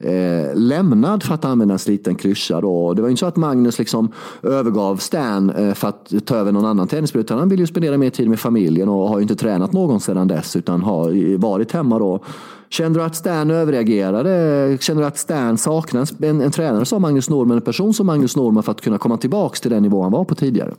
eh, 0.03 0.55
lämnad 0.55 1.23
för 1.23 1.35
att 1.35 1.45
använda 1.45 1.73
en 1.73 1.79
sliten 1.79 2.15
klyscha. 2.15 2.61
Då. 2.61 2.95
Det 2.95 3.03
var 3.03 3.09
inte 3.09 3.21
så 3.21 3.27
att 3.27 3.37
Magnus 3.37 3.79
liksom 3.79 4.13
övergav 4.43 4.97
Stan 4.97 5.51
eh, 5.51 5.75
för 5.75 5.89
att 5.89 6.13
ta 6.25 6.37
över 6.37 6.53
någon 6.53 6.65
annan 6.65 6.89
tennisspelare 6.89 7.25
utan 7.25 7.39
han 7.39 7.49
ville 7.49 7.63
ju 7.63 7.67
spendera 7.67 7.99
mer 7.99 8.11
tid 8.11 8.29
med 8.29 8.41
familjen 8.41 8.89
och 8.89 9.09
har 9.09 9.19
ju 9.19 9.23
inte 9.23 9.37
tränat 9.37 9.73
någon 9.73 10.01
sedan 10.01 10.29
dess 10.29 10.57
utan 10.57 10.83
har 10.83 11.37
varit 11.39 11.73
hemma 11.73 11.99
då. 11.99 12.25
Kände 12.69 12.99
du 12.99 13.05
att 13.05 13.17
Stan 13.17 13.51
överreagerade? 13.51 14.79
Kände 14.81 15.03
du 15.03 15.07
att 15.07 15.19
Stan 15.19 15.59
saknar 15.59 16.25
en, 16.25 16.41
en 16.41 16.51
tränare 16.51 16.85
som 16.85 17.03
Magnus 17.03 17.31
Norman, 17.31 17.57
en 17.57 17.63
person 17.63 17.95
som 17.95 18.07
Magnus 18.07 18.37
Norman 18.37 18.63
för 18.63 18.73
att 18.73 18.81
kunna 18.81 18.99
komma 18.99 19.17
tillbaka 19.17 19.57
till 19.57 19.71
den 19.71 19.83
nivå 19.83 20.03
han 20.03 20.13
var 20.13 20.25
på 20.25 20.35
tidigare? 20.35 20.75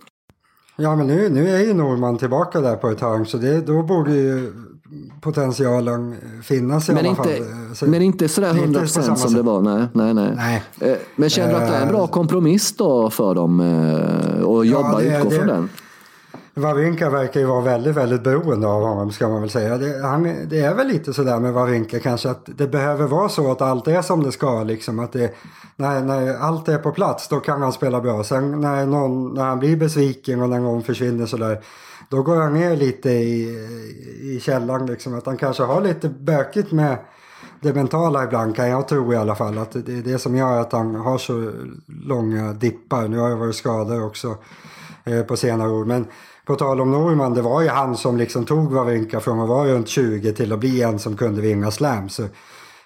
Ja 0.76 0.96
men 0.96 1.08
nu, 1.08 1.30
nu 1.30 1.50
är 1.50 1.60
ju 1.60 1.74
Norman 1.74 2.18
tillbaka 2.18 2.62
där 2.62 2.76
på 2.76 2.90
ett 2.90 3.02
hörn 3.02 3.26
så 3.26 3.38
det, 3.38 3.62
då 3.62 3.84
borde 3.84 4.12
ju 4.12 4.54
potentialen 5.22 6.16
finnas 6.44 6.90
i 6.90 6.92
men 6.92 7.00
alla 7.00 7.10
inte, 7.10 7.24
fall. 7.24 7.76
Så, 7.76 7.86
men 7.86 8.02
inte 8.02 8.30
sådär 8.30 8.50
100 8.50 8.80
procent 8.80 9.20
som 9.20 9.34
det 9.34 9.42
var. 9.42 9.62
Nej, 9.62 9.88
nej, 9.94 10.14
nej. 10.14 10.34
nej. 10.36 10.92
Eh, 10.92 10.98
men 11.16 11.30
känner 11.30 11.50
du 11.50 11.56
att 11.56 11.72
det 11.72 11.76
är 11.76 11.82
en 11.82 11.88
bra 11.88 12.08
kompromiss 12.08 12.76
då 12.76 13.10
för 13.10 13.36
dem 13.36 13.60
eh, 13.60 14.44
och 14.44 14.66
jobba 14.66 15.02
ja, 15.02 15.18
utgå 15.18 15.30
från 15.30 15.48
den? 15.48 15.70
Wawrinka 16.56 17.10
verkar 17.10 17.40
ju 17.40 17.46
vara 17.46 17.62
väldigt, 17.62 17.96
väldigt 17.96 18.24
beroende 18.24 18.68
av 18.68 18.82
honom 18.82 19.12
ska 19.12 19.30
man 19.30 19.42
väl 19.42 19.50
säga. 19.50 19.78
Det, 19.78 20.02
han, 20.04 20.24
det 20.50 20.60
är 20.60 20.76
väl 20.76 20.88
lite 20.88 21.14
sådär 21.14 21.40
med 21.40 21.54
Wawrinka 21.54 22.00
kanske 22.00 22.30
att 22.30 22.50
det 22.58 22.68
behöver 22.68 23.08
vara 23.08 23.30
så 23.30 23.52
att 23.52 23.62
allt 23.62 23.88
är 23.88 24.02
som 24.02 24.24
det 24.24 24.32
ska. 24.32 24.64
Liksom, 24.64 25.00
att 25.00 25.12
det, 25.12 25.34
när, 25.76 26.02
när 26.02 26.36
allt 26.36 26.70
är 26.70 26.78
på 26.78 26.92
plats 26.92 27.28
då 27.28 27.40
kan 27.40 27.62
han 27.62 27.74
spela 27.74 28.02
bra. 28.02 28.24
Sen 28.24 28.62
när, 28.62 28.86
någon, 28.86 29.34
när 29.34 29.44
han 29.44 29.60
blir 29.60 29.76
besviken 29.76 30.42
och 30.42 30.50
när 30.50 30.60
någon 30.60 30.84
försvinner 30.84 31.26
sådär. 31.26 31.64
Då 32.10 32.22
går 32.22 32.36
han 32.36 32.54
ner 32.54 32.76
lite 32.76 33.10
i, 33.10 33.50
i 34.22 34.40
källan 34.40 34.86
liksom. 34.86 35.18
Att 35.18 35.26
han 35.26 35.38
kanske 35.38 35.64
har 35.64 35.82
lite 35.82 36.10
bökigt 36.10 36.72
med 36.72 36.98
det 37.62 37.74
mentala 37.74 38.24
ibland 38.24 38.56
kan 38.56 38.70
jag 38.70 38.88
tro 38.88 39.14
i 39.14 39.18
alla 39.18 39.36
fall. 39.36 39.58
Att 39.58 39.72
det 39.72 39.98
är 39.98 40.02
det 40.02 40.20
som 40.20 40.36
gör 40.36 40.62
att 40.62 40.72
han 40.72 40.96
har 40.96 41.18
så 41.18 41.52
långa 41.88 42.54
dippar. 42.54 43.08
Nu 43.08 43.18
har 43.18 43.30
jag 43.30 43.38
varit 43.38 43.56
skadad 43.56 44.04
också 44.04 44.38
eh, 45.04 45.22
på 45.22 45.38
senare 45.38 45.70
år. 45.70 45.86
Men 45.86 46.06
på 46.46 46.56
tal 46.56 46.82
om 46.82 46.92
Norman, 46.92 47.34
det 47.34 47.42
var 47.42 47.62
ju 47.62 47.68
han 47.68 47.98
som 47.98 48.18
liksom 48.18 48.46
tog 48.46 48.72
Wawrinka 48.72 49.20
från 49.20 49.40
att 49.40 49.50
vara 49.50 49.68
runt 49.68 49.88
20 49.88 50.34
till 50.34 50.54
att 50.54 50.60
bli 50.60 50.82
en 50.82 51.00
som 51.00 51.18
kunde 51.18 51.42
vinna 51.42 51.72
slam. 51.72 52.10
Så 52.10 52.24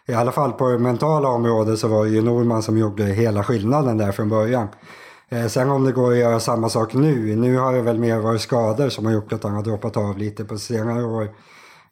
I 0.07 0.13
alla 0.13 0.31
fall 0.31 0.51
på 0.51 0.69
det 0.69 0.79
mentala 0.79 1.29
området 1.29 1.79
så 1.79 1.87
var 1.87 2.05
det 2.05 2.11
ju 2.11 2.21
Norman 2.21 2.63
som 2.63 2.77
gjorde 2.77 3.03
hela 3.03 3.43
skillnaden 3.43 3.97
där 3.97 4.11
från 4.11 4.29
början. 4.29 4.67
Eh, 5.29 5.47
sen 5.47 5.69
om 5.69 5.83
det 5.83 5.91
går 5.91 6.11
att 6.11 6.17
göra 6.17 6.39
samma 6.39 6.69
sak 6.69 6.93
nu, 6.93 7.35
nu 7.35 7.57
har 7.57 7.73
det 7.73 7.81
väl 7.81 7.99
mer 7.99 8.19
varit 8.19 8.41
skador 8.41 8.89
som 8.89 9.05
har 9.05 9.13
gjort 9.13 9.33
att 9.33 9.43
han 9.43 9.53
har 9.53 9.63
droppat 9.63 9.97
av 9.97 10.17
lite 10.17 10.45
på 10.45 10.57
senare 10.57 11.03
år. 11.03 11.29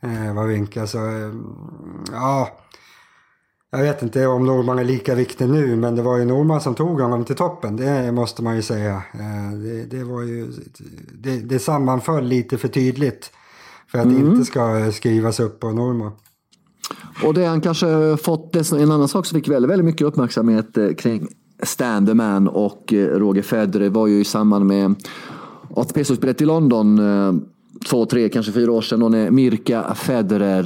Eh, 0.02 0.34
Wawrinka, 0.34 0.88
så 0.88 0.98
eh, 0.98 1.32
ja. 2.12 2.50
Jag 3.78 3.84
vet 3.84 4.02
inte 4.02 4.28
om 4.28 4.46
Norman 4.46 4.80
är 4.80 4.84
lika 4.84 5.16
viktig 5.16 5.50
nu, 5.50 5.76
men 5.76 5.96
det 5.96 6.02
var 6.02 6.18
ju 6.18 6.26
Norman 6.26 6.62
som 6.62 6.76
tog 6.76 7.02
honom 7.02 7.26
till 7.26 7.36
toppen. 7.36 7.76
Det 7.76 8.12
måste 8.12 8.44
man 8.44 8.56
ju 8.56 8.62
säga. 8.62 8.94
Eh, 9.14 9.58
det, 9.58 9.98
det 9.98 10.04
var 10.04 10.22
ju, 10.22 10.48
det, 11.14 11.38
det 11.40 11.60
sammanföll 11.60 12.26
lite 12.26 12.58
för 12.58 12.68
tydligt 12.68 13.32
för 13.88 14.00
att 14.00 14.06
mm. 14.06 14.22
det 14.22 14.32
inte 14.32 14.46
ska 14.46 14.92
skrivas 14.92 15.40
upp 15.40 15.60
på 15.60 15.72
Norman. 15.72 16.12
Och 17.24 17.34
det 17.34 17.46
han 17.46 17.62
kanske 17.62 18.18
fått, 18.18 18.56
en 18.56 18.92
annan 18.92 19.08
sak 19.08 19.26
som 19.26 19.40
fick 19.40 19.48
väldigt, 19.48 19.72
väldigt 19.72 19.86
mycket 19.86 20.08
uppmärksamhet 20.08 20.78
eh, 20.78 20.90
kring 20.90 21.28
Stan 21.64 22.06
the 22.06 22.14
Man 22.14 22.48
och 22.48 22.94
eh, 22.94 23.06
Roger 23.06 23.42
Federer 23.42 23.90
var 23.90 24.08
ju 24.08 24.20
i 24.20 24.26
samband 24.26 24.66
med 24.66 24.96
ATP-slutspelet 25.70 26.42
i 26.42 26.46
London 26.46 27.02
två, 27.90 28.06
tre, 28.06 28.30
kanske 28.30 28.52
fyra 28.52 28.72
år 28.72 28.82
sedan 28.82 29.00
då 29.00 29.10
när 29.10 29.32
Mirka 29.32 29.96
Federer 29.96 30.66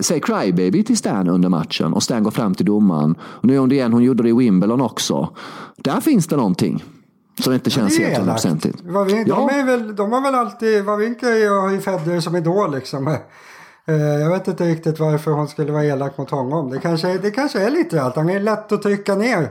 säger 0.00 0.20
crybaby 0.20 0.84
till 0.84 0.96
Stan 0.96 1.28
under 1.28 1.48
matchen 1.48 1.92
och 1.92 2.02
Stan 2.02 2.22
går 2.22 2.30
fram 2.30 2.54
till 2.54 2.66
domaren. 2.66 3.14
Och 3.20 3.44
nu 3.44 3.54
är 3.54 3.58
hon 3.58 3.68
det 3.68 3.74
igen, 3.74 3.92
hon 3.92 4.02
gjorde 4.02 4.22
det 4.22 4.28
i 4.28 4.32
Wimbledon 4.32 4.80
också. 4.80 5.28
Där 5.76 6.00
finns 6.00 6.26
det 6.26 6.36
någonting. 6.36 6.84
Som 7.40 7.52
inte 7.52 7.70
känns 7.70 7.98
helt 7.98 8.16
hundraprocentigt. 8.16 8.78
De, 8.82 10.12
har 10.12 10.22
väl 10.22 10.34
alltid, 10.34 10.84
Wawrinka 10.84 11.26
har 11.26 11.70
ju 11.70 11.80
Federer 11.80 12.20
som 12.20 12.36
idol 12.36 12.74
liksom. 12.74 13.08
Eh, 13.86 13.94
jag 13.94 14.30
vet 14.30 14.48
inte 14.48 14.64
riktigt 14.64 15.00
varför 15.00 15.30
hon 15.30 15.48
skulle 15.48 15.72
vara 15.72 15.84
elak 15.84 16.18
mot 16.18 16.30
honom. 16.30 16.70
Det 16.70 16.78
kanske, 16.78 17.18
det 17.18 17.30
kanske 17.30 17.60
är 17.60 17.70
lite 17.70 18.02
allt. 18.02 18.16
Han 18.16 18.28
är 18.30 18.40
lätt 18.40 18.72
att 18.72 18.82
trycka 18.82 19.14
ner. 19.14 19.48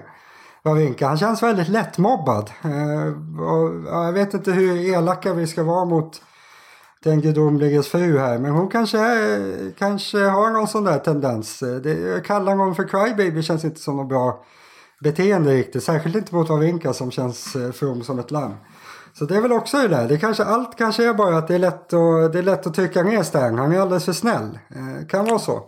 Wawrinka. 0.64 1.08
Han 1.08 1.18
känns 1.18 1.44
väldigt 1.44 1.70
lättmobbad. 1.70 2.52
Eh, 2.64 2.72
jag 3.86 4.14
vet 4.14 4.34
inte 4.34 4.52
hur 4.52 4.78
elaka 4.78 5.34
vi 5.34 5.48
ska 5.48 5.64
vara 5.64 5.86
mot 5.86 6.22
den 7.04 7.22
gudomliges 7.22 7.88
fru 7.88 8.18
här. 8.20 8.40
Men 8.40 8.52
hon 8.52 8.70
kanske, 8.70 8.98
är, 8.98 9.72
kanske 9.78 10.18
har 10.18 10.50
någon 10.50 10.68
sån 10.68 10.84
där 10.84 11.00
tendens. 11.00 11.60
Det, 11.60 12.24
kalla 12.26 12.52
honom 12.52 12.76
för 12.76 12.88
crybaby 12.88 13.44
känns 13.44 13.66
inte 13.66 13.80
som 13.80 13.98
något 13.98 14.10
bra 14.10 14.46
beteende 15.04 15.54
riktigt. 15.54 15.84
Särskilt 15.84 16.16
inte 16.16 16.36
mot 16.36 16.50
Wawrinka 16.50 16.94
som 16.94 17.12
känns 17.12 17.56
eh, 17.56 17.72
from 17.72 18.04
som 18.04 18.20
ett 18.20 18.32
lamm. 18.32 18.54
Så 19.14 19.26
det 19.26 19.36
är 19.36 19.42
väl 19.42 19.52
också 19.52 19.78
det 19.78 19.88
där. 19.88 20.08
Det 20.08 20.18
kanske, 20.18 20.44
allt 20.44 20.78
kanske 20.78 21.10
är 21.10 21.14
bara 21.14 21.38
att 21.38 21.48
det 21.48 21.56
är 21.56 21.60
lätt 21.60 21.94
att, 21.94 22.34
det 22.34 22.40
är 22.40 22.44
lätt 22.44 22.68
att 22.68 22.74
trycka 22.74 23.04
ner 23.04 23.24
Stern. 23.24 23.58
Han 23.58 23.72
är 23.72 23.80
alldeles 23.80 24.06
för 24.06 24.14
snäll. 24.14 24.60
Eh, 24.70 25.08
kan 25.08 25.26
vara 25.26 25.40
så. 25.40 25.64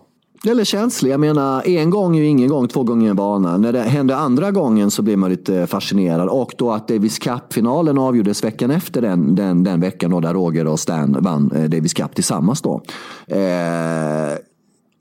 Eller 0.47 0.63
känslig. 0.63 1.11
Jag 1.11 1.19
menar, 1.19 1.67
en 1.67 1.89
gång 1.89 2.17
är 2.17 2.21
ju 2.21 2.27
ingen 2.27 2.49
gång, 2.49 2.67
två 2.67 2.83
gånger 2.83 3.09
en 3.09 3.15
vana. 3.15 3.57
När 3.57 3.73
det 3.73 3.81
hände 3.81 4.15
andra 4.15 4.51
gången 4.51 4.91
så 4.91 5.01
blev 5.01 5.17
man 5.17 5.29
lite 5.29 5.67
fascinerad. 5.67 6.29
Och 6.29 6.53
då 6.57 6.71
att 6.71 6.87
Davis 6.87 7.19
Cup-finalen 7.19 7.97
avgjordes 7.97 8.43
veckan 8.43 8.71
efter 8.71 9.01
den, 9.01 9.35
den, 9.35 9.63
den 9.63 9.81
veckan 9.81 10.11
då 10.11 10.19
där 10.19 10.33
Roger 10.33 10.67
och 10.67 10.79
Stan 10.79 11.17
vann 11.21 11.51
eh, 11.55 11.63
Davis 11.63 11.93
Cup 11.93 12.15
tillsammans 12.15 12.61
då. 12.61 12.81
Eh, 13.27 14.37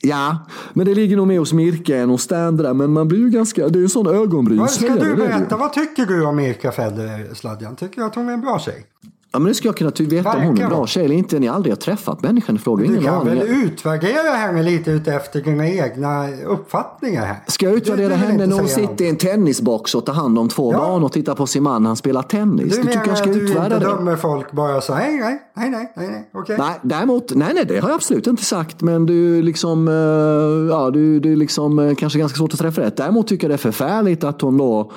Ja, 0.07 0.39
men 0.73 0.87
det 0.87 0.95
ligger 0.95 1.17
nog 1.17 1.27
mer 1.27 1.39
hos 1.39 1.53
Mirka 1.53 1.97
än 1.97 2.11
hos 2.11 2.23
Stan 2.23 2.57
där. 2.57 2.75
Men 2.75 2.93
man 2.93 3.09
blir 3.09 3.19
ju 3.19 3.31
ganska, 3.31 3.69
det 3.69 3.77
är 3.77 3.81
ju 3.81 3.85
en 3.85 3.89
sån 3.89 4.07
ögonbryn. 4.07 4.69
Ska 4.69 4.89
du 4.95 5.17
berätta, 5.17 5.57
vad 5.57 5.73
tycker 5.73 6.07
du 6.07 6.27
om 6.27 6.37
Mirka 6.37 6.73
Federer, 6.73 7.35
Sladjan? 7.35 7.77
Tycker 7.77 8.01
du 8.01 8.07
att 8.07 8.15
hon 8.15 8.29
är 8.29 8.33
en 8.33 8.41
bra 8.41 8.59
tjej? 8.59 8.87
Ja, 9.35 9.39
men 9.41 9.49
det 9.49 9.55
ska 9.55 9.69
jag 9.69 9.77
kunna 9.77 9.93
veta 9.99 10.31
om 10.31 10.43
hon 10.43 10.59
är 10.59 10.63
en 10.63 10.69
bra 10.69 10.87
tjej 10.87 11.05
eller 11.05 11.15
inte. 11.15 11.39
Ni 11.39 11.49
aldrig 11.49 11.73
har 11.73 11.77
träffat 11.77 12.23
människan 12.23 12.57
i 12.57 12.59
fråga. 12.59 12.87
Du 12.87 13.03
kan 13.03 13.27
väl 13.27 13.43
utvärdera 13.43 14.31
henne 14.31 14.63
lite 14.63 14.91
utefter 14.91 15.41
dina 15.41 15.69
egna 15.69 16.29
uppfattningar 16.47 17.27
här. 17.27 17.37
Ska 17.47 17.67
jag 17.67 17.75
utvärdera 17.75 18.15
henne 18.15 18.47
när 18.47 18.57
hon 18.57 18.69
sitter 18.69 19.05
i 19.05 19.09
en 19.09 19.17
tennisbox 19.17 19.95
och 19.95 20.07
tar 20.07 20.13
hand 20.13 20.39
om 20.39 20.49
två 20.49 20.73
ja. 20.73 20.79
barn 20.79 21.05
och 21.05 21.13
tittar 21.13 21.35
på 21.35 21.47
sin 21.47 21.63
man 21.63 21.83
när 21.83 21.91
han 21.91 21.97
spelar 21.97 22.23
tennis? 22.23 22.77
Du, 22.77 22.83
du 22.83 22.89
tycker 22.89 23.09
jag 23.09 23.19
ska 23.19 23.31
att 23.31 23.35
du 23.35 23.47
inte 23.47 23.79
dömer 23.79 24.17
folk 24.17 24.53
bara 24.53 24.81
så 24.81 24.95
nej, 24.95 25.17
nej, 25.17 25.43
nej, 25.55 25.71
nej, 25.71 25.93
nej, 25.97 26.09
nej, 26.09 26.29
okej. 26.33 26.55
Okay. 26.55 26.67
Nej, 26.67 26.79
däremot, 26.83 27.35
nej, 27.35 27.55
nej, 27.55 27.65
det 27.69 27.79
har 27.79 27.89
jag 27.89 27.97
absolut 27.97 28.27
inte 28.27 28.45
sagt. 28.45 28.83
Men 28.83 29.07
du 29.07 29.43
liksom, 29.43 29.89
eh, 29.89 30.75
ja, 30.75 30.91
du, 30.91 31.21
du 31.21 31.37
liksom 31.37 31.79
eh, 31.79 31.95
kanske 31.95 32.19
ganska 32.19 32.37
svårt 32.37 32.53
att 32.53 32.59
träffa 32.59 32.81
rätt. 32.81 32.97
Däremot 32.97 33.29
tycker 33.29 33.45
jag 33.45 33.51
det 33.51 33.55
är 33.55 33.73
förfärligt 33.73 34.25
att 34.25 34.41
hon 34.41 34.59
då 34.59 34.93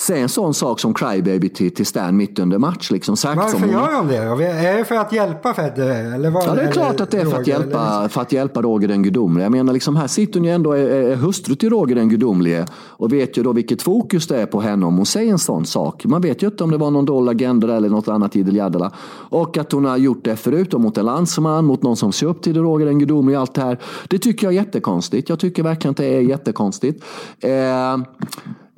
Säg 0.00 0.20
en 0.20 0.28
sån 0.28 0.54
sak 0.54 0.80
som 0.80 0.94
Crybaby 0.94 1.48
till, 1.48 1.74
till 1.74 1.86
Stan 1.86 2.16
mitt 2.16 2.38
under 2.38 2.58
match. 2.58 2.90
Liksom, 2.90 3.16
sagt 3.16 3.36
Varför 3.36 3.58
som 3.58 3.70
gör 3.70 3.92
de 3.92 4.08
det? 4.08 4.16
Är 4.16 4.78
det 4.78 4.84
för 4.84 4.94
att 4.94 5.12
hjälpa 5.12 5.54
Federer? 5.54 6.14
Eller 6.14 6.30
vad, 6.30 6.44
ja, 6.44 6.54
det 6.54 6.62
är 6.62 6.72
klart 6.72 7.00
att 7.00 7.10
det 7.10 7.20
är 7.20 7.24
för 7.24 7.40
att, 7.40 7.46
hjälpa, 7.46 8.08
för 8.08 8.20
att 8.20 8.32
hjälpa 8.32 8.62
Roger 8.62 8.88
den 8.88 9.02
gudomlige. 9.02 9.44
Jag 9.44 9.52
menar, 9.52 9.72
liksom, 9.72 9.96
här 9.96 10.06
sitter 10.06 10.40
hon 10.40 10.44
ju 10.44 10.54
ändå, 10.54 10.72
är, 10.72 10.90
är 10.90 11.16
hustru 11.16 11.54
till 11.54 11.70
Roger 11.70 11.94
den 11.94 12.08
gudomlige 12.08 12.66
och 12.72 13.12
vet 13.12 13.38
ju 13.38 13.42
då 13.42 13.52
vilket 13.52 13.82
fokus 13.82 14.26
det 14.26 14.40
är 14.40 14.46
på 14.46 14.60
henne 14.60 14.86
om 14.86 14.96
hon 14.96 15.06
säger 15.06 15.32
en 15.32 15.38
sån 15.38 15.66
sak. 15.66 16.04
Man 16.04 16.20
vet 16.20 16.42
ju 16.42 16.46
inte 16.46 16.64
om 16.64 16.70
det 16.70 16.76
var 16.76 16.90
någon 16.90 17.04
dold 17.04 17.28
agenda 17.28 17.76
eller 17.76 17.88
något 17.88 18.08
annat 18.08 18.36
idel 18.36 18.90
Och 19.12 19.58
att 19.58 19.72
hon 19.72 19.84
har 19.84 19.96
gjort 19.96 20.24
det 20.24 20.36
förut 20.36 20.72
mot 20.72 20.98
en 20.98 21.06
landsman, 21.06 21.64
mot 21.64 21.82
någon 21.82 21.96
som 21.96 22.12
ser 22.12 22.26
upp 22.26 22.42
till 22.42 22.56
Roger 22.56 22.86
den 22.86 22.98
gudomlige. 22.98 23.38
Allt 23.38 23.54
det 23.54 23.62
här. 23.62 23.78
Det 24.08 24.18
tycker 24.18 24.46
jag 24.46 24.54
är 24.54 24.58
jättekonstigt. 24.58 25.28
Jag 25.28 25.38
tycker 25.38 25.62
verkligen 25.62 25.90
att 25.90 25.96
det 25.96 26.16
är 26.16 26.20
jättekonstigt. 26.20 27.04
Eh, 27.40 27.50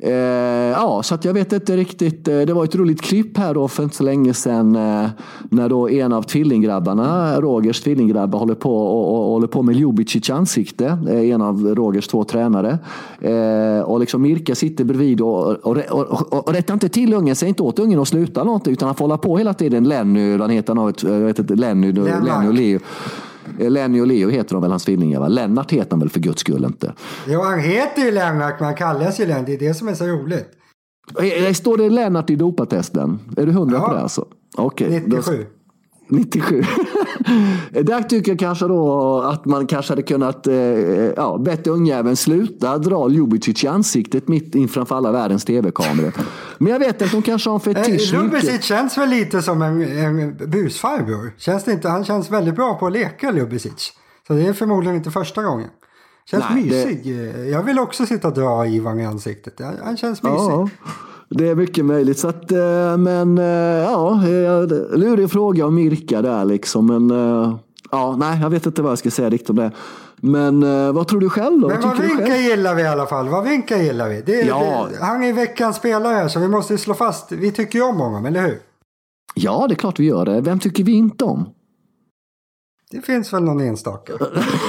Eh, 0.04 0.12
ja, 0.70 1.02
så 1.02 1.18
jag 1.22 1.34
vet 1.34 1.52
inte 1.52 1.76
riktigt. 1.76 2.28
Eh, 2.28 2.40
det 2.40 2.52
var 2.52 2.64
ett 2.64 2.74
roligt 2.74 3.02
klipp 3.02 3.38
här 3.38 3.54
då 3.54 3.68
för 3.68 3.82
inte 3.82 3.96
så 3.96 4.02
länge 4.02 4.34
sedan 4.34 4.76
eh, 4.76 5.10
när 5.50 5.68
då 5.68 5.88
en 5.88 6.12
av 6.12 6.22
tvillinggrabbarna, 6.22 7.40
Rogers 7.40 7.80
tvillinggrabbar, 7.80 8.38
håller 8.38 8.54
på, 8.54 8.76
och, 8.76 9.24
och, 9.24 9.32
håller 9.32 9.46
på 9.46 9.62
med 9.62 9.74
Ljubicic 9.74 10.30
ansikte. 10.30 10.98
Eh, 11.08 11.30
en 11.30 11.42
av 11.42 11.74
Rogers 11.74 12.08
två 12.08 12.24
tränare. 12.24 12.78
Eh, 13.20 13.84
och 13.84 14.00
liksom 14.00 14.22
Mirka 14.22 14.54
sitter 14.54 14.84
bredvid 14.84 15.20
och, 15.20 15.50
och, 15.50 15.76
och, 15.76 16.32
och, 16.32 16.52
rättar 16.54 16.74
inte 16.74 16.88
till 16.88 17.14
ungen, 17.14 17.36
säger 17.36 17.48
inte 17.48 17.62
åt 17.62 17.78
ungen 17.78 18.00
att 18.00 18.08
sluta 18.08 18.44
något 18.44 18.68
utan 18.68 18.86
han 18.86 18.94
får 18.94 19.04
hålla 19.04 19.18
på 19.18 19.38
hela 19.38 19.54
tiden. 19.54 19.84
Lenny, 19.84 20.36
vad 20.36 20.52
heter 20.52 20.74
han? 20.74 20.94
Jag 21.02 21.26
vet 21.26 21.38
inte, 21.38 21.54
Lenny, 21.54 21.92
Lenny 21.92 22.48
och 22.48 22.54
Leo. 22.54 22.80
Eh, 23.58 23.70
Lenny 23.70 24.00
och 24.00 24.06
Leo 24.06 24.30
heter 24.30 24.54
de 24.54 24.62
väl, 24.62 24.70
hans 24.70 24.84
tvillingar? 24.84 25.20
Va? 25.20 25.28
Lennart 25.28 25.70
heter 25.70 25.90
han 25.90 26.00
väl 26.00 26.10
för 26.10 26.20
guds 26.20 26.40
skull 26.40 26.64
inte? 26.64 26.92
Jo, 27.28 27.40
han 27.40 27.58
heter 27.58 28.02
ju 28.02 28.10
Lennart, 28.10 28.60
men 28.60 28.66
han 28.66 28.76
kallas 28.76 29.20
ju 29.20 29.26
Lennart. 29.26 29.46
Det 29.46 29.54
är 29.54 29.58
det 29.58 29.74
som 29.74 29.88
är 29.88 29.94
så 29.94 30.06
roligt. 30.06 30.48
Eh, 31.46 31.52
står 31.52 31.76
det 31.76 31.90
Lennart 31.90 32.30
i 32.30 32.36
dopatesten? 32.36 33.18
Är 33.36 33.46
du 33.46 33.52
hundra 33.52 33.76
ja. 33.76 33.88
på 33.88 33.94
det 33.94 34.00
alltså? 34.00 34.26
Okay, 34.56 35.00
97. 35.00 35.36
Då... 35.36 36.16
97. 36.16 36.62
Där 37.70 38.02
tycker 38.02 38.32
jag 38.32 38.38
kanske 38.38 38.66
då 38.66 39.20
att 39.20 39.44
man 39.44 39.66
kanske 39.66 39.92
hade 39.92 40.02
kunnat 40.02 40.46
eh, 40.46 40.54
ja, 41.16 41.38
bett 41.44 41.66
ungjäveln 41.66 42.16
sluta 42.16 42.78
dra 42.78 43.10
Ljubicic 43.10 43.64
i 43.64 43.66
ansiktet 43.66 44.28
mitt 44.28 44.54
in 44.54 44.68
framför 44.68 44.96
alla 44.96 45.12
världens 45.12 45.44
tv-kameror. 45.44 46.12
Men 46.62 46.72
jag 46.72 46.78
vet 46.78 47.02
att 47.02 47.12
hon 47.12 47.22
kanske 47.22 47.50
har 47.50 47.54
en 47.54 47.60
fetisch. 47.60 48.14
Eh, 48.14 48.60
känns 48.60 48.98
väl 48.98 49.08
lite 49.08 49.42
som 49.42 49.62
en, 49.62 49.82
en 49.98 50.36
busfarbror. 50.50 51.34
Känns 51.38 51.64
det 51.64 51.72
inte? 51.72 51.88
Han 51.88 52.04
känns 52.04 52.30
väldigt 52.30 52.54
bra 52.54 52.74
på 52.74 52.86
att 52.86 52.92
leka 52.92 53.32
Ljubicic. 53.32 53.92
Så 54.26 54.32
det 54.32 54.46
är 54.46 54.52
förmodligen 54.52 54.96
inte 54.96 55.10
första 55.10 55.42
gången. 55.42 55.68
Känns 56.30 56.44
Nej, 56.50 56.64
mysig. 56.64 57.06
Jag 57.50 57.62
vill 57.62 57.78
också 57.78 58.06
sitta 58.06 58.28
och 58.28 58.34
dra 58.34 58.66
Ivan 58.66 59.00
i 59.00 59.06
ansiktet. 59.06 59.60
Han, 59.84 59.96
känns 59.96 60.22
mysig. 60.22 60.36
Ja, 60.36 60.68
det 61.28 61.48
är 61.48 61.54
mycket 61.54 61.84
möjligt. 61.84 62.18
Så 62.18 62.28
att, 62.28 62.52
eh, 62.52 62.96
men 62.96 63.38
eh, 63.38 63.44
ja, 63.44 64.12
eh, 64.12 64.66
lurig 64.98 65.30
fråga 65.30 65.66
om 65.66 65.74
Mirka 65.74 66.22
där 66.22 66.44
liksom. 66.44 66.86
Men 66.86 67.10
eh, 67.10 67.56
ja, 67.90 68.16
nej, 68.16 68.40
jag 68.40 68.50
vet 68.50 68.66
inte 68.66 68.82
vad 68.82 68.90
jag 68.90 68.98
ska 68.98 69.10
säga 69.10 69.30
riktigt 69.30 69.50
om 69.50 69.56
det. 69.56 69.70
Men 70.24 70.62
eh, 70.62 70.92
vad 70.92 71.08
tror 71.08 71.20
du 71.20 71.30
själv 71.30 71.60
då? 71.60 71.68
Men 71.68 71.80
Vad 71.80 71.96
Wawrinka 71.98 72.36
gillar 72.36 72.74
vi 72.74 72.82
i 72.82 72.86
alla 72.86 73.06
fall. 73.06 73.28
Wawrinka 73.28 73.78
gillar 73.78 74.08
vi. 74.08 74.22
Det, 74.22 74.32
Ja. 74.42 74.88
det, 74.92 75.04
han 75.04 75.22
är 75.22 75.32
veckans 75.32 75.76
spelare 75.76 76.14
här 76.14 76.28
så 76.28 76.40
vi 76.40 76.48
måste 76.48 76.78
slå 76.78 76.94
fast. 76.94 77.32
Vi 77.32 77.52
tycker 77.52 77.78
ju 77.78 77.84
om 77.84 77.96
honom, 78.00 78.26
eller 78.26 78.42
hur? 78.42 78.58
Ja, 79.34 79.66
det 79.68 79.74
är 79.74 79.76
klart 79.76 80.00
vi 80.00 80.04
gör 80.04 80.24
det. 80.24 80.40
Vem 80.40 80.58
tycker 80.58 80.84
vi 80.84 80.92
inte 80.92 81.24
om? 81.24 81.48
Det 82.90 83.00
finns 83.00 83.32
väl 83.32 83.42
någon 83.42 83.60
enstaka. 83.60 84.12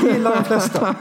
Vi 0.04 0.12
gillar 0.14 0.36
de 0.36 0.44
flesta. 0.44 0.96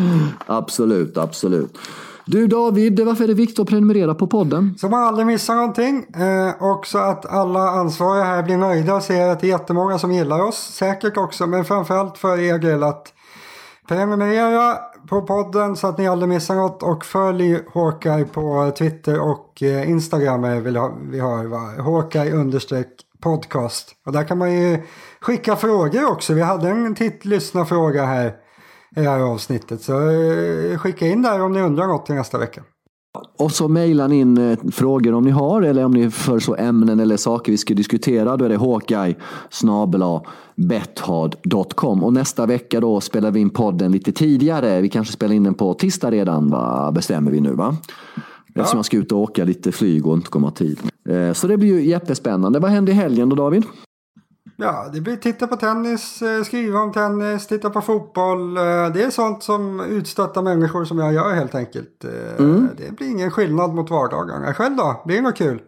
Absolut, 0.46 1.16
absolut. 1.18 1.78
Du 2.26 2.46
David, 2.46 3.00
varför 3.00 3.24
är 3.24 3.28
det 3.28 3.34
viktigt 3.34 3.58
att 3.58 3.68
prenumerera 3.68 4.14
på 4.14 4.26
podden? 4.26 4.74
Så 4.78 4.88
man 4.88 5.04
aldrig 5.04 5.26
missar 5.26 5.54
någonting. 5.54 6.06
Eh, 6.14 6.62
och 6.62 6.86
så 6.86 6.98
att 6.98 7.26
alla 7.26 7.60
ansvariga 7.70 8.24
här 8.24 8.42
blir 8.42 8.56
nöjda 8.56 8.94
och 8.94 9.02
ser 9.02 9.28
att 9.28 9.40
det 9.40 9.46
är 9.46 9.48
jättemånga 9.48 9.98
som 9.98 10.12
gillar 10.12 10.40
oss. 10.42 10.56
Säkert 10.56 11.16
också, 11.16 11.46
men 11.46 11.64
framförallt 11.64 12.18
för 12.18 12.38
er 12.38 12.58
del 12.58 12.82
att 12.82 13.12
prenumerera 13.88 14.78
på 15.08 15.22
podden 15.22 15.76
så 15.76 15.86
att 15.86 15.98
ni 15.98 16.08
aldrig 16.08 16.28
missar 16.28 16.54
något. 16.54 16.82
Och 16.82 17.04
följ 17.04 17.60
Håkaj 17.72 18.24
på 18.24 18.72
Twitter 18.78 19.20
och 19.20 19.62
eh, 19.62 19.90
Instagram 19.90 20.44
eh, 20.44 20.50
är 20.50 20.60
vi 20.60 20.76
har, 20.78 20.94
vi 21.10 21.18
har? 21.18 21.82
Håkaj 21.82 22.32
understreck 22.32 22.88
podcast. 23.22 23.94
Och 24.06 24.12
där 24.12 24.24
kan 24.24 24.38
man 24.38 24.52
ju 24.52 24.82
skicka 25.20 25.56
frågor 25.56 26.10
också. 26.10 26.34
Vi 26.34 26.42
hade 26.42 26.68
en 26.68 26.94
titt 26.94 27.22
fråga 27.68 28.04
här 28.04 28.28
i 28.96 29.00
det 29.00 29.10
här 29.10 29.20
avsnittet. 29.20 29.82
Så 29.82 30.10
eh, 30.10 30.78
skicka 30.78 31.06
in 31.06 31.22
där 31.22 31.42
om 31.42 31.52
ni 31.52 31.60
undrar 31.60 31.86
något 31.86 32.06
till 32.06 32.14
nästa 32.14 32.38
vecka. 32.38 32.62
Och 33.36 33.52
så 33.52 33.68
mejlar 33.68 34.08
ni 34.08 34.20
in 34.20 34.38
eh, 34.38 34.58
frågor 34.72 35.14
om 35.14 35.24
ni 35.24 35.30
har 35.30 35.62
eller 35.62 35.84
om 35.84 35.92
ni 35.92 36.10
föreslår 36.10 36.60
ämnen 36.60 37.00
eller 37.00 37.16
saker 37.16 37.52
vi 37.52 37.58
ska 37.58 37.74
diskutera. 37.74 38.36
Då 38.36 38.44
är 38.44 38.48
det 38.48 38.56
Hawkeye 38.56 39.14
bethard.com. 40.56 42.04
Och 42.04 42.12
nästa 42.12 42.46
vecka 42.46 42.80
då 42.80 43.00
spelar 43.00 43.30
vi 43.30 43.40
in 43.40 43.50
podden 43.50 43.92
lite 43.92 44.12
tidigare. 44.12 44.80
Vi 44.80 44.88
kanske 44.88 45.12
spelar 45.12 45.34
in 45.34 45.42
den 45.42 45.54
på 45.54 45.74
tisdag 45.74 46.10
redan, 46.10 46.50
va? 46.50 46.92
bestämmer 46.92 47.30
vi 47.30 47.40
nu 47.40 47.52
va? 47.52 47.76
Eftersom 48.54 48.78
jag 48.78 48.84
ska 48.84 48.96
ut 48.96 49.12
och 49.12 49.18
åka 49.18 49.44
lite 49.44 49.72
flyg 49.72 50.06
och 50.06 50.14
inte 50.14 50.30
komma 50.30 50.50
tid. 50.50 50.78
Eh, 51.08 51.32
Så 51.32 51.46
det 51.46 51.56
blir 51.56 51.68
ju 51.68 51.88
jättespännande. 51.88 52.58
Vad 52.58 52.70
händer 52.70 52.92
i 52.92 52.96
helgen 52.96 53.28
då 53.28 53.36
David? 53.36 53.64
Ja, 54.60 54.88
det 54.92 55.00
blir 55.00 55.16
titta 55.16 55.46
på 55.46 55.56
tennis, 55.56 56.22
eh, 56.22 56.42
skriva 56.42 56.78
om 56.80 56.92
tennis, 56.92 57.46
titta 57.46 57.70
på 57.70 57.80
fotboll. 57.80 58.56
Eh, 58.56 58.62
Det 58.94 59.02
är 59.02 59.10
sånt 59.10 59.42
som 59.42 59.80
utstötta 59.80 60.42
människor 60.42 60.84
som 60.84 60.98
jag 60.98 61.12
gör 61.12 61.32
helt 61.34 61.54
enkelt. 61.54 62.04
Eh, 62.04 62.10
Det 62.76 62.96
blir 62.96 63.08
ingen 63.08 63.30
skillnad 63.30 63.74
mot 63.74 63.90
vardagarna. 63.90 64.54
Själv 64.54 64.76
då? 64.76 65.02
Blir 65.06 65.16
det 65.16 65.22
något 65.22 65.36
kul? 65.36 65.60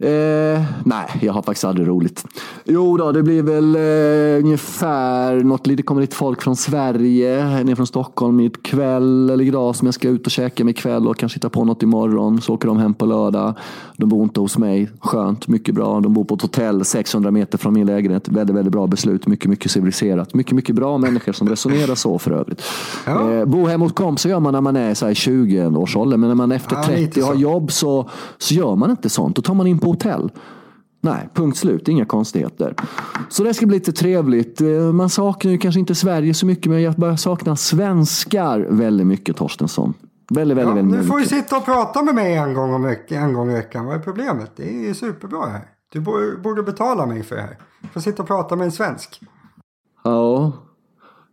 Eh, 0.00 0.62
nej, 0.84 1.06
jag 1.20 1.32
har 1.32 1.42
faktiskt 1.42 1.64
aldrig 1.64 1.88
roligt. 1.88 2.24
Jo 2.64 2.96
då, 2.96 3.12
det 3.12 3.22
blir 3.22 3.42
väl 3.42 3.76
eh, 3.76 4.44
ungefär 4.44 5.44
något 5.44 5.66
lite, 5.66 5.82
kommer 5.82 6.00
lite 6.00 6.16
folk 6.16 6.42
från 6.42 6.56
Sverige, 6.56 7.64
ner 7.64 7.74
från 7.74 7.86
Stockholm 7.86 8.40
ikväll 8.40 9.30
eller 9.30 9.44
idag 9.44 9.76
som 9.76 9.86
jag 9.86 9.94
ska 9.94 10.08
ut 10.08 10.26
och 10.26 10.32
käka 10.32 10.64
med 10.64 10.70
ikväll 10.70 11.08
och 11.08 11.16
kanske 11.16 11.36
hitta 11.36 11.50
på 11.50 11.64
något 11.64 11.82
imorgon. 11.82 12.40
Så 12.40 12.54
åker 12.54 12.68
de 12.68 12.76
hem 12.76 12.94
på 12.94 13.06
lördag. 13.06 13.54
De 13.96 14.08
bor 14.08 14.22
inte 14.22 14.40
hos 14.40 14.58
mig. 14.58 14.90
Skönt, 15.00 15.48
mycket 15.48 15.74
bra. 15.74 16.00
De 16.00 16.14
bor 16.14 16.24
på 16.24 16.34
ett 16.34 16.42
hotell 16.42 16.84
600 16.84 17.30
meter 17.30 17.58
från 17.58 17.74
min 17.74 17.86
lägenhet. 17.86 18.28
Väldigt, 18.28 18.56
väldigt 18.56 18.72
bra 18.72 18.86
beslut. 18.86 19.26
Mycket, 19.26 19.50
mycket 19.50 19.70
civiliserat. 19.70 20.34
Mycket, 20.34 20.52
mycket 20.52 20.74
bra 20.74 20.98
människor 20.98 21.32
som 21.32 21.48
resonerar 21.48 21.94
så 21.94 22.18
för 22.18 22.30
övrigt. 22.30 22.62
Ja. 23.06 23.32
Eh, 23.32 23.44
bo 23.44 23.66
hemma 23.66 23.84
hos 23.84 23.92
kompisar 23.92 24.30
gör 24.30 24.40
man 24.40 24.52
när 24.52 24.60
man 24.60 24.76
är 24.76 24.94
så 24.94 25.06
här 25.06 25.14
20-årsåldern, 25.14 26.20
men 26.20 26.28
när 26.28 26.34
man 26.34 26.52
efter 26.52 26.76
Ja, 26.76 26.82
lite 26.96 27.12
30 27.12 27.20
har 27.20 27.34
jobb 27.34 27.72
så, 27.72 28.10
så 28.38 28.54
gör 28.54 28.76
man 28.76 28.90
inte 28.90 29.08
sånt. 29.08 29.36
Då 29.36 29.42
tar 29.42 29.54
man 29.54 29.66
in 29.66 29.78
på 29.78 29.87
hotell. 29.88 30.30
Nej, 31.00 31.28
punkt 31.34 31.56
slut. 31.58 31.88
Inga 31.88 32.04
konstigheter. 32.04 32.74
Så 33.28 33.44
det 33.44 33.54
ska 33.54 33.66
bli 33.66 33.76
lite 33.76 33.92
trevligt. 33.92 34.60
Eh, 34.60 34.68
Man 34.68 35.10
saknar 35.10 35.52
ju 35.52 35.58
kanske 35.58 35.80
inte 35.80 35.94
Sverige 35.94 36.34
så 36.34 36.46
mycket, 36.46 36.66
men 36.72 36.82
jag 36.82 36.94
börjar 36.94 37.16
sakna 37.16 37.56
svenskar 37.56 38.66
väldigt 38.70 39.06
mycket, 39.06 39.36
Torstensson. 39.36 39.94
Väldigt, 40.30 40.56
väldigt, 40.58 40.70
Ja, 40.76 40.82
väldigt 40.82 41.00
nu 41.00 41.06
får 41.06 41.18
du 41.18 41.24
sitta 41.24 41.56
och 41.56 41.64
prata 41.64 42.02
med 42.02 42.14
mig 42.14 42.34
en 42.36 42.54
gång, 42.54 42.72
om 42.74 42.86
veck- 42.86 43.12
en 43.12 43.32
gång 43.32 43.50
i 43.50 43.54
veckan. 43.54 43.84
Vad 43.86 43.94
är 43.96 44.00
problemet? 44.00 44.50
Det 44.56 44.88
är 44.88 44.94
superbra 44.94 45.46
här. 45.46 45.60
Du 45.92 46.00
borde, 46.00 46.36
borde 46.36 46.62
betala 46.62 47.06
mig 47.06 47.22
för 47.22 47.36
det 47.36 47.42
här. 47.42 47.58
Du 47.80 47.88
får 47.88 48.00
sitta 48.00 48.22
och 48.22 48.28
prata 48.28 48.56
med 48.56 48.64
en 48.64 48.72
svensk. 48.72 49.20
Ja. 50.04 50.52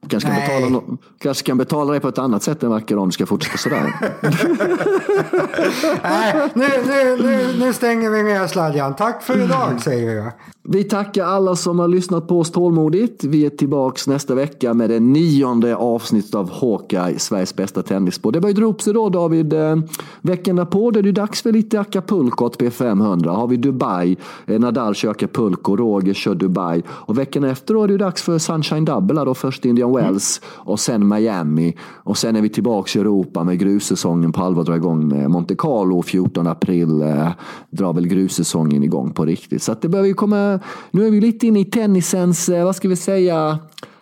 Kanske 0.08 0.30
kan, 0.30 0.40
betala 0.40 0.68
no- 0.68 0.98
kanske 1.20 1.46
kan 1.46 1.58
betala 1.58 1.92
dig 1.92 2.00
på 2.00 2.08
ett 2.08 2.18
annat 2.18 2.44
sätt 2.44 2.64
än 2.64 2.70
verkar 2.70 2.98
om 2.98 3.08
du 3.08 3.12
ska 3.12 3.26
fortsätta 3.26 3.58
sådär. 3.58 3.94
Nej, 6.04 6.50
nu, 6.54 6.68
nu, 6.88 7.18
nu, 7.24 7.60
nu 7.60 7.74
stänger 7.74 8.10
vi 8.10 8.24
ner 8.24 8.48
sladjan. 8.48 8.96
Tack 8.96 9.24
för 9.24 9.44
idag 9.44 9.82
säger 9.82 10.16
jag. 10.16 10.32
Vi 10.68 10.84
tackar 10.84 11.26
alla 11.26 11.56
som 11.56 11.80
har 11.80 11.88
lyssnat 11.88 12.28
på 12.28 12.40
oss 12.40 12.52
tålmodigt. 12.52 13.24
Vi 13.24 13.46
är 13.46 13.50
tillbaks 13.50 14.08
nästa 14.08 14.36
vecka 14.36 14.74
med 14.74 14.90
det 14.90 15.00
nionde 15.00 15.76
avsnittet 15.76 16.36
av 16.36 16.52
Hawkeye, 16.52 17.20
Sveriges 17.20 17.56
bästa 17.56 17.82
tennisspår. 17.82 18.32
Det 18.32 18.42
börjar 18.42 18.54
dra 18.56 18.66
upp 18.66 18.82
sig 18.82 18.94
då 18.94 19.10
David. 19.10 19.54
Eh, 19.54 19.76
Veckan 20.22 20.56
därpå 20.56 20.88
är 20.88 21.02
det 21.02 21.12
dags 21.12 21.42
för 21.42 21.52
lite 21.52 21.80
Acapulco 21.80 22.46
åt 22.46 22.62
P500. 22.62 23.28
Har 23.30 23.48
vi 23.48 23.58
Dubai, 23.58 24.18
eh, 24.46 24.60
Nadal 24.60 24.96
kör 24.96 25.12
Acapulco, 25.12 25.76
Roger 25.76 26.14
kör 26.14 26.36
Dubai. 26.36 26.84
Och 26.90 27.18
veckan 27.18 27.44
efter 27.44 27.74
då 27.74 27.84
är 27.84 27.88
det 27.88 27.98
dags 27.98 28.22
för 28.22 28.38
Sunshine 28.38 28.86
Double. 28.86 29.24
Då 29.26 29.34
först 29.34 29.66
Indian 29.66 29.92
Wells 29.96 30.42
och 30.46 30.80
sen 30.80 31.08
Miami. 31.08 31.78
Och 32.04 32.18
sen 32.18 32.36
är 32.36 32.42
vi 32.42 32.50
tillbaks 32.50 32.96
i 32.96 33.00
Europa 33.00 33.44
med 33.44 33.60
grussäsongen 33.60 34.32
på 34.32 34.44
allvar 34.44 34.64
drar 34.64 34.76
igång 34.76 35.08
med 35.08 35.30
Monte 35.30 35.56
Carlo 35.56 36.02
14 36.02 36.48
april. 36.48 37.02
Eh, 37.02 37.30
drar 37.70 37.94
väl 37.94 38.08
grussäsongen 38.08 38.84
igång 38.84 39.12
på 39.12 39.26
riktigt. 39.26 39.64
Så 39.64 39.72
att 39.72 39.82
det 39.82 39.90
börjar 39.90 40.06
ju 40.06 40.14
komma. 40.14 40.60
Nu 40.92 41.08
är 41.08 41.12
vi 41.12 41.22
lite 41.22 41.48
inne 41.48 41.60
i 41.60 41.66
tennisens, 41.66 42.50
eh, 42.50 42.66
vad 42.66 42.76
ska 42.76 42.88
vi 42.88 42.96
säga, 42.96 43.60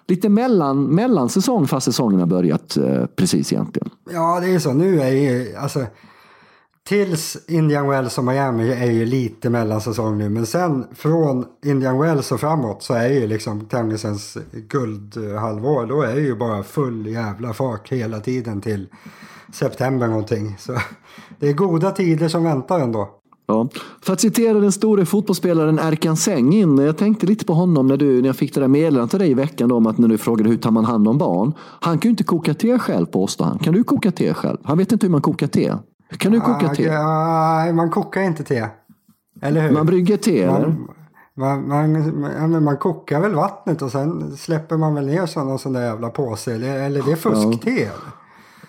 lite 0.07 0.29
mellan, 0.29 0.83
mellansäsong 0.83 1.67
fast 1.67 1.85
säsongen 1.85 2.19
har 2.19 2.27
börjat 2.27 2.77
eh, 2.77 3.05
precis 3.05 3.53
egentligen. 3.53 3.89
Ja, 4.11 4.39
det 4.39 4.53
är 4.53 4.59
så. 4.59 4.73
Nu 4.73 5.01
är 5.01 5.11
ju, 5.11 5.55
alltså, 5.55 5.79
tills 6.87 7.37
Indian 7.47 7.87
Wells 7.87 8.17
och 8.17 8.23
Miami 8.23 8.71
är 8.71 8.91
ju 8.91 9.05
lite 9.05 9.49
mellansäsong 9.49 10.17
nu. 10.17 10.29
Men 10.29 10.45
sen 10.45 10.87
från 10.95 11.45
Indian 11.65 11.99
Wells 11.99 12.31
och 12.31 12.39
framåt 12.39 12.83
så 12.83 12.93
är 12.93 13.09
ju 13.09 13.27
liksom 13.27 13.65
tennisens 13.65 14.37
guldhalvår. 14.51 15.85
Då 15.85 16.01
är 16.01 16.15
det 16.15 16.21
ju 16.21 16.35
bara 16.35 16.63
full 16.63 17.07
jävla 17.07 17.53
fart 17.53 17.89
hela 17.89 18.19
tiden 18.19 18.61
till 18.61 18.87
september 19.53 20.07
någonting. 20.07 20.55
Så 20.59 20.77
det 21.39 21.49
är 21.49 21.53
goda 21.53 21.91
tider 21.91 22.27
som 22.27 22.43
väntar 22.43 22.79
ändå. 22.79 23.09
Ja. 23.47 23.69
För 24.01 24.13
att 24.13 24.19
citera 24.19 24.59
den 24.59 24.71
store 24.71 25.05
fotbollsspelaren 25.05 25.79
Erkan 25.79 26.17
Sengin. 26.17 26.77
Jag 26.77 26.97
tänkte 26.97 27.25
lite 27.25 27.45
på 27.45 27.53
honom 27.53 27.87
när, 27.87 27.97
du, 27.97 28.21
när 28.21 28.29
jag 28.29 28.35
fick 28.35 28.53
det 28.53 28.59
där 28.59 28.67
meddelandet 28.67 29.09
till 29.09 29.19
dig 29.19 29.31
i 29.31 29.33
veckan 29.33 29.69
då, 29.69 29.75
om 29.75 29.87
att 29.87 29.97
när 29.97 30.07
du 30.07 30.17
frågade 30.17 30.49
hur 30.49 30.57
tar 30.57 30.71
man 30.71 30.85
hand 30.85 31.07
om 31.07 31.17
barn. 31.17 31.53
Han 31.59 31.97
kan 31.97 32.09
ju 32.09 32.11
inte 32.11 32.23
koka 32.23 32.53
te 32.53 32.79
själv 32.79 33.05
påstår 33.05 33.45
han. 33.45 33.59
Kan 33.59 33.73
du 33.73 33.83
koka 33.83 34.11
te 34.11 34.33
själv? 34.33 34.57
Han 34.63 34.77
vet 34.77 34.91
inte 34.91 35.05
hur 35.05 35.11
man 35.11 35.21
kokar 35.21 35.47
te. 35.47 35.73
Kan 36.17 36.31
du 36.31 36.39
koka 36.41 36.65
Ah, 36.71 36.75
te? 36.75 36.91
Nej, 36.91 37.73
man 37.73 37.89
kokar 37.89 38.21
inte 38.21 38.43
te. 38.43 38.67
Eller 39.41 39.61
hur? 39.61 39.71
Man 39.71 39.85
brygger 39.85 40.17
te 40.17 40.41
eller? 40.43 40.75
Man, 41.35 41.67
man, 41.67 42.19
man, 42.21 42.31
ja, 42.53 42.59
man 42.59 42.77
kokar 42.77 43.19
väl 43.19 43.33
vattnet 43.35 43.81
och 43.81 43.91
sen 43.91 44.37
släpper 44.37 44.77
man 44.77 44.95
väl 44.95 45.05
ner 45.05 45.45
någon 45.45 45.59
sån 45.59 45.73
där 45.73 45.81
jävla 45.81 46.09
påse. 46.09 46.53
Eller, 46.53 46.79
eller 46.79 47.01
det 47.01 47.11
är 47.11 47.15
fuskte. 47.15 47.69
eller? 47.71 47.91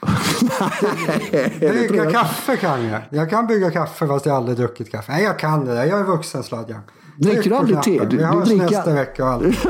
Brygga 1.89 2.11
kaffe 2.11 2.57
kan 2.57 2.85
jag. 2.85 3.01
Jag 3.11 3.31
kan 3.31 3.47
bygga 3.47 3.71
kaffe 3.71 4.07
fast 4.07 4.27
jag 4.27 4.37
aldrig 4.37 4.57
druckit 4.59 4.91
kaffe. 4.91 5.13
Nej, 5.13 5.25
jag 5.25 5.39
kan 5.39 5.65
det 5.65 5.75
där. 5.75 5.85
Jag 5.85 6.01
är 6.01 6.05
vuxen 6.05 6.43
sladjan. 6.43 6.81
Dricker 7.19 7.51
du 7.51 7.57
aldrig 7.57 7.83
te? 7.83 8.05
Du- 8.05 8.17
Vi 8.17 8.25
hörs 8.25 8.51
nästa 8.53 8.95
vecka 8.95 9.25
och 9.25 9.31
allt. 9.31 9.45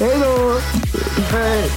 Hej 0.00 0.16
då! 0.20 0.52
Hej! 1.32 1.70